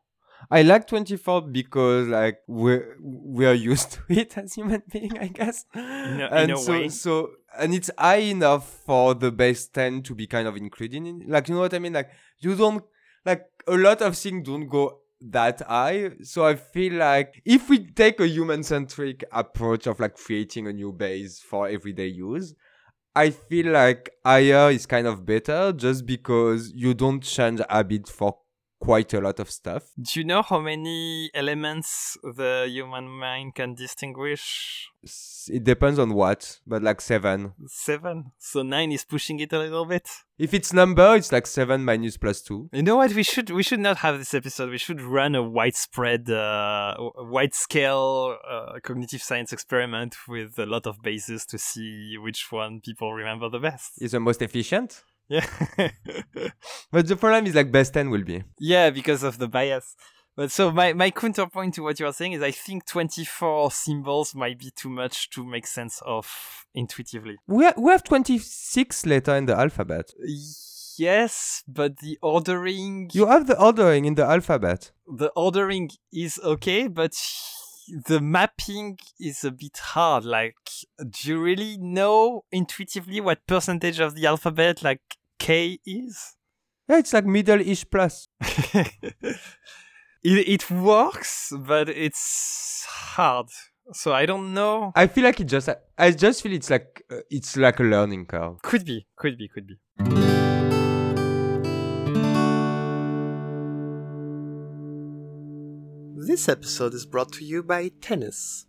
I 0.51 0.61
like 0.61 0.87
24 0.87 1.41
because 1.43 2.07
like 2.07 2.39
we're 2.47 2.95
we're 2.99 3.53
used 3.53 3.93
to 3.93 4.01
it 4.09 4.37
as 4.37 4.53
human 4.53 4.83
being, 4.91 5.17
I 5.17 5.27
guess. 5.27 5.65
in 5.73 5.81
and 6.21 6.51
a 6.51 6.57
so 6.57 6.71
way. 6.71 6.89
so 6.89 7.31
and 7.57 7.73
it's 7.73 7.89
high 7.97 8.17
enough 8.17 8.69
for 8.85 9.13
the 9.13 9.31
base 9.31 9.67
10 9.67 10.03
to 10.03 10.15
be 10.15 10.27
kind 10.27 10.47
of 10.47 10.57
included 10.57 11.05
in 11.05 11.23
like 11.27 11.47
you 11.47 11.55
know 11.55 11.61
what 11.61 11.73
I 11.73 11.79
mean? 11.79 11.93
Like 11.93 12.09
you 12.39 12.55
don't 12.55 12.83
like 13.25 13.45
a 13.67 13.75
lot 13.75 14.01
of 14.01 14.17
things 14.17 14.45
don't 14.47 14.67
go 14.67 14.99
that 15.21 15.61
high. 15.61 16.11
So 16.23 16.45
I 16.45 16.55
feel 16.55 16.93
like 16.93 17.41
if 17.45 17.69
we 17.69 17.87
take 17.87 18.19
a 18.19 18.27
human 18.27 18.63
centric 18.63 19.23
approach 19.31 19.87
of 19.87 19.99
like 19.99 20.15
creating 20.15 20.67
a 20.67 20.73
new 20.73 20.91
base 20.91 21.39
for 21.39 21.67
everyday 21.67 22.07
use, 22.07 22.53
I 23.15 23.29
feel 23.29 23.71
like 23.71 24.09
higher 24.25 24.71
is 24.71 24.85
kind 24.85 25.07
of 25.07 25.25
better 25.25 25.71
just 25.71 26.05
because 26.05 26.71
you 26.73 26.93
don't 26.93 27.21
change 27.21 27.61
habit 27.69 28.09
for 28.09 28.37
quite 28.83 29.13
a 29.13 29.21
lot 29.21 29.39
of 29.39 29.49
stuff. 29.49 29.83
Do 29.97 30.19
you 30.19 30.25
know 30.25 30.41
how 30.41 30.59
many 30.59 31.31
elements 31.33 32.17
the 32.21 32.67
human 32.69 33.07
mind 33.07 33.55
can 33.55 33.75
distinguish? 33.75 34.89
It 35.47 35.63
depends 35.63 35.99
on 35.99 36.13
what, 36.13 36.59
but 36.67 36.83
like 36.83 36.99
seven. 36.99 37.53
Seven. 37.67 38.33
So 38.39 38.61
nine 38.61 38.91
is 38.91 39.05
pushing 39.05 39.39
it 39.39 39.53
a 39.53 39.59
little 39.59 39.85
bit. 39.85 40.09
If 40.37 40.53
it's 40.53 40.73
number, 40.73 41.15
it's 41.15 41.31
like 41.31 41.47
seven 41.47 41.85
minus 41.85 42.17
plus 42.17 42.41
two. 42.41 42.69
You 42.73 42.83
know 42.83 42.97
what? 42.97 43.13
We 43.13 43.23
should 43.23 43.49
we 43.51 43.63
should 43.63 43.79
not 43.79 43.97
have 43.97 44.17
this 44.17 44.33
episode. 44.33 44.69
We 44.69 44.77
should 44.77 45.01
run 45.01 45.33
a 45.35 45.43
widespread, 45.43 46.29
uh, 46.29 46.95
wide 47.17 47.53
scale 47.53 48.37
uh, 48.49 48.79
cognitive 48.83 49.21
science 49.21 49.53
experiment 49.53 50.15
with 50.27 50.59
a 50.59 50.65
lot 50.65 50.87
of 50.87 51.01
bases 51.01 51.45
to 51.47 51.57
see 51.57 52.17
which 52.17 52.51
one 52.51 52.81
people 52.81 53.13
remember 53.13 53.49
the 53.49 53.59
best. 53.59 54.01
Is 54.01 54.11
the 54.11 54.19
most 54.19 54.41
efficient. 54.41 55.03
Yeah, 55.33 55.45
But 56.91 57.07
the 57.07 57.15
problem 57.15 57.45
is 57.47 57.55
like 57.55 57.71
base 57.71 57.89
10 57.89 58.09
will 58.09 58.23
be. 58.23 58.43
yeah, 58.59 58.89
because 58.91 59.23
of 59.23 59.37
the 59.37 59.47
bias. 59.47 59.95
But 60.35 60.49
so 60.51 60.71
my 60.71 60.93
my 60.93 61.11
counterpoint 61.11 61.75
to 61.75 61.83
what 61.83 61.99
you 61.99 62.07
are 62.07 62.13
saying 62.19 62.33
is 62.33 62.41
I 62.41 62.49
think 62.65 62.79
twenty 62.87 63.23
four 63.23 63.69
symbols 63.71 64.33
might 64.33 64.57
be 64.57 64.71
too 64.81 64.89
much 64.89 65.29
to 65.35 65.45
make 65.45 65.67
sense 65.67 66.01
of 66.05 66.25
intuitively. 66.73 67.35
We, 67.47 67.65
ha- 67.65 67.73
we 67.77 67.91
have 67.91 68.03
26 68.03 69.05
letter 69.05 69.35
in 69.35 69.45
the 69.45 69.55
alphabet. 69.55 70.05
Yes, 70.97 71.63
but 71.67 71.97
the 71.97 72.17
ordering 72.21 73.09
You 73.13 73.27
have 73.27 73.45
the 73.47 73.59
ordering 73.59 74.05
in 74.05 74.15
the 74.15 74.25
alphabet. 74.25 74.91
the 75.07 75.29
ordering 75.35 75.89
is 76.11 76.39
okay, 76.43 76.87
but 76.87 77.13
the 78.07 78.19
mapping 78.19 78.97
is 79.19 79.43
a 79.43 79.51
bit 79.51 79.77
hard. 79.77 80.23
Like, 80.25 80.55
do 80.97 81.29
you 81.29 81.39
really 81.41 81.77
know 81.79 82.43
intuitively 82.51 83.21
what 83.21 83.45
percentage 83.47 83.99
of 83.99 84.15
the 84.15 84.25
alphabet 84.25 84.81
like 84.83 85.01
K 85.43 85.77
is? 85.85 86.37
Yeah, 86.87 86.99
it's 86.99 87.11
like 87.11 87.25
middle-ish 87.25 87.83
plus. 87.91 88.29
it, 88.41 89.35
it 90.23 90.71
works, 90.71 91.51
but 91.51 91.89
it's 91.89 92.85
hard. 92.87 93.47
So 93.91 94.13
I 94.13 94.25
don't 94.25 94.53
know. 94.53 94.93
I 94.95 95.07
feel 95.07 95.25
like 95.25 95.41
it 95.41 95.47
just, 95.47 95.67
I 95.97 96.11
just 96.11 96.43
feel 96.43 96.53
it's 96.53 96.69
like, 96.69 97.03
uh, 97.11 97.17
it's 97.29 97.57
like 97.57 97.81
a 97.81 97.83
learning 97.83 98.27
curve. 98.27 98.61
Could 98.61 98.85
be, 98.85 99.05
could 99.17 99.37
be, 99.37 99.49
could 99.49 99.67
be. 99.67 99.75
This 106.25 106.47
episode 106.47 106.93
is 106.93 107.05
brought 107.05 107.33
to 107.33 107.43
you 107.43 107.63
by 107.63 107.91
tennis. 107.99 108.65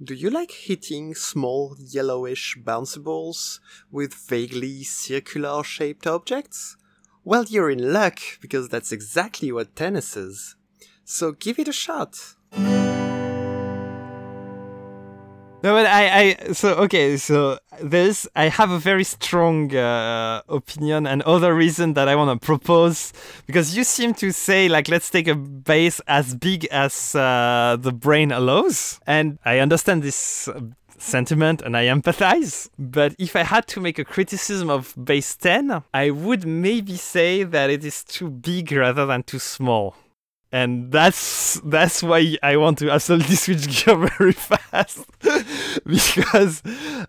Do 0.00 0.14
you 0.14 0.30
like 0.30 0.52
hitting 0.52 1.16
small 1.16 1.74
yellowish 1.76 2.56
bouncy 2.62 3.02
balls 3.02 3.58
with 3.90 4.14
vaguely 4.14 4.84
circular 4.84 5.64
shaped 5.64 6.06
objects? 6.06 6.76
Well, 7.24 7.44
you're 7.48 7.68
in 7.68 7.92
luck 7.92 8.20
because 8.40 8.68
that's 8.68 8.92
exactly 8.92 9.50
what 9.50 9.74
tennis 9.74 10.16
is. 10.16 10.54
So 11.04 11.32
give 11.32 11.58
it 11.58 11.66
a 11.66 11.72
shot. 11.72 12.36
No, 15.60 15.74
but 15.74 15.86
I, 15.86 16.20
I, 16.20 16.52
so 16.52 16.74
okay, 16.84 17.16
so 17.16 17.58
this, 17.82 18.28
I 18.36 18.48
have 18.48 18.70
a 18.70 18.78
very 18.78 19.02
strong 19.02 19.74
uh, 19.74 20.40
opinion 20.48 21.04
and 21.04 21.20
other 21.22 21.52
reason 21.52 21.94
that 21.94 22.06
I 22.06 22.14
want 22.14 22.40
to 22.40 22.46
propose 22.46 23.12
because 23.44 23.76
you 23.76 23.82
seem 23.82 24.14
to 24.14 24.30
say 24.30 24.68
like 24.68 24.86
let's 24.86 25.10
take 25.10 25.26
a 25.26 25.34
base 25.34 26.00
as 26.06 26.36
big 26.36 26.66
as 26.66 27.12
uh, 27.16 27.76
the 27.80 27.90
brain 27.90 28.30
allows, 28.30 29.00
and 29.04 29.40
I 29.44 29.58
understand 29.58 30.04
this 30.04 30.48
sentiment 30.96 31.62
and 31.62 31.76
I 31.76 31.86
empathize. 31.86 32.68
But 32.78 33.16
if 33.18 33.34
I 33.34 33.42
had 33.42 33.66
to 33.68 33.80
make 33.80 33.98
a 33.98 34.04
criticism 34.04 34.70
of 34.70 34.94
base 35.02 35.34
ten, 35.34 35.82
I 35.92 36.10
would 36.10 36.46
maybe 36.46 36.96
say 36.96 37.42
that 37.42 37.68
it 37.68 37.84
is 37.84 38.04
too 38.04 38.30
big 38.30 38.70
rather 38.70 39.06
than 39.06 39.24
too 39.24 39.40
small 39.40 39.96
and 40.50 40.90
that's 40.90 41.60
that's 41.64 42.02
why 42.02 42.36
I 42.42 42.56
want 42.56 42.78
to 42.78 42.90
absolutely 42.90 43.34
switch 43.44 43.66
gear 43.84 43.96
very 44.18 44.32
fast 44.32 45.04
because 45.86 46.62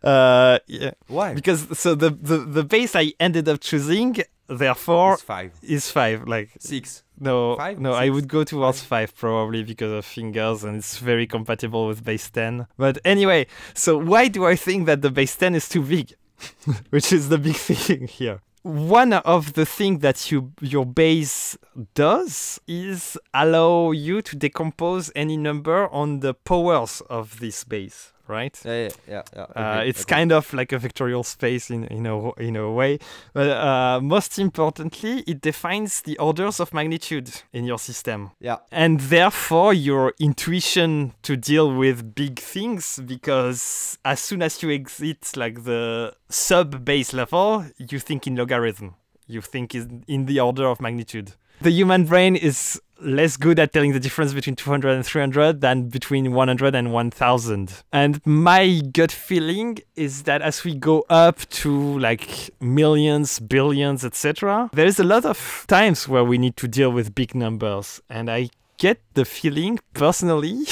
uh 0.04 0.60
yeah 0.68 0.92
Why? 1.08 1.34
because 1.34 1.78
so 1.80 1.96
the, 1.96 2.10
the 2.10 2.38
the 2.40 2.64
base 2.64 2.96
I 2.96 3.14
ended 3.20 3.48
up 3.48 3.62
choosing 3.62 4.18
therefore 4.48 5.14
It's 5.14 5.22
five. 5.22 5.52
is 5.62 5.90
five 5.92 6.28
like 6.28 6.50
Six. 6.60 7.04
no 7.20 7.56
Five? 7.56 7.80
no 7.80 7.94
I 7.94 8.10
would 8.10 8.28
go 8.28 8.44
towards 8.44 8.82
five 8.84 9.16
probably 9.16 9.64
because 9.64 9.92
of 9.92 10.06
fingers 10.06 10.64
and 10.64 10.78
it's 10.78 10.98
very 10.98 11.28
compatible 11.28 11.88
with 11.88 12.04
base 12.04 12.30
10 12.30 12.68
but 12.78 12.98
anyway 13.06 13.48
so 13.74 13.98
why 13.98 14.28
do 14.28 14.46
I 14.46 14.56
think 14.56 14.86
that 14.88 15.02
the 15.02 15.12
base 15.12 15.36
10 15.36 15.56
is 15.56 15.70
too 15.70 15.82
big 15.84 16.14
which 16.90 17.12
is 17.14 17.30
the 17.30 17.38
big 17.38 17.56
thing 17.56 18.08
here 18.08 18.42
one 18.62 19.14
of 19.14 19.54
the 19.54 19.66
things 19.66 20.02
that 20.02 20.32
you 20.32 20.52
your 20.62 20.86
base 20.86 21.58
does 21.94 22.60
is 22.68 23.18
allow 23.34 23.92
you 23.92 24.22
to 24.22 24.36
decompose 24.36 25.12
any 25.16 25.38
number 25.38 25.88
on 25.90 26.20
the 26.20 26.34
powers 26.34 27.02
of 27.10 27.40
this 27.40 27.64
base 27.64 28.12
right? 28.30 28.58
Yeah, 28.64 28.84
yeah, 28.84 28.90
yeah. 29.08 29.24
yeah. 29.36 29.78
Uh, 29.80 29.84
it's 29.84 30.02
okay. 30.04 30.16
kind 30.16 30.32
of 30.32 30.54
like 30.54 30.72
a 30.72 30.78
vectorial 30.80 31.26
space 31.26 31.70
in 31.70 31.84
in 31.86 32.06
a 32.06 32.32
in 32.40 32.56
a 32.56 32.72
way, 32.72 33.00
but 33.34 33.48
uh, 33.50 34.00
most 34.02 34.40
importantly, 34.40 35.24
it 35.28 35.42
defines 35.42 36.02
the 36.02 36.18
orders 36.20 36.60
of 36.60 36.74
magnitude 36.74 37.30
in 37.52 37.66
your 37.66 37.80
system, 37.80 38.32
Yeah. 38.40 38.58
and 38.72 39.00
therefore 39.00 39.74
your 39.74 40.14
intuition 40.20 41.14
to 41.24 41.36
deal 41.36 41.74
with 41.76 42.16
big 42.16 42.40
things. 42.40 43.00
Because 43.06 43.98
as 44.06 44.20
soon 44.20 44.42
as 44.42 44.62
you 44.64 44.72
exit 44.72 45.36
like 45.36 45.64
the 45.64 46.14
sub 46.30 46.86
base 46.86 47.14
level, 47.14 47.66
you 47.78 48.00
think 48.00 48.28
in 48.28 48.36
logarithm. 48.36 48.96
You 49.28 49.42
think 49.42 49.76
in, 49.76 50.04
in 50.08 50.26
the 50.26 50.40
order 50.40 50.68
of 50.68 50.80
magnitude. 50.82 51.34
The 51.62 51.72
human 51.72 52.06
brain 52.06 52.36
is 52.38 52.82
less 53.02 53.38
good 53.38 53.60
at 53.60 53.74
telling 53.74 53.94
the 53.94 54.00
difference 54.00 54.34
between 54.34 54.56
200 54.56 54.92
and 54.92 55.06
300 55.06 55.62
than 55.62 55.90
between 55.90 56.32
100 56.32 56.76
and 56.76 56.94
1000. 56.94 57.84
And 57.92 58.26
my 58.26 58.82
gut 58.94 59.12
feeling 59.12 59.80
is 59.96 60.24
that 60.24 60.42
as 60.42 60.64
we 60.64 60.76
go 60.76 61.06
up 61.10 61.38
to 61.50 62.00
like 62.00 62.50
millions, 62.60 63.40
billions, 63.40 64.06
etc., 64.06 64.70
there 64.74 64.86
is 64.86 65.00
a 65.00 65.04
lot 65.04 65.26
of 65.26 65.66
times 65.68 66.08
where 66.08 66.24
we 66.24 66.38
need 66.38 66.56
to 66.58 66.68
deal 66.68 66.92
with 66.92 67.16
big 67.16 67.36
numbers. 67.36 68.02
And 68.10 68.30
I 68.30 68.50
get 68.80 69.02
the 69.14 69.26
feeling 69.26 69.78
personally 69.94 70.64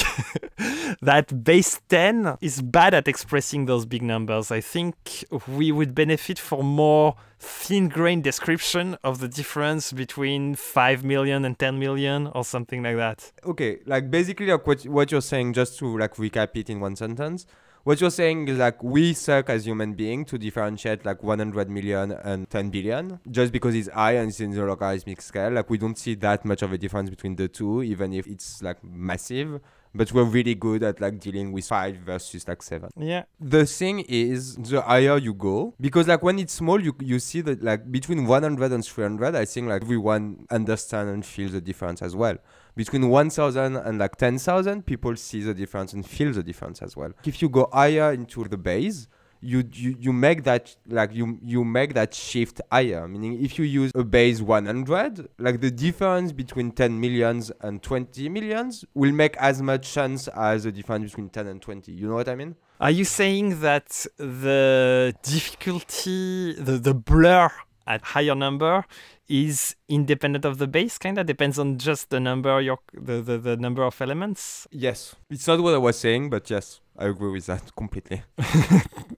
that 1.02 1.44
base 1.44 1.80
10 1.88 2.38
is 2.40 2.62
bad 2.62 2.94
at 2.94 3.06
expressing 3.06 3.66
those 3.66 3.84
big 3.84 4.02
numbers. 4.02 4.50
I 4.50 4.60
think 4.62 5.24
we 5.46 5.70
would 5.70 5.94
benefit 5.94 6.38
for 6.38 6.64
more 6.64 7.14
thin 7.38 7.88
grained 7.88 8.24
description 8.24 8.96
of 9.04 9.20
the 9.20 9.28
difference 9.28 9.92
between 9.92 10.54
5 10.56 11.04
million 11.04 11.44
and 11.44 11.56
10 11.58 11.78
million 11.78 12.26
or 12.28 12.44
something 12.44 12.82
like 12.82 12.96
that. 12.96 13.30
okay 13.44 13.78
like 13.86 14.10
basically 14.10 14.46
like 14.46 14.66
what, 14.66 14.84
what 14.86 15.12
you're 15.12 15.20
saying 15.20 15.52
just 15.52 15.78
to 15.78 15.96
like 15.98 16.14
recap 16.16 16.48
it 16.56 16.68
in 16.68 16.80
one 16.80 16.96
sentence 16.96 17.46
what 17.88 18.02
you're 18.02 18.10
saying 18.10 18.46
is 18.48 18.58
like 18.58 18.82
we 18.84 19.14
suck 19.14 19.48
as 19.48 19.64
human 19.66 19.94
being 19.94 20.22
to 20.22 20.36
differentiate 20.36 21.06
like 21.06 21.22
100 21.22 21.70
million 21.70 22.12
and 22.12 22.50
10 22.50 22.68
billion 22.68 23.18
just 23.30 23.50
because 23.50 23.74
it's 23.74 23.88
high 23.88 24.12
and 24.16 24.28
it's 24.28 24.40
in 24.40 24.50
the 24.50 24.62
logarithmic 24.62 25.22
scale. 25.22 25.52
Like 25.52 25.70
we 25.70 25.78
don't 25.78 25.96
see 25.96 26.14
that 26.16 26.44
much 26.44 26.60
of 26.60 26.70
a 26.70 26.76
difference 26.76 27.08
between 27.08 27.36
the 27.36 27.48
two 27.48 27.82
even 27.82 28.12
if 28.12 28.26
it's 28.26 28.60
like 28.60 28.84
massive. 28.84 29.58
But 29.94 30.12
we're 30.12 30.24
really 30.24 30.54
good 30.54 30.82
at 30.82 31.00
like 31.00 31.18
dealing 31.18 31.50
with 31.50 31.64
5 31.66 31.96
versus 31.96 32.46
like 32.46 32.62
7 32.62 32.90
Yeah. 32.98 33.22
the 33.40 33.64
thing 33.64 34.00
is 34.00 34.56
the 34.56 34.82
higher 34.82 35.16
you 35.16 35.32
go 35.32 35.72
because 35.80 36.06
like 36.06 36.22
when 36.22 36.38
it's 36.38 36.52
small 36.52 36.78
you 36.78 36.94
you 37.00 37.18
see 37.18 37.40
that 37.40 37.62
like 37.62 37.90
between 37.90 38.26
100 38.26 38.70
and 38.70 38.84
300 38.84 39.34
i 39.34 39.46
think 39.46 39.66
like 39.66 39.80
everyone 39.82 40.44
understand 40.50 41.08
and 41.08 41.24
feel 41.24 41.48
the 41.48 41.62
difference 41.62 42.02
as 42.02 42.14
well 42.14 42.36
between 42.78 43.08
1000 43.08 43.76
and 43.76 43.98
like 43.98 44.16
10000 44.16 44.86
people 44.86 45.16
see 45.16 45.42
the 45.42 45.52
difference 45.52 45.92
and 45.94 46.06
feel 46.06 46.32
the 46.32 46.44
difference 46.44 46.80
as 46.80 46.96
well. 46.96 47.10
If 47.24 47.42
you 47.42 47.48
go 47.48 47.68
higher 47.72 48.12
into 48.12 48.44
the 48.44 48.56
base 48.56 49.08
you, 49.40 49.64
you 49.72 49.96
you 49.98 50.12
make 50.12 50.44
that 50.44 50.76
like 50.88 51.12
you 51.12 51.38
you 51.42 51.64
make 51.64 51.94
that 51.94 52.14
shift 52.14 52.60
higher. 52.70 53.06
Meaning 53.08 53.42
if 53.44 53.58
you 53.58 53.64
use 53.64 53.90
a 53.94 54.04
base 54.04 54.40
100 54.40 55.28
like 55.38 55.60
the 55.60 55.70
difference 55.70 56.32
between 56.32 56.70
10 56.72 57.00
millions 57.00 57.52
and 57.60 57.82
20 57.82 58.28
millions 58.28 58.84
will 58.94 59.12
make 59.12 59.36
as 59.38 59.60
much 59.60 59.86
sense 59.86 60.28
as 60.28 60.64
the 60.64 60.72
difference 60.72 61.10
between 61.10 61.28
10 61.30 61.46
and 61.46 61.62
20 61.62 61.92
you 61.92 62.08
know 62.08 62.14
what 62.14 62.28
i 62.28 62.34
mean? 62.34 62.54
Are 62.80 62.92
you 62.92 63.04
saying 63.04 63.60
that 63.60 64.06
the 64.18 65.12
difficulty, 65.22 66.54
the, 66.54 66.78
the 66.78 66.94
blur 66.94 67.50
at 67.88 68.02
higher 68.02 68.34
number 68.34 68.84
is 69.28 69.76
independent 69.88 70.44
of 70.44 70.58
the 70.58 70.66
base 70.66 70.98
kind 70.98 71.18
of 71.18 71.26
depends 71.26 71.58
on 71.58 71.78
just 71.78 72.10
the 72.10 72.20
number 72.20 72.60
your 72.60 72.78
the, 72.92 73.20
the, 73.20 73.38
the 73.38 73.56
number 73.56 73.82
of 73.82 74.00
elements 74.00 74.66
Yes. 74.70 75.16
It's 75.30 75.46
not 75.46 75.60
what 75.60 75.74
I 75.74 75.78
was 75.78 75.98
saying, 75.98 76.30
but 76.30 76.48
yes, 76.50 76.80
I 76.96 77.06
agree 77.06 77.30
with 77.32 77.46
that 77.46 77.74
completely. 77.76 78.22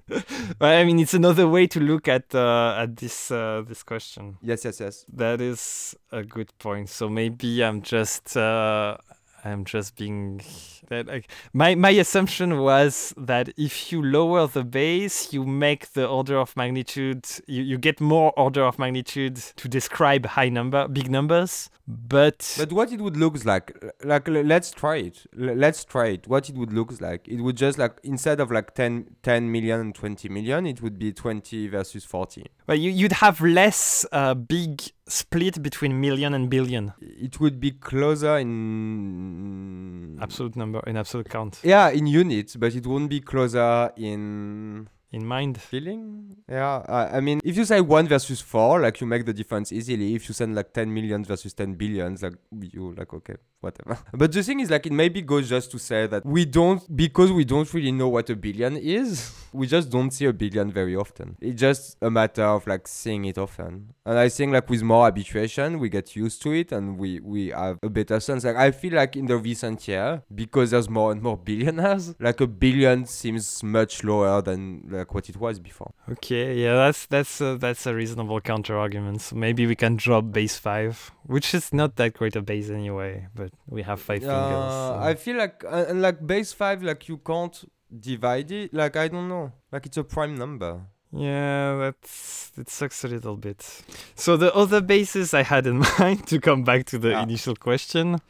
Well, 0.61 0.79
I 0.79 0.85
mean, 0.85 0.99
it's 0.99 1.15
another 1.15 1.49
way 1.49 1.67
to 1.69 1.81
look 1.81 2.09
at 2.09 2.35
uh, 2.35 2.75
at 2.77 2.97
this 2.97 3.31
uh, 3.31 3.63
this 3.67 3.83
question. 3.83 4.37
Yes, 4.43 4.65
yes, 4.65 4.81
yes. 4.81 5.07
That 5.13 5.41
is 5.41 5.97
a 6.13 6.23
good 6.23 6.51
point. 6.59 6.89
So 6.89 7.09
maybe 7.09 7.65
I'm 7.65 7.83
just 7.83 8.37
uh, 8.37 8.97
I'm 9.45 9.65
just 9.65 9.97
being 9.97 10.41
that 10.89 11.07
like 11.07 11.31
my 11.53 11.75
my 11.75 11.91
assumption 11.91 12.59
was 12.59 13.15
that 13.17 13.49
if 13.57 13.91
you 13.93 14.03
lower 14.03 14.47
the 14.47 14.65
base, 14.65 15.33
you 15.33 15.45
make 15.45 15.93
the 15.93 16.07
order 16.07 16.37
of 16.39 16.57
magnitude 16.57 17.27
you, 17.47 17.63
you 17.63 17.79
get 17.79 18.01
more 18.01 18.33
order 18.37 18.65
of 18.65 18.79
magnitude 18.79 19.37
to 19.37 19.69
describe 19.69 20.27
high 20.27 20.49
number 20.49 20.89
big 20.89 21.11
numbers. 21.11 21.71
But, 21.93 22.55
But 22.57 22.73
what 22.73 22.93
it 22.93 23.01
would 23.01 23.17
look 23.17 23.45
like, 23.45 23.73
like 24.05 24.29
l- 24.29 24.43
let's 24.45 24.71
try 24.71 24.97
it. 24.99 25.27
Let's 25.35 25.85
try 25.85 26.07
it. 26.11 26.29
What 26.29 26.49
it 26.49 26.55
would 26.55 26.73
look 26.73 27.01
like, 27.01 27.27
it 27.27 27.41
would 27.41 27.57
just 27.57 27.79
like 27.79 27.99
instead 28.05 28.39
of 28.39 28.53
like 28.53 28.75
10, 28.75 29.17
10 29.25 29.51
million 29.51 29.81
and 29.81 29.95
20 29.95 30.29
million, 30.29 30.67
it 30.67 30.81
would 30.83 31.01
be 31.01 31.13
20 31.13 31.67
versus 31.67 32.05
40. 32.05 32.47
well 32.69 32.79
you, 32.79 32.91
you'd 32.93 33.13
have 33.15 33.41
less 33.41 34.07
uh, 34.13 34.35
big 34.35 34.81
split 35.11 35.63
between 35.63 36.01
million 36.01 36.35
and 36.35 36.49
billion. 36.49 36.93
It 37.01 37.41
would 37.41 37.61
be 37.61 37.73
closer 37.73 38.39
in 38.39 40.19
absolute 40.21 40.57
number 40.57 40.81
in 40.87 40.97
absolute 40.97 41.29
count. 41.29 41.61
Yeah, 41.63 41.91
in 41.91 42.07
units, 42.07 42.57
but 42.57 42.75
it 42.75 42.87
won't 42.87 43.11
be 43.11 43.21
closer 43.21 43.91
in 43.97 44.89
in 45.13 45.27
mind. 45.27 45.61
feeling. 45.61 46.37
Yeah, 46.49 46.83
I, 46.89 47.19
I 47.19 47.21
mean, 47.21 47.41
if 47.45 47.57
you 47.57 47.65
say 47.65 47.81
one 47.81 48.09
versus 48.09 48.41
four, 48.41 48.81
like 48.81 49.01
you 49.01 49.07
make 49.07 49.25
the 49.25 49.33
difference 49.33 49.73
easily. 49.73 50.15
If 50.15 50.29
you 50.29 50.35
send 50.35 50.55
like 50.55 50.73
10 50.73 50.93
millions 50.93 51.27
versus 51.27 51.53
10 51.55 51.75
billions, 51.75 52.23
like 52.23 52.35
you 52.61 52.95
like 52.97 53.13
okay, 53.15 53.37
whatever. 53.61 53.99
But 54.13 54.33
the 54.33 54.43
thing 54.43 54.61
is, 54.61 54.71
like, 54.71 54.87
it 54.87 54.93
maybe 54.93 55.23
goes 55.23 55.49
just 55.49 55.71
to 55.73 55.79
say 55.79 56.07
that 56.07 56.25
we 56.25 56.45
don't 56.45 56.83
because 56.95 57.33
we 57.33 57.45
don't 57.45 57.73
really 57.73 57.93
know 57.93 58.09
what 58.09 58.31
a 58.31 58.37
billion 58.37 58.77
is. 58.77 59.37
We 59.53 59.67
just 59.67 59.91
don't 59.91 60.13
see 60.13 60.27
a 60.27 60.33
billion 60.33 60.71
very 60.71 60.95
often. 60.95 61.37
It's 61.41 61.61
just 61.61 61.97
a 62.01 62.09
matter 62.09 62.45
of 62.45 62.69
like 62.69 62.87
seeing 62.87 63.25
it 63.25 63.37
often. 63.37 63.95
And 64.07 64.17
I 64.17 64.29
think 64.29 64.53
like 64.53 64.71
with 64.71 64.85
more 64.85 65.07
habituation, 65.07 65.81
we 65.81 65.89
get 65.89 66.15
used 66.15 66.41
to 66.43 66.53
it 66.53 66.71
and 66.71 66.97
we 66.97 67.19
we 67.19 67.49
have 67.49 67.79
a 67.83 67.89
better 67.89 68.21
sense. 68.21 68.45
Like 68.45 68.55
I 68.55 68.71
feel 68.71 68.95
like 68.95 69.17
in 69.17 69.27
the 69.27 69.37
recent 69.37 69.89
year, 69.89 70.23
because 70.33 70.71
there's 70.71 70.89
more 70.89 71.11
and 71.11 71.21
more 71.21 71.37
billionaires, 71.51 72.15
like 72.21 72.41
a 72.41 72.47
billion 72.47 73.07
seems 73.07 73.61
much 73.65 74.05
lower 74.05 74.41
than 74.41 74.85
like 74.89 75.00
what 75.15 75.29
it 75.29 75.37
was 75.37 75.59
before. 75.59 75.93
Okay, 76.11 76.55
yeah, 76.63 76.75
that's 76.75 77.07
that's 77.07 77.41
a, 77.41 77.57
that's 77.57 77.87
a 77.87 77.95
reasonable 77.95 78.41
counter 78.41 78.77
argument. 78.79 79.21
So 79.23 79.37
maybe 79.37 79.67
we 79.67 79.75
can 79.77 79.97
drop 79.97 80.31
base 80.33 80.57
five, 80.59 81.11
which 81.25 81.55
is 81.55 81.73
not 81.73 81.97
that 81.97 82.15
great 82.15 82.37
a 82.37 82.43
base 82.43 82.71
anyway, 82.71 83.27
but 83.35 83.51
we 83.67 83.83
have 83.83 84.01
five 84.01 84.21
fingers. 84.21 84.31
Uh, 84.35 84.95
so- 84.95 85.09
I 85.11 85.15
feel 85.15 85.37
like 85.37 85.65
uh, 85.65 85.87
and 85.89 86.01
like 86.03 86.27
base 86.27 86.53
five, 86.53 86.83
like 86.83 87.09
you 87.09 87.19
can't 87.19 87.57
divide 87.99 88.51
it. 88.53 88.73
Like 88.75 88.97
I 88.97 89.09
don't 89.09 89.29
know, 89.29 89.53
like 89.73 89.87
it's 89.87 89.97
a 89.97 90.05
prime 90.05 90.37
number. 90.37 90.81
Yeah, 91.13 91.77
that's 91.77 92.53
it 92.57 92.69
sucks 92.71 93.03
a 93.05 93.09
little 93.09 93.37
bit. 93.37 93.83
So 94.15 94.37
the 94.37 94.55
other 94.55 94.81
bases 94.81 95.35
I 95.35 95.43
had 95.43 95.67
in 95.67 95.79
mind 95.99 96.27
to 96.29 96.39
come 96.39 96.63
back 96.63 96.85
to 96.87 96.99
the 96.99 97.11
Yeah. 97.11 97.23
initial 97.25 97.57
question, 97.57 98.21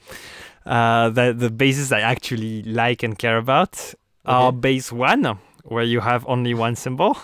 uh, 0.64 1.10
the 1.10 1.34
the 1.36 1.50
bases 1.50 1.92
I 1.92 2.00
actually 2.00 2.62
like 2.62 3.02
and 3.02 3.18
care 3.18 3.36
about 3.36 3.94
are 4.24 4.52
base 4.52 4.92
one, 4.92 5.38
where 5.64 5.84
you 5.84 6.00
have 6.00 6.24
only 6.26 6.54
one 6.54 6.76
symbol. 6.76 7.16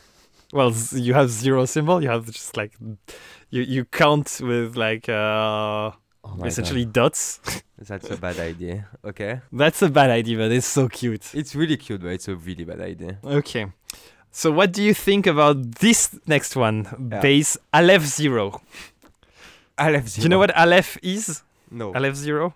well, 0.52 0.70
z- 0.70 1.00
you 1.00 1.14
have 1.14 1.30
zero 1.30 1.64
symbol. 1.66 2.02
You 2.02 2.08
have 2.10 2.26
just 2.26 2.56
like 2.56 2.72
you 3.50 3.62
you 3.62 3.84
count 3.84 4.40
with 4.42 4.76
like 4.76 5.08
uh, 5.08 5.92
Oh 6.24 6.44
essentially 6.44 6.84
dots. 6.84 7.40
That's 7.78 8.10
a 8.10 8.16
bad 8.16 8.38
idea. 8.40 8.88
Okay, 9.04 9.40
That's 9.52 9.82
a 9.82 9.88
bad 9.88 10.10
idea, 10.10 10.36
but 10.38 10.50
it's 10.52 10.66
so 10.66 10.88
cute. 10.88 11.32
it's 11.34 11.54
really 11.54 11.76
cute, 11.76 12.02
but 12.02 12.10
it's 12.10 12.26
a 12.28 12.34
really 12.34 12.64
bad 12.64 12.80
idea. 12.80 13.18
Okay. 13.24 13.66
So 14.30 14.50
what 14.52 14.72
do 14.72 14.82
you 14.82 14.92
think 14.94 15.26
about 15.26 15.76
this 15.80 16.10
next 16.26 16.54
one? 16.56 16.86
Yeah. 17.10 17.20
Base 17.20 17.56
Aleph 17.72 18.04
zero. 18.04 18.60
Aleph 19.78 20.14
Do 20.16 20.22
you 20.22 20.28
know 20.28 20.38
what 20.38 20.54
Aleph 20.56 20.98
is? 21.02 21.42
No. 21.70 21.94
Aleph 21.94 22.16
zero? 22.16 22.54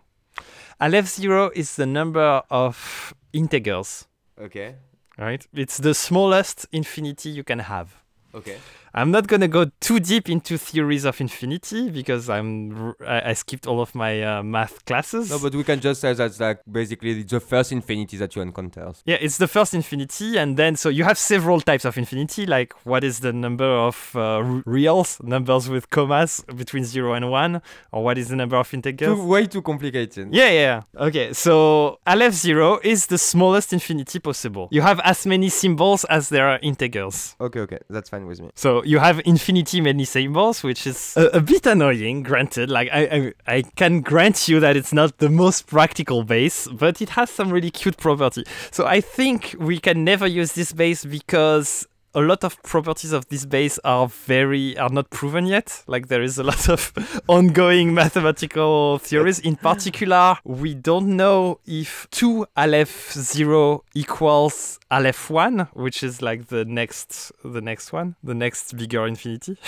Aleph 0.81 1.07
zero 1.09 1.51
is 1.55 1.77
the 1.77 1.87
number 1.87 2.43
of 2.51 3.15
integers, 3.33 4.07
Okay. 4.41 4.75
Right? 5.19 5.47
It's 5.55 5.79
the 5.79 5.95
smallest 5.95 6.67
infinity 6.73 7.31
you 7.31 7.45
can 7.45 7.61
have. 7.61 7.97
Okay. 8.35 8.57
I'm 8.95 9.11
not 9.11 9.27
gonna 9.27 9.49
go 9.49 9.71
too 9.81 10.01
deep 10.01 10.29
into 10.29 10.59
theories 10.59 11.05
of 11.05 11.21
infinity 11.21 11.91
because 11.91 12.29
I'm 12.29 12.95
I 13.07 13.33
skipped 13.33 13.67
all 13.67 13.81
of 13.81 13.95
my 13.95 14.23
uh, 14.23 14.43
math 14.43 14.85
classes. 14.85 15.31
No, 15.31 15.39
but 15.39 15.55
we 15.55 15.65
can 15.65 15.81
just 15.81 16.01
say 16.01 16.13
that's 16.13 16.39
like 16.41 16.61
basically 16.71 17.23
the 17.23 17.41
first 17.41 17.73
infinity 17.73 18.17
that 18.19 18.37
you 18.37 18.43
encounter. 18.43 18.93
Yeah, 19.07 19.17
it's 19.21 19.39
the 19.39 19.49
first 19.49 19.73
infinity, 19.75 20.37
and 20.37 20.57
then 20.57 20.77
so 20.77 20.89
you 20.89 21.05
have 21.05 21.17
several 21.19 21.61
types 21.61 21.85
of 21.85 21.97
infinity. 21.97 22.45
Like, 22.47 22.75
what 22.85 23.03
is 23.05 23.21
the 23.21 23.33
number 23.33 23.65
of 23.65 24.13
uh, 24.15 24.21
r- 24.21 24.63
reals, 24.67 25.19
numbers 25.23 25.69
with 25.69 25.89
commas 25.91 26.45
between 26.55 26.85
zero 26.85 27.15
and 27.15 27.31
one, 27.31 27.63
or 27.93 28.05
what 28.05 28.19
is 28.19 28.29
the 28.29 28.37
number 28.37 28.57
of 28.57 28.73
integers? 28.75 29.09
Too, 29.09 29.25
way 29.25 29.47
too 29.47 29.63
complicated. 29.63 30.29
Yeah, 30.33 30.51
yeah. 30.51 30.83
yeah. 30.95 31.07
Okay, 31.07 31.33
so 31.33 31.99
Aleph 32.07 32.35
zero 32.35 32.79
is 32.83 33.07
the 33.07 33.19
smallest 33.19 33.73
infinity 33.73 34.19
possible. 34.19 34.69
You 34.71 34.83
have 34.83 35.01
as 35.01 35.27
many 35.27 35.49
symbols 35.49 36.05
as 36.05 36.29
there 36.29 36.47
are 36.49 36.59
integers. 36.63 37.37
Okay, 37.41 37.61
okay, 37.61 37.79
that's 37.89 38.11
fine 38.11 38.27
with 38.27 38.41
me. 38.41 38.51
So 38.55 38.82
You 38.85 38.99
have 38.99 39.21
infinity 39.25 39.81
many 39.81 40.05
symbols, 40.05 40.63
which 40.63 40.87
is 40.87 41.15
a, 41.17 41.27
a 41.39 41.41
bit 41.41 41.67
annoying. 41.67 42.23
Granted, 42.23 42.71
like 42.71 42.89
I, 42.93 43.33
I 43.47 43.57
I 43.57 43.63
can 43.77 44.01
grant 44.01 44.49
you 44.49 44.61
that 44.61 44.77
it's 44.77 44.93
not 44.93 45.19
the 45.19 45.29
most 45.29 45.67
practical 45.67 46.25
base, 46.25 46.69
but 46.69 47.01
it 47.01 47.11
has 47.11 47.31
some 47.31 47.51
really 47.51 47.71
cute 47.71 47.97
property. 47.97 48.45
So 48.71 48.87
I 48.87 49.01
think 49.01 49.55
we 49.59 49.79
can 49.79 50.05
never 50.05 50.27
use 50.27 50.53
this 50.53 50.73
base 50.73 51.05
because 51.05 51.87
a 52.15 52.21
lot 52.21 52.45
of 52.45 52.63
properties 52.63 53.13
of 53.13 53.29
this 53.29 53.45
base 53.45 53.79
are 53.85 54.09
very 54.09 54.77
are 54.79 54.91
not 54.91 55.11
proven 55.11 55.47
yet. 55.47 55.83
Like 55.87 56.09
there 56.09 56.23
is 56.23 56.39
a 56.39 56.43
lot 56.43 56.69
of 56.69 56.93
ongoing 57.29 57.95
mathematical 57.95 58.99
theories. 58.99 59.39
In 59.39 59.57
particular, 59.57 60.37
we 60.45 60.75
don't 60.75 61.17
know 61.17 61.59
if 61.67 62.07
two 62.11 62.47
aleph 62.57 63.13
zero 63.13 63.85
equals 63.95 64.79
aleph 64.91 65.31
one, 65.31 65.69
which 65.73 66.03
is 66.03 66.21
like 66.21 66.49
the 66.49 66.65
next 66.65 67.33
the 67.45 67.61
next 67.61 67.93
one, 67.93 68.17
the 68.23 68.35
next 68.35 68.77
bigger 68.77 69.07
infinity. 69.07 69.57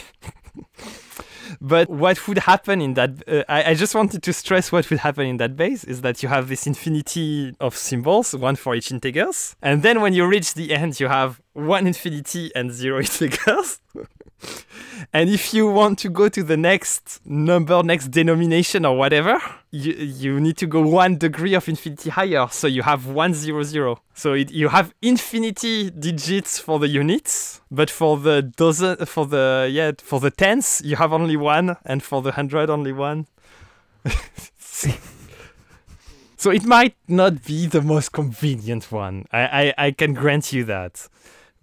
but 1.60 1.88
what 1.88 2.26
would 2.26 2.38
happen 2.38 2.80
in 2.80 2.94
that 2.94 3.10
uh, 3.28 3.44
I, 3.48 3.70
I, 3.70 3.74
just 3.74 3.94
wanted 3.94 4.22
to 4.22 4.32
stress 4.32 4.72
what 4.72 4.88
would 4.90 5.00
happen 5.00 5.26
in 5.26 5.36
that 5.38 5.56
base 5.56 5.84
is 5.84 6.02
that 6.02 6.22
you 6.22 6.28
have 6.28 6.48
this 6.48 6.66
infinity 6.66 7.54
of 7.60 7.76
symbols 7.76 8.34
one 8.34 8.56
for 8.56 8.74
each 8.74 8.90
integers 8.90 9.56
and 9.62 9.82
then 9.82 10.00
when 10.00 10.12
you 10.12 10.26
reach 10.26 10.54
the 10.54 10.72
end 10.74 11.00
you 11.00 11.08
have 11.08 11.40
one 11.52 11.86
infinity 11.86 12.50
and 12.54 12.72
zero 12.72 12.98
integers 13.08 13.80
and 15.12 15.30
if 15.30 15.54
you 15.54 15.66
want 15.70 15.98
to 16.00 16.08
go 16.08 16.28
to 16.28 16.42
the 16.42 16.56
next 16.56 17.20
number, 17.24 17.82
next 17.82 18.08
denomination 18.08 18.84
or 18.84 18.96
whatever, 18.96 19.40
you, 19.70 19.92
you 19.92 20.40
need 20.40 20.56
to 20.58 20.66
go 20.66 20.80
one 20.80 21.16
degree 21.16 21.54
of 21.54 21.68
infinity 21.68 22.10
higher. 22.10 22.46
So 22.50 22.66
you 22.66 22.82
have 22.82 23.06
one 23.06 23.34
zero 23.34 23.62
zero. 23.62 24.00
So 24.14 24.34
it, 24.34 24.50
you 24.50 24.68
have 24.68 24.94
infinity 25.02 25.90
digits 25.90 26.58
for 26.58 26.78
the 26.78 26.88
units, 26.88 27.60
but 27.70 27.90
for 27.90 28.16
the 28.18 28.42
dozen, 28.42 29.04
for 29.06 29.26
the 29.26 29.68
yeah, 29.70 29.92
for 29.98 30.20
the 30.20 30.30
tens, 30.30 30.82
you 30.84 30.96
have 30.96 31.12
only 31.12 31.36
one, 31.36 31.76
and 31.84 32.02
for 32.02 32.22
the 32.22 32.32
hundred, 32.32 32.70
only 32.70 32.92
one. 32.92 33.26
so 36.36 36.50
it 36.50 36.64
might 36.64 36.94
not 37.08 37.44
be 37.44 37.66
the 37.66 37.80
most 37.80 38.12
convenient 38.12 38.92
one. 38.92 39.24
I, 39.32 39.72
I, 39.78 39.86
I 39.86 39.90
can 39.92 40.14
grant 40.14 40.52
you 40.52 40.64
that. 40.64 41.08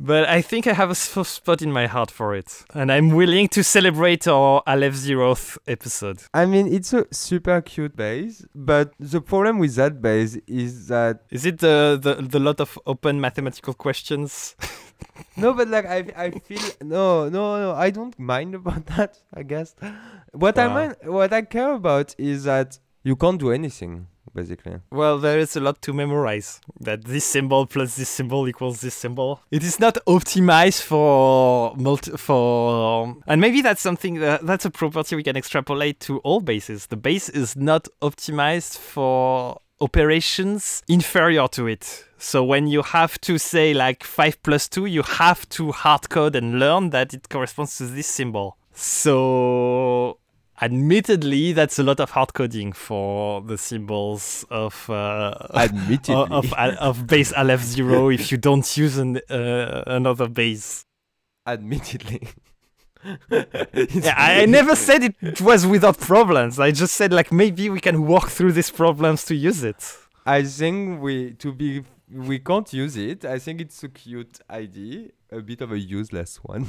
But 0.04 0.28
I 0.28 0.41
think 0.41 0.66
I 0.66 0.74
have 0.74 0.89
a 0.89 0.95
soft 0.95 1.30
spot 1.30 1.62
in 1.62 1.72
my 1.72 1.86
heart 1.86 2.10
for 2.10 2.34
it. 2.34 2.66
And 2.74 2.91
I'm 2.91 3.10
willing 3.12 3.47
to 3.49 3.64
celebrate 3.64 4.28
our 4.28 4.64
Aleph 4.66 4.95
Zeroth 4.95 5.60
episode. 5.68 6.24
I 6.34 6.47
mean, 6.47 6.66
it's 6.74 6.91
a 6.91 7.06
super 7.12 7.62
cute 7.62 7.95
base, 7.95 8.43
but 8.56 8.93
the 8.99 9.22
problem 9.22 9.60
with 9.60 9.76
that 9.76 10.02
base 10.02 10.39
is 10.47 10.88
that. 10.88 11.22
Is 11.30 11.45
it 11.45 11.60
the, 11.60 11.99
the, 12.02 12.16
the 12.16 12.39
lot 12.39 12.60
of 12.60 12.80
open 12.88 13.22
mathematical 13.22 13.76
questions? 13.76 14.56
no, 15.38 15.54
but 15.54 15.68
like, 15.68 15.86
I, 15.86 16.06
I 16.18 16.32
feel. 16.32 16.62
No, 16.82 17.30
no, 17.30 17.60
no, 17.60 17.74
I 17.74 17.91
don't 17.91 18.18
mind 18.18 18.56
about 18.56 18.88
that, 18.88 19.20
I 19.32 19.43
guess. 19.43 19.76
What 20.32 20.58
I 20.58 20.66
ah. 20.66 20.74
mind, 20.74 20.95
what 21.04 21.32
I 21.32 21.43
care 21.43 21.74
about 21.74 22.16
is 22.18 22.45
that 22.45 22.80
you 23.04 23.16
can't 23.16 23.39
do 23.39 23.52
anything 23.52 24.08
basically. 24.34 24.80
Well, 24.91 25.17
there 25.17 25.39
is 25.39 25.55
a 25.55 25.59
lot 25.59 25.82
to 25.84 25.93
memorize. 25.93 26.59
That 26.80 27.05
this 27.05 27.26
symbol 27.26 27.65
plus 27.65 27.95
this 27.95 28.09
symbol 28.09 28.47
equals 28.47 28.82
this 28.82 28.95
symbol. 28.95 29.41
It 29.51 29.63
is 29.63 29.80
not 29.80 29.97
optimized 30.07 30.82
for 30.84 31.76
multi 31.76 32.11
for, 32.11 33.15
and 33.28 33.41
maybe 33.41 33.61
that's 33.61 33.82
something 33.82 34.15
that 34.19 34.45
that's 34.45 34.65
a 34.65 34.72
property 34.72 35.15
we 35.15 35.24
can 35.24 35.38
extrapolate 35.38 35.99
to 36.01 36.19
all 36.19 36.41
bases. 36.41 36.88
The 36.88 36.97
base 36.97 37.30
is 37.30 37.55
not 37.55 37.88
optimized 38.01 38.78
for 38.78 39.59
operations 39.82 40.84
inferior 40.88 41.47
to 41.49 41.67
it. 41.67 42.05
So 42.17 42.43
when 42.43 42.67
you 42.67 42.84
have 42.84 43.19
to 43.22 43.39
say 43.39 43.74
like 43.74 44.03
5 44.03 44.43
plus 44.43 44.69
2, 44.69 44.86
you 44.86 45.01
have 45.01 45.49
to 45.49 45.72
hard 45.72 46.09
code 46.09 46.36
and 46.36 46.59
learn 46.59 46.91
that 46.91 47.15
it 47.15 47.30
corresponds 47.30 47.78
to 47.80 47.88
this 47.88 48.05
symbol. 48.05 48.57
So 48.74 50.19
admittedly, 50.62 51.53
that's 51.53 51.80
a 51.80 51.84
lot 51.84 51.99
of 51.99 52.12
hard 52.12 52.34
coding 52.34 52.72
for 52.72 53.41
the 53.41 53.57
symbols 53.57 54.45
of 54.49 54.89
uh, 54.89 55.36
admittedly 55.53 56.16
of, 56.32 56.53
of, 56.53 56.78
of 56.78 57.07
base 57.07 57.34
Aleph 57.34 57.62
zero 57.62 58.09
if 58.18 58.32
you 58.32 58.38
don't 58.38 58.78
use 58.78 58.97
an, 58.97 59.20
uh, 59.30 59.84
another 59.88 60.28
base. 60.28 60.86
Admittedly. 61.47 62.28
yeah, 63.32 64.14
I, 64.16 64.43
I 64.43 64.45
never 64.45 64.76
said 64.76 65.16
it 65.22 65.41
was 65.41 65.66
without 65.66 65.99
problems. 65.99 66.59
I 66.59 66.72
just 66.72 66.93
said 66.93 67.12
like 67.12 67.32
maybe 67.32 67.70
we 67.70 67.80
can 67.80 68.05
walk 68.05 68.30
through 68.30 68.51
these 68.51 68.70
problems 68.70 69.26
to 69.26 69.36
use 69.36 69.64
it. 69.64 69.97
I 70.26 70.43
think 70.43 71.01
we 71.01 71.34
to 71.34 71.51
be 71.51 71.84
we 72.12 72.38
can't 72.38 72.72
use 72.72 72.95
it. 72.97 73.26
I 73.26 73.39
think 73.39 73.62
it's 73.62 73.84
a 73.84 73.89
cute 73.89 74.39
idea, 74.49 75.07
a 75.32 75.41
bit 75.41 75.62
of 75.62 75.72
a 75.72 75.80
useless 75.80 76.38
one. 76.43 76.68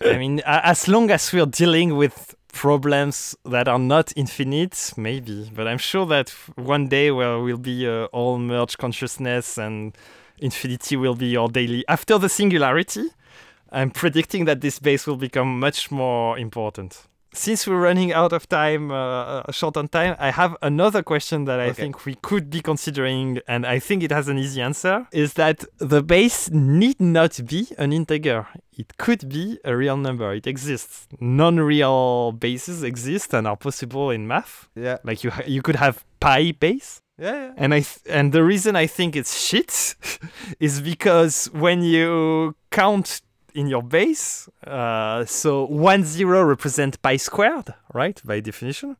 I 0.00 0.18
mean, 0.18 0.42
as 0.44 0.86
long 0.86 1.10
as 1.10 1.32
we're 1.32 1.46
dealing 1.46 1.96
with 1.96 2.34
problems 2.54 3.36
that 3.44 3.68
are 3.68 3.78
not 3.78 4.12
infinite, 4.16 4.92
maybe. 4.96 5.50
But 5.54 5.66
I'm 5.66 5.78
sure 5.78 6.06
that 6.06 6.30
one 6.56 6.88
day 6.88 7.10
where 7.10 7.40
we'll 7.40 7.58
be 7.58 7.86
uh, 7.86 8.04
all 8.06 8.38
merged 8.38 8.78
consciousness 8.78 9.58
and 9.58 9.94
infinity 10.38 10.96
will 10.96 11.16
be 11.16 11.26
your 11.26 11.48
daily. 11.48 11.84
After 11.88 12.16
the 12.16 12.28
singularity, 12.28 13.10
I'm 13.70 13.90
predicting 13.90 14.46
that 14.46 14.60
this 14.60 14.78
base 14.78 15.06
will 15.06 15.16
become 15.16 15.60
much 15.60 15.90
more 15.90 16.38
important 16.38 17.06
since 17.34 17.66
we're 17.66 17.80
running 17.80 18.12
out 18.12 18.32
of 18.32 18.48
time, 18.48 18.90
uh, 18.90 18.94
uh, 18.94 19.52
short 19.52 19.76
on 19.76 19.88
time, 19.88 20.16
I 20.18 20.30
have 20.30 20.56
another 20.62 21.02
question 21.02 21.44
that 21.44 21.60
I 21.60 21.66
okay. 21.66 21.82
think 21.82 22.04
we 22.06 22.14
could 22.14 22.48
be 22.48 22.60
considering, 22.60 23.40
and 23.48 23.66
I 23.66 23.78
think 23.80 24.02
it 24.02 24.10
has 24.10 24.28
an 24.28 24.38
easy 24.38 24.62
answer. 24.62 25.06
Is 25.12 25.34
that 25.34 25.64
the 25.78 26.02
base 26.02 26.50
need 26.50 27.00
not 27.00 27.40
be 27.46 27.68
an 27.76 27.92
integer? 27.92 28.46
It 28.76 28.96
could 28.96 29.28
be 29.28 29.58
a 29.64 29.76
real 29.76 29.96
number. 29.96 30.32
It 30.32 30.46
exists. 30.46 31.08
Non-real 31.20 32.32
bases 32.32 32.82
exist 32.82 33.34
and 33.34 33.46
are 33.46 33.56
possible 33.56 34.10
in 34.10 34.26
math. 34.26 34.68
Yeah. 34.74 34.98
Like 35.04 35.24
you, 35.24 35.30
ha- 35.30 35.44
you 35.46 35.62
could 35.62 35.76
have 35.76 36.04
pi 36.20 36.52
base. 36.52 37.02
Yeah, 37.18 37.32
yeah. 37.32 37.52
And 37.56 37.72
I 37.72 37.80
th- 37.80 38.00
and 38.08 38.32
the 38.32 38.42
reason 38.42 38.74
I 38.74 38.86
think 38.88 39.14
it's 39.14 39.38
shit 39.38 39.94
is 40.58 40.80
because 40.80 41.46
when 41.52 41.82
you 41.82 42.56
count 42.72 43.22
in 43.54 43.66
your 43.68 43.82
base. 43.82 44.48
Uh, 44.66 45.24
so 45.24 45.64
one 45.66 46.04
zero 46.04 46.42
represent 46.42 47.00
pi 47.02 47.16
squared, 47.16 47.74
right? 47.92 48.20
By 48.24 48.40
definition. 48.40 48.96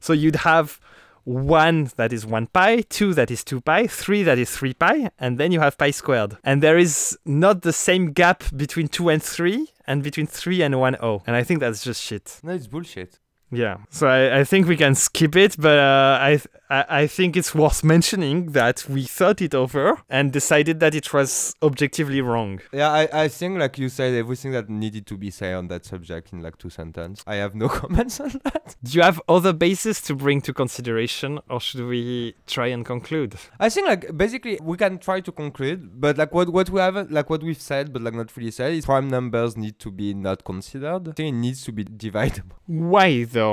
So 0.00 0.12
you'd 0.12 0.36
have 0.36 0.80
one 1.24 1.90
that 1.96 2.12
is 2.12 2.26
one 2.26 2.46
pi, 2.46 2.82
two 2.82 3.14
that 3.14 3.30
is 3.30 3.42
two 3.42 3.60
pi, 3.60 3.86
three 3.86 4.22
that 4.22 4.38
is 4.38 4.50
three 4.56 4.74
pi, 4.74 5.10
and 5.18 5.38
then 5.38 5.52
you 5.52 5.60
have 5.60 5.76
pi 5.78 5.90
squared. 5.90 6.36
And 6.44 6.62
there 6.62 6.78
is 6.78 7.18
not 7.24 7.62
the 7.62 7.72
same 7.72 8.12
gap 8.12 8.44
between 8.54 8.88
two 8.88 9.08
and 9.08 9.22
three, 9.22 9.68
and 9.86 10.02
between 10.02 10.26
three 10.26 10.62
and 10.62 10.78
one 10.78 10.96
o. 11.00 11.22
And 11.26 11.34
I 11.34 11.42
think 11.42 11.60
that's 11.60 11.82
just 11.82 12.02
shit. 12.02 12.40
No, 12.42 12.52
it's 12.52 12.66
bullshit. 12.66 13.18
Yeah, 13.54 13.78
so 13.90 14.06
I, 14.06 14.40
I 14.40 14.44
think 14.44 14.66
we 14.66 14.76
can 14.76 14.94
skip 14.94 15.36
it, 15.36 15.56
but 15.58 15.78
uh, 15.78 16.18
I, 16.20 16.40
I 16.70 16.84
I 16.88 17.06
think 17.06 17.36
it's 17.36 17.54
worth 17.54 17.84
mentioning 17.84 18.52
that 18.52 18.88
we 18.88 19.04
thought 19.04 19.40
it 19.42 19.54
over 19.54 19.98
and 20.08 20.32
decided 20.32 20.80
that 20.80 20.94
it 20.94 21.12
was 21.12 21.54
objectively 21.62 22.20
wrong. 22.20 22.60
Yeah, 22.72 22.90
I, 22.90 23.24
I 23.24 23.28
think 23.28 23.58
like 23.58 23.78
you 23.78 23.88
said 23.88 24.14
everything 24.14 24.52
that 24.52 24.68
needed 24.68 25.06
to 25.08 25.16
be 25.16 25.30
said 25.30 25.54
on 25.54 25.68
that 25.68 25.84
subject 25.84 26.32
in 26.32 26.42
like 26.42 26.58
two 26.58 26.70
sentences. 26.70 27.22
I 27.26 27.36
have 27.36 27.54
no 27.54 27.68
comments 27.80 28.18
on 28.20 28.40
that. 28.44 28.76
Do 28.82 28.92
you 28.92 29.02
have 29.02 29.20
other 29.28 29.52
bases 29.52 30.00
to 30.02 30.14
bring 30.14 30.40
to 30.42 30.52
consideration, 30.52 31.38
or 31.48 31.60
should 31.60 31.86
we 31.86 32.34
try 32.46 32.68
and 32.68 32.84
conclude? 32.84 33.34
I 33.60 33.68
think 33.68 33.86
like 33.86 34.16
basically 34.16 34.58
we 34.62 34.76
can 34.76 34.98
try 34.98 35.20
to 35.20 35.32
conclude, 35.32 36.00
but 36.00 36.18
like 36.18 36.32
what 36.32 36.48
what 36.48 36.70
we 36.70 36.80
haven't 36.80 37.12
like 37.12 37.30
what 37.30 37.42
we've 37.42 37.60
said, 37.60 37.92
but 37.92 38.02
like 38.02 38.14
not 38.14 38.36
really 38.36 38.50
said 38.50 38.72
is 38.72 38.86
prime 38.86 39.08
numbers 39.08 39.56
need 39.56 39.78
to 39.80 39.90
be 39.90 40.14
not 40.14 40.44
considered. 40.44 41.08
I 41.08 41.12
think 41.12 41.28
it 41.34 41.38
needs 41.38 41.62
to 41.64 41.72
be 41.72 41.84
dividable. 41.84 42.52
Why 42.66 43.24
though? 43.24 43.43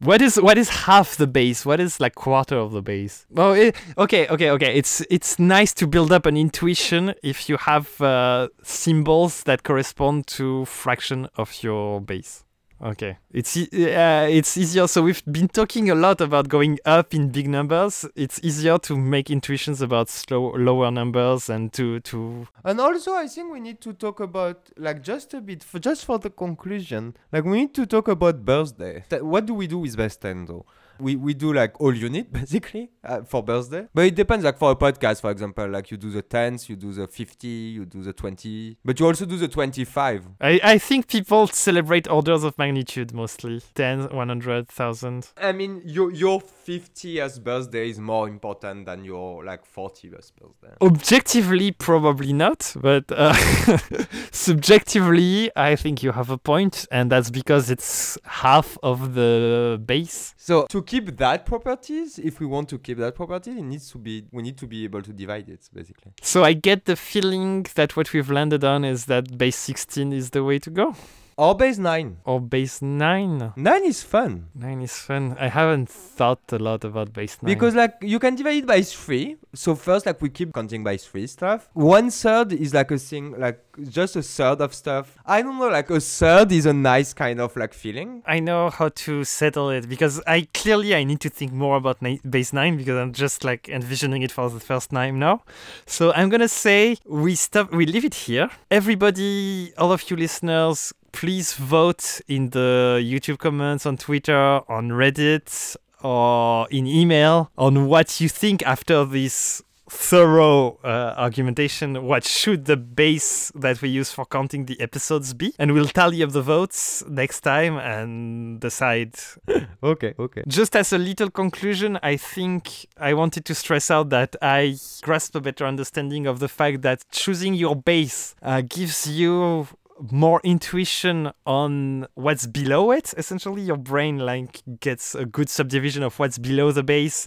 What 0.00 0.20
is 0.20 0.36
what 0.40 0.58
is 0.58 0.68
half 0.68 1.16
the 1.16 1.26
base? 1.26 1.64
What 1.64 1.80
is 1.80 1.98
like 1.98 2.14
quarter 2.14 2.56
of 2.56 2.72
the 2.72 2.82
base? 2.82 3.26
Well, 3.30 3.54
it, 3.54 3.74
okay, 3.96 4.26
okay, 4.28 4.50
okay. 4.50 4.74
It's 4.74 5.00
it's 5.08 5.38
nice 5.38 5.72
to 5.74 5.86
build 5.86 6.12
up 6.12 6.26
an 6.26 6.36
intuition 6.36 7.14
if 7.22 7.48
you 7.48 7.56
have 7.56 8.00
uh, 8.00 8.48
symbols 8.62 9.44
that 9.44 9.62
correspond 9.62 10.26
to 10.38 10.66
fraction 10.66 11.28
of 11.36 11.62
your 11.62 12.00
base. 12.00 12.43
Okay, 12.84 13.16
it's 13.32 13.56
uh, 13.56 14.28
it's 14.30 14.58
easier. 14.58 14.86
So 14.86 15.00
we've 15.00 15.24
been 15.24 15.48
talking 15.48 15.88
a 15.88 15.94
lot 15.94 16.20
about 16.20 16.48
going 16.48 16.78
up 16.84 17.14
in 17.14 17.30
big 17.30 17.48
numbers. 17.48 18.04
It's 18.14 18.38
easier 18.42 18.76
to 18.80 18.98
make 18.98 19.30
intuitions 19.30 19.80
about 19.80 20.10
slow 20.10 20.52
lower 20.54 20.90
numbers 20.90 21.48
and 21.48 21.72
to 21.72 22.00
to. 22.00 22.46
And 22.62 22.78
also, 22.78 23.14
I 23.14 23.26
think 23.26 23.50
we 23.50 23.60
need 23.60 23.80
to 23.80 23.94
talk 23.94 24.20
about 24.20 24.68
like 24.76 25.02
just 25.02 25.32
a 25.32 25.40
bit 25.40 25.64
for 25.64 25.78
just 25.78 26.04
for 26.04 26.18
the 26.18 26.28
conclusion. 26.28 27.16
Like 27.32 27.44
we 27.44 27.56
need 27.56 27.74
to 27.74 27.86
talk 27.86 28.06
about 28.08 28.44
birthday. 28.44 29.02
What 29.18 29.46
do 29.46 29.54
we 29.54 29.66
do 29.66 29.78
with 29.78 29.96
base 29.96 30.16
ten 30.16 30.44
though? 30.44 30.66
We 30.98 31.16
we 31.16 31.34
do 31.34 31.52
like 31.52 31.80
all 31.80 31.94
you 31.94 32.08
need 32.08 32.32
basically 32.40 32.90
uh, 33.02 33.22
for 33.22 33.42
birthday, 33.42 33.86
but 33.94 34.06
it 34.06 34.14
depends. 34.14 34.44
Like 34.44 34.58
for 34.58 34.70
a 34.70 34.76
podcast, 34.76 35.20
for 35.20 35.30
example, 35.30 35.68
like 35.68 35.90
you 35.90 35.96
do 35.96 36.10
the 36.10 36.22
tens, 36.22 36.68
you 36.68 36.76
do 36.76 36.92
the 36.92 37.06
fifty, 37.06 37.48
you 37.48 37.84
do 37.84 38.02
the 38.02 38.12
twenty, 38.12 38.76
but 38.84 38.98
you 39.00 39.06
also 39.06 39.24
do 39.26 39.36
the 39.36 39.48
twenty-five. 39.48 40.26
I, 40.40 40.60
I 40.62 40.78
think 40.78 41.08
people 41.08 41.46
celebrate 41.48 42.08
orders 42.08 42.44
of 42.44 42.56
magnitude 42.58 43.12
mostly 43.12 43.62
10, 43.74 44.14
100, 44.14 44.56
1000. 44.66 45.28
I 45.36 45.52
mean, 45.52 45.82
your 45.84 46.10
your 46.12 46.40
50th 46.40 47.42
birthday 47.42 47.88
is 47.90 47.98
more 47.98 48.28
important 48.28 48.86
than 48.86 49.04
your 49.04 49.44
like 49.44 49.62
40th 49.64 50.32
birthday. 50.40 50.74
Objectively, 50.80 51.72
probably 51.72 52.32
not, 52.32 52.74
but 52.80 53.04
uh, 53.12 53.34
subjectively, 54.30 55.50
I 55.56 55.76
think 55.76 56.02
you 56.02 56.12
have 56.12 56.30
a 56.30 56.38
point, 56.38 56.86
and 56.90 57.10
that's 57.10 57.30
because 57.30 57.70
it's 57.70 58.18
half 58.24 58.78
of 58.82 59.14
the 59.14 59.80
base. 59.84 60.34
So 60.36 60.66
to 60.66 60.82
keep 60.84 61.16
that 61.16 61.46
properties, 61.46 62.18
if 62.18 62.40
we 62.40 62.46
want 62.46 62.68
to 62.70 62.78
keep 62.78 62.98
that 62.98 63.14
property, 63.14 63.50
it 63.50 63.62
needs 63.62 63.90
to 63.92 63.98
be 63.98 64.24
we 64.32 64.42
need 64.42 64.56
to 64.58 64.66
be 64.66 64.84
able 64.84 65.02
to 65.02 65.12
divide 65.12 65.48
it 65.48 65.68
basically. 65.72 66.12
So 66.22 66.44
I 66.44 66.52
get 66.52 66.84
the 66.84 66.96
feeling 66.96 67.66
that 67.74 67.96
what 67.96 68.12
we've 68.12 68.30
landed 68.30 68.64
on 68.64 68.84
is 68.84 69.06
that 69.06 69.36
base 69.36 69.56
16 69.56 70.12
is 70.12 70.30
the 70.30 70.44
way 70.44 70.58
to 70.58 70.70
go. 70.70 70.94
Or 71.36 71.54
base 71.56 71.78
nine. 71.78 72.18
Or 72.24 72.40
base 72.40 72.80
9. 72.80 73.52
Nine 73.56 73.84
is 73.84 74.02
fun 74.02 74.48
9 74.54 74.80
is 74.82 74.96
fun. 74.96 75.36
I 75.40 75.48
haven't 75.48 75.88
thought 75.88 76.40
a 76.52 76.58
lot 76.58 76.84
about 76.84 77.12
base 77.12 77.38
9. 77.42 77.52
because 77.52 77.74
like 77.74 77.94
you 78.02 78.18
can 78.18 78.34
divide 78.36 78.58
it 78.58 78.66
by 78.66 78.82
three. 78.82 79.36
So 79.54 79.74
first, 79.74 80.06
like 80.06 80.20
we 80.20 80.28
keep 80.30 80.52
counting 80.52 80.82
by 80.84 80.96
three 80.96 81.26
stuff. 81.26 81.68
One 81.74 82.10
third 82.10 82.52
is 82.52 82.74
like 82.74 82.90
a 82.90 82.98
thing, 82.98 83.38
like 83.38 83.60
just 83.88 84.16
a 84.16 84.22
third 84.22 84.60
of 84.60 84.74
stuff. 84.74 85.16
I 85.26 85.42
don't 85.42 85.58
know, 85.58 85.68
like 85.68 85.90
a 85.90 86.00
third 86.00 86.52
is 86.52 86.66
a 86.66 86.72
nice 86.72 87.12
kind 87.12 87.40
of 87.40 87.56
like 87.56 87.74
feeling. 87.74 88.22
I 88.26 88.40
know 88.40 88.70
how 88.70 88.88
to 88.90 89.24
settle 89.24 89.70
it 89.70 89.88
because 89.88 90.20
I 90.26 90.48
clearly 90.54 90.94
I 90.94 91.04
need 91.04 91.20
to 91.20 91.28
think 91.30 91.52
more 91.52 91.76
about 91.76 92.00
ni- 92.02 92.20
base 92.28 92.52
9 92.52 92.76
because 92.76 92.96
I'm 92.96 93.12
just 93.12 93.44
like 93.44 93.68
envisioning 93.68 94.22
it 94.22 94.32
for 94.32 94.48
the 94.50 94.60
first 94.60 94.90
time 94.90 95.18
now. 95.18 95.42
So 95.86 96.12
I'm 96.12 96.28
going 96.28 96.40
to 96.40 96.48
say 96.48 96.96
we 97.06 97.34
stop 97.34 97.72
we 97.72 97.86
leave 97.86 98.04
it 98.04 98.14
here. 98.14 98.50
Everybody, 98.70 99.72
all 99.78 99.92
of 99.92 100.08
you 100.10 100.16
listeners, 100.16 100.92
please 101.14 101.52
vote 101.54 102.20
in 102.26 102.50
the 102.50 103.00
YouTube 103.00 103.38
comments 103.38 103.86
on 103.86 103.96
Twitter, 103.96 104.60
on 104.68 104.90
Reddit 104.90 105.76
or 106.02 106.66
in 106.70 106.88
email 106.88 107.50
on 107.56 107.86
what 107.86 108.20
you 108.20 108.28
think 108.28 108.62
after 108.66 109.04
this 109.04 109.62
thorough 109.88 110.80
uh, 110.82 111.14
argumentation. 111.16 112.02
What 112.02 112.24
should 112.24 112.64
the 112.64 112.76
base 112.76 113.52
that 113.54 113.80
we 113.80 113.90
use 113.90 114.10
for 114.10 114.26
counting 114.26 114.66
the 114.66 114.78
episodes 114.80 115.34
be? 115.34 115.54
And 115.56 115.72
we'll 115.72 115.86
tally 115.86 116.20
up 116.20 116.32
the 116.32 116.42
votes 116.42 117.04
next 117.08 117.40
time 117.40 117.78
and 117.78 118.60
decide. 118.60 119.14
Okay, 119.82 120.14
okay. 120.18 120.42
just 120.48 120.74
as 120.76 120.94
a 120.94 120.98
little 120.98 121.30
conclusion 121.30 121.98
i 122.02 122.16
think 122.16 122.86
i 122.96 123.12
wanted 123.12 123.44
to 123.44 123.54
stress 123.54 123.90
out 123.90 124.08
that 124.08 124.34
i 124.40 124.76
grasp 125.02 125.34
a 125.34 125.42
better 125.42 125.66
understanding 125.66 126.26
of 126.26 126.38
the 126.38 126.48
fact 126.48 126.80
that 126.80 127.04
choosing 127.10 127.52
your 127.52 127.76
base 127.76 128.34
uh, 128.40 128.62
gives 128.62 129.06
you 129.06 129.68
more 130.10 130.40
intuition 130.44 131.32
on 131.46 132.06
what's 132.14 132.46
below 132.46 132.90
it 132.90 133.14
essentially. 133.16 133.62
Your 133.62 133.76
brain 133.76 134.18
like 134.18 134.62
gets 134.80 135.14
a 135.14 135.24
good 135.24 135.48
subdivision 135.48 136.02
of 136.02 136.18
what's 136.18 136.38
below 136.38 136.72
the 136.72 136.82
base 136.82 137.26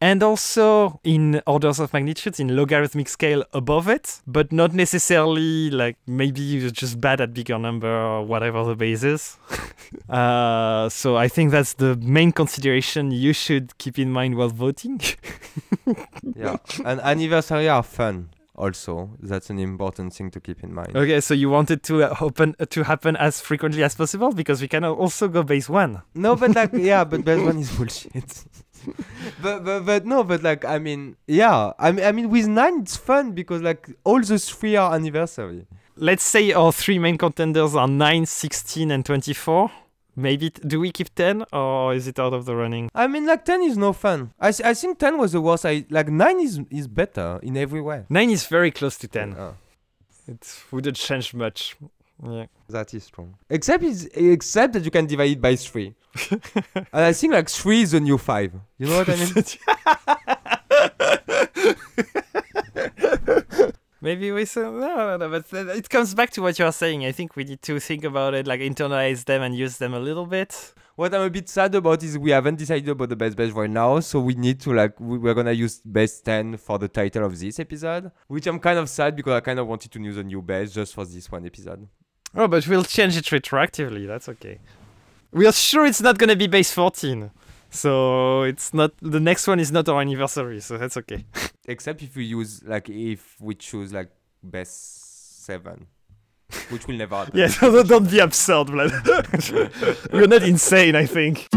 and 0.00 0.22
also 0.22 1.00
in 1.04 1.40
orders 1.46 1.80
of 1.80 1.92
magnitude 1.92 2.38
in 2.38 2.54
logarithmic 2.54 3.08
scale 3.08 3.42
above 3.54 3.88
it 3.88 4.20
but 4.26 4.52
not 4.52 4.74
necessarily 4.74 5.70
like 5.70 5.96
maybe 6.06 6.42
you're 6.42 6.70
just 6.70 7.00
bad 7.00 7.18
at 7.20 7.32
bigger 7.32 7.58
number 7.58 7.88
or 7.88 8.22
whatever 8.24 8.64
the 8.64 8.76
base 8.76 9.02
is. 9.02 9.38
Uh, 10.08 10.88
so 10.88 11.16
i 11.16 11.28
think 11.28 11.52
that's 11.52 11.74
the 11.74 11.94
main 11.96 12.32
consideration 12.32 13.12
you 13.12 13.32
should 13.32 13.76
keep 13.78 13.98
in 13.98 14.10
mind 14.10 14.34
while 14.34 14.48
voting. 14.48 15.00
Yeah, 16.34 16.56
and 16.84 17.00
anniversary 17.00 17.68
are 17.68 17.82
fun. 17.82 18.30
Also, 18.58 19.10
that's 19.20 19.50
an 19.50 19.58
important 19.58 20.14
thing 20.14 20.30
to 20.30 20.40
keep 20.40 20.64
in 20.64 20.72
mind. 20.72 20.96
okay 20.96 21.20
so 21.20 21.34
you 21.34 21.50
want 21.50 21.70
it 21.70 21.82
to 21.82 22.02
uh, 22.02 22.16
open 22.20 22.54
to 22.70 22.82
happen 22.84 23.14
as 23.16 23.40
frequently 23.40 23.82
as 23.84 23.94
possible 23.94 24.32
because 24.32 24.62
we 24.62 24.68
can 24.68 24.82
also 24.84 25.28
go 25.28 25.42
base 25.42 25.68
one 25.68 26.00
No, 26.14 26.36
but 26.36 26.54
like 26.54 26.72
yeah, 26.92 27.04
but 27.04 27.24
base 27.24 27.42
one 27.44 27.58
is 27.58 27.70
bullshit. 27.76 28.44
but 29.42 29.64
but 29.64 29.80
but 29.84 30.06
no, 30.06 30.24
but 30.24 30.42
like 30.42 30.64
I 30.64 30.78
mean 30.78 31.16
yeah, 31.26 31.72
I 31.78 31.92
mean 31.92 32.04
I 32.04 32.12
mean 32.12 32.30
with 32.30 32.46
nine 32.48 32.80
it's 32.82 32.96
fun 32.96 33.32
because 33.32 33.60
like 33.62 33.90
all 34.04 34.20
the 34.20 34.38
three 34.38 34.76
are 34.76 34.94
anniversary. 34.94 35.66
let's 35.96 36.24
say 36.24 36.52
our 36.52 36.72
three 36.72 36.98
main 36.98 37.16
contenders 37.18 37.74
are 37.74 37.88
9 37.88 38.26
16 38.26 38.90
and 38.90 39.04
24 39.04 39.70
maybe 40.16 40.50
t- 40.50 40.62
do 40.66 40.80
we 40.80 40.90
keep 40.90 41.14
10 41.14 41.44
or 41.52 41.94
is 41.94 42.06
it 42.08 42.18
out 42.18 42.32
of 42.32 42.44
the 42.46 42.54
running 42.56 42.88
I 42.94 43.06
mean 43.06 43.26
like 43.26 43.44
ten 43.44 43.62
is 43.62 43.76
no 43.76 43.92
fun. 43.92 44.32
I 44.40 44.48
I 44.70 44.74
think 44.74 44.98
ten 44.98 45.18
was 45.18 45.30
the 45.32 45.40
worst. 45.40 45.64
I 45.66 45.84
like 45.90 46.08
nine 46.08 46.40
is 46.40 46.60
is 46.70 46.88
better 46.88 47.38
in 47.42 47.56
every 47.56 47.80
way. 47.82 48.04
9 48.08 48.30
is 48.30 48.46
very 48.46 48.70
close 48.70 48.96
to 48.98 49.06
10 49.08 49.34
Uh, 49.34 49.52
it 50.26 50.62
wouldn't 50.72 50.96
change 50.96 51.34
much 51.34 51.76
yeah 52.24 52.46
that 52.68 52.94
is 52.94 53.04
strong 53.04 53.34
Except 53.50 53.82
is 53.84 54.06
except 54.14 54.72
that 54.72 54.84
you 54.86 54.90
can 54.90 55.06
divide 55.06 55.30
it 55.36 55.40
by 55.40 55.54
three. 55.56 55.94
and 56.94 57.04
I 57.10 57.12
think 57.12 57.32
like 57.34 57.48
three 57.50 57.82
is 57.82 57.90
the 57.90 58.00
new 58.00 58.18
five. 58.18 58.50
You 58.78 58.86
know 58.88 58.96
what 59.00 59.08
I 59.08 59.16
mean? 59.16 59.34
Maybe 64.00 64.30
we 64.30 64.44
say 64.44 64.60
no, 64.60 64.72
no, 64.78 65.16
no, 65.16 65.28
but 65.30 65.46
it 65.52 65.88
comes 65.88 66.14
back 66.14 66.30
to 66.30 66.42
what 66.42 66.58
you're 66.58 66.72
saying. 66.72 67.04
I 67.06 67.12
think 67.12 67.34
we 67.34 67.44
need 67.44 67.62
to 67.62 67.80
think 67.80 68.04
about 68.04 68.34
it, 68.34 68.46
like 68.46 68.60
internalize 68.60 69.24
them 69.24 69.42
and 69.42 69.56
use 69.56 69.78
them 69.78 69.94
a 69.94 69.98
little 70.00 70.26
bit. 70.26 70.74
What 70.96 71.14
I'm 71.14 71.22
a 71.22 71.30
bit 71.30 71.48
sad 71.48 71.74
about 71.74 72.02
is 72.02 72.18
we 72.18 72.30
haven't 72.30 72.56
decided 72.56 72.88
about 72.88 73.08
the 73.10 73.16
best 73.16 73.36
base 73.36 73.52
right 73.52 73.68
now, 73.70 74.00
so 74.00 74.20
we 74.20 74.34
need 74.34 74.60
to 74.60 74.72
like 74.72 74.98
we- 75.00 75.18
we're 75.18 75.34
gonna 75.34 75.52
use 75.52 75.78
base 75.80 76.20
ten 76.20 76.56
for 76.56 76.78
the 76.78 76.88
title 76.88 77.24
of 77.24 77.38
this 77.38 77.58
episode, 77.58 78.10
which 78.28 78.46
I'm 78.46 78.58
kind 78.58 78.78
of 78.78 78.88
sad 78.88 79.16
because 79.16 79.32
I 79.34 79.40
kind 79.40 79.58
of 79.58 79.66
wanted 79.66 79.90
to 79.92 80.00
use 80.02 80.16
a 80.18 80.22
new 80.24 80.42
base 80.42 80.72
just 80.72 80.94
for 80.94 81.04
this 81.04 81.30
one 81.30 81.44
episode. 81.46 81.86
Oh, 82.34 82.48
but 82.48 82.66
we'll 82.66 82.84
change 82.84 83.16
it 83.16 83.24
retroactively. 83.26 84.06
That's 84.06 84.28
okay. 84.28 84.58
We 85.32 85.46
are 85.46 85.52
sure 85.52 85.86
it's 85.86 86.00
not 86.02 86.16
gonna 86.18 86.36
be 86.36 86.46
base 86.46 86.70
14, 86.72 87.30
so 87.76 88.42
it's 88.42 88.72
not. 88.72 88.92
The 89.00 89.20
next 89.20 89.46
one 89.46 89.60
is 89.60 89.70
not 89.70 89.88
our 89.88 90.00
anniversary, 90.00 90.60
so 90.60 90.78
that's 90.78 90.96
okay. 90.96 91.24
Except 91.66 92.02
if 92.02 92.16
we 92.16 92.24
use 92.24 92.62
like 92.64 92.88
if 92.88 93.36
we 93.40 93.54
choose 93.54 93.92
like 93.92 94.10
base 94.48 94.70
seven, 94.70 95.86
which 96.70 96.86
will 96.86 96.96
never 96.96 97.16
happen. 97.24 97.38
Yeah, 97.38 97.48
don't, 97.60 97.88
don't 97.88 98.10
be 98.10 98.18
absurd, 98.18 98.68
Vlad. 98.68 100.12
We're 100.12 100.26
not 100.26 100.42
insane, 100.42 100.96
I 100.96 101.06
think. 101.06 101.48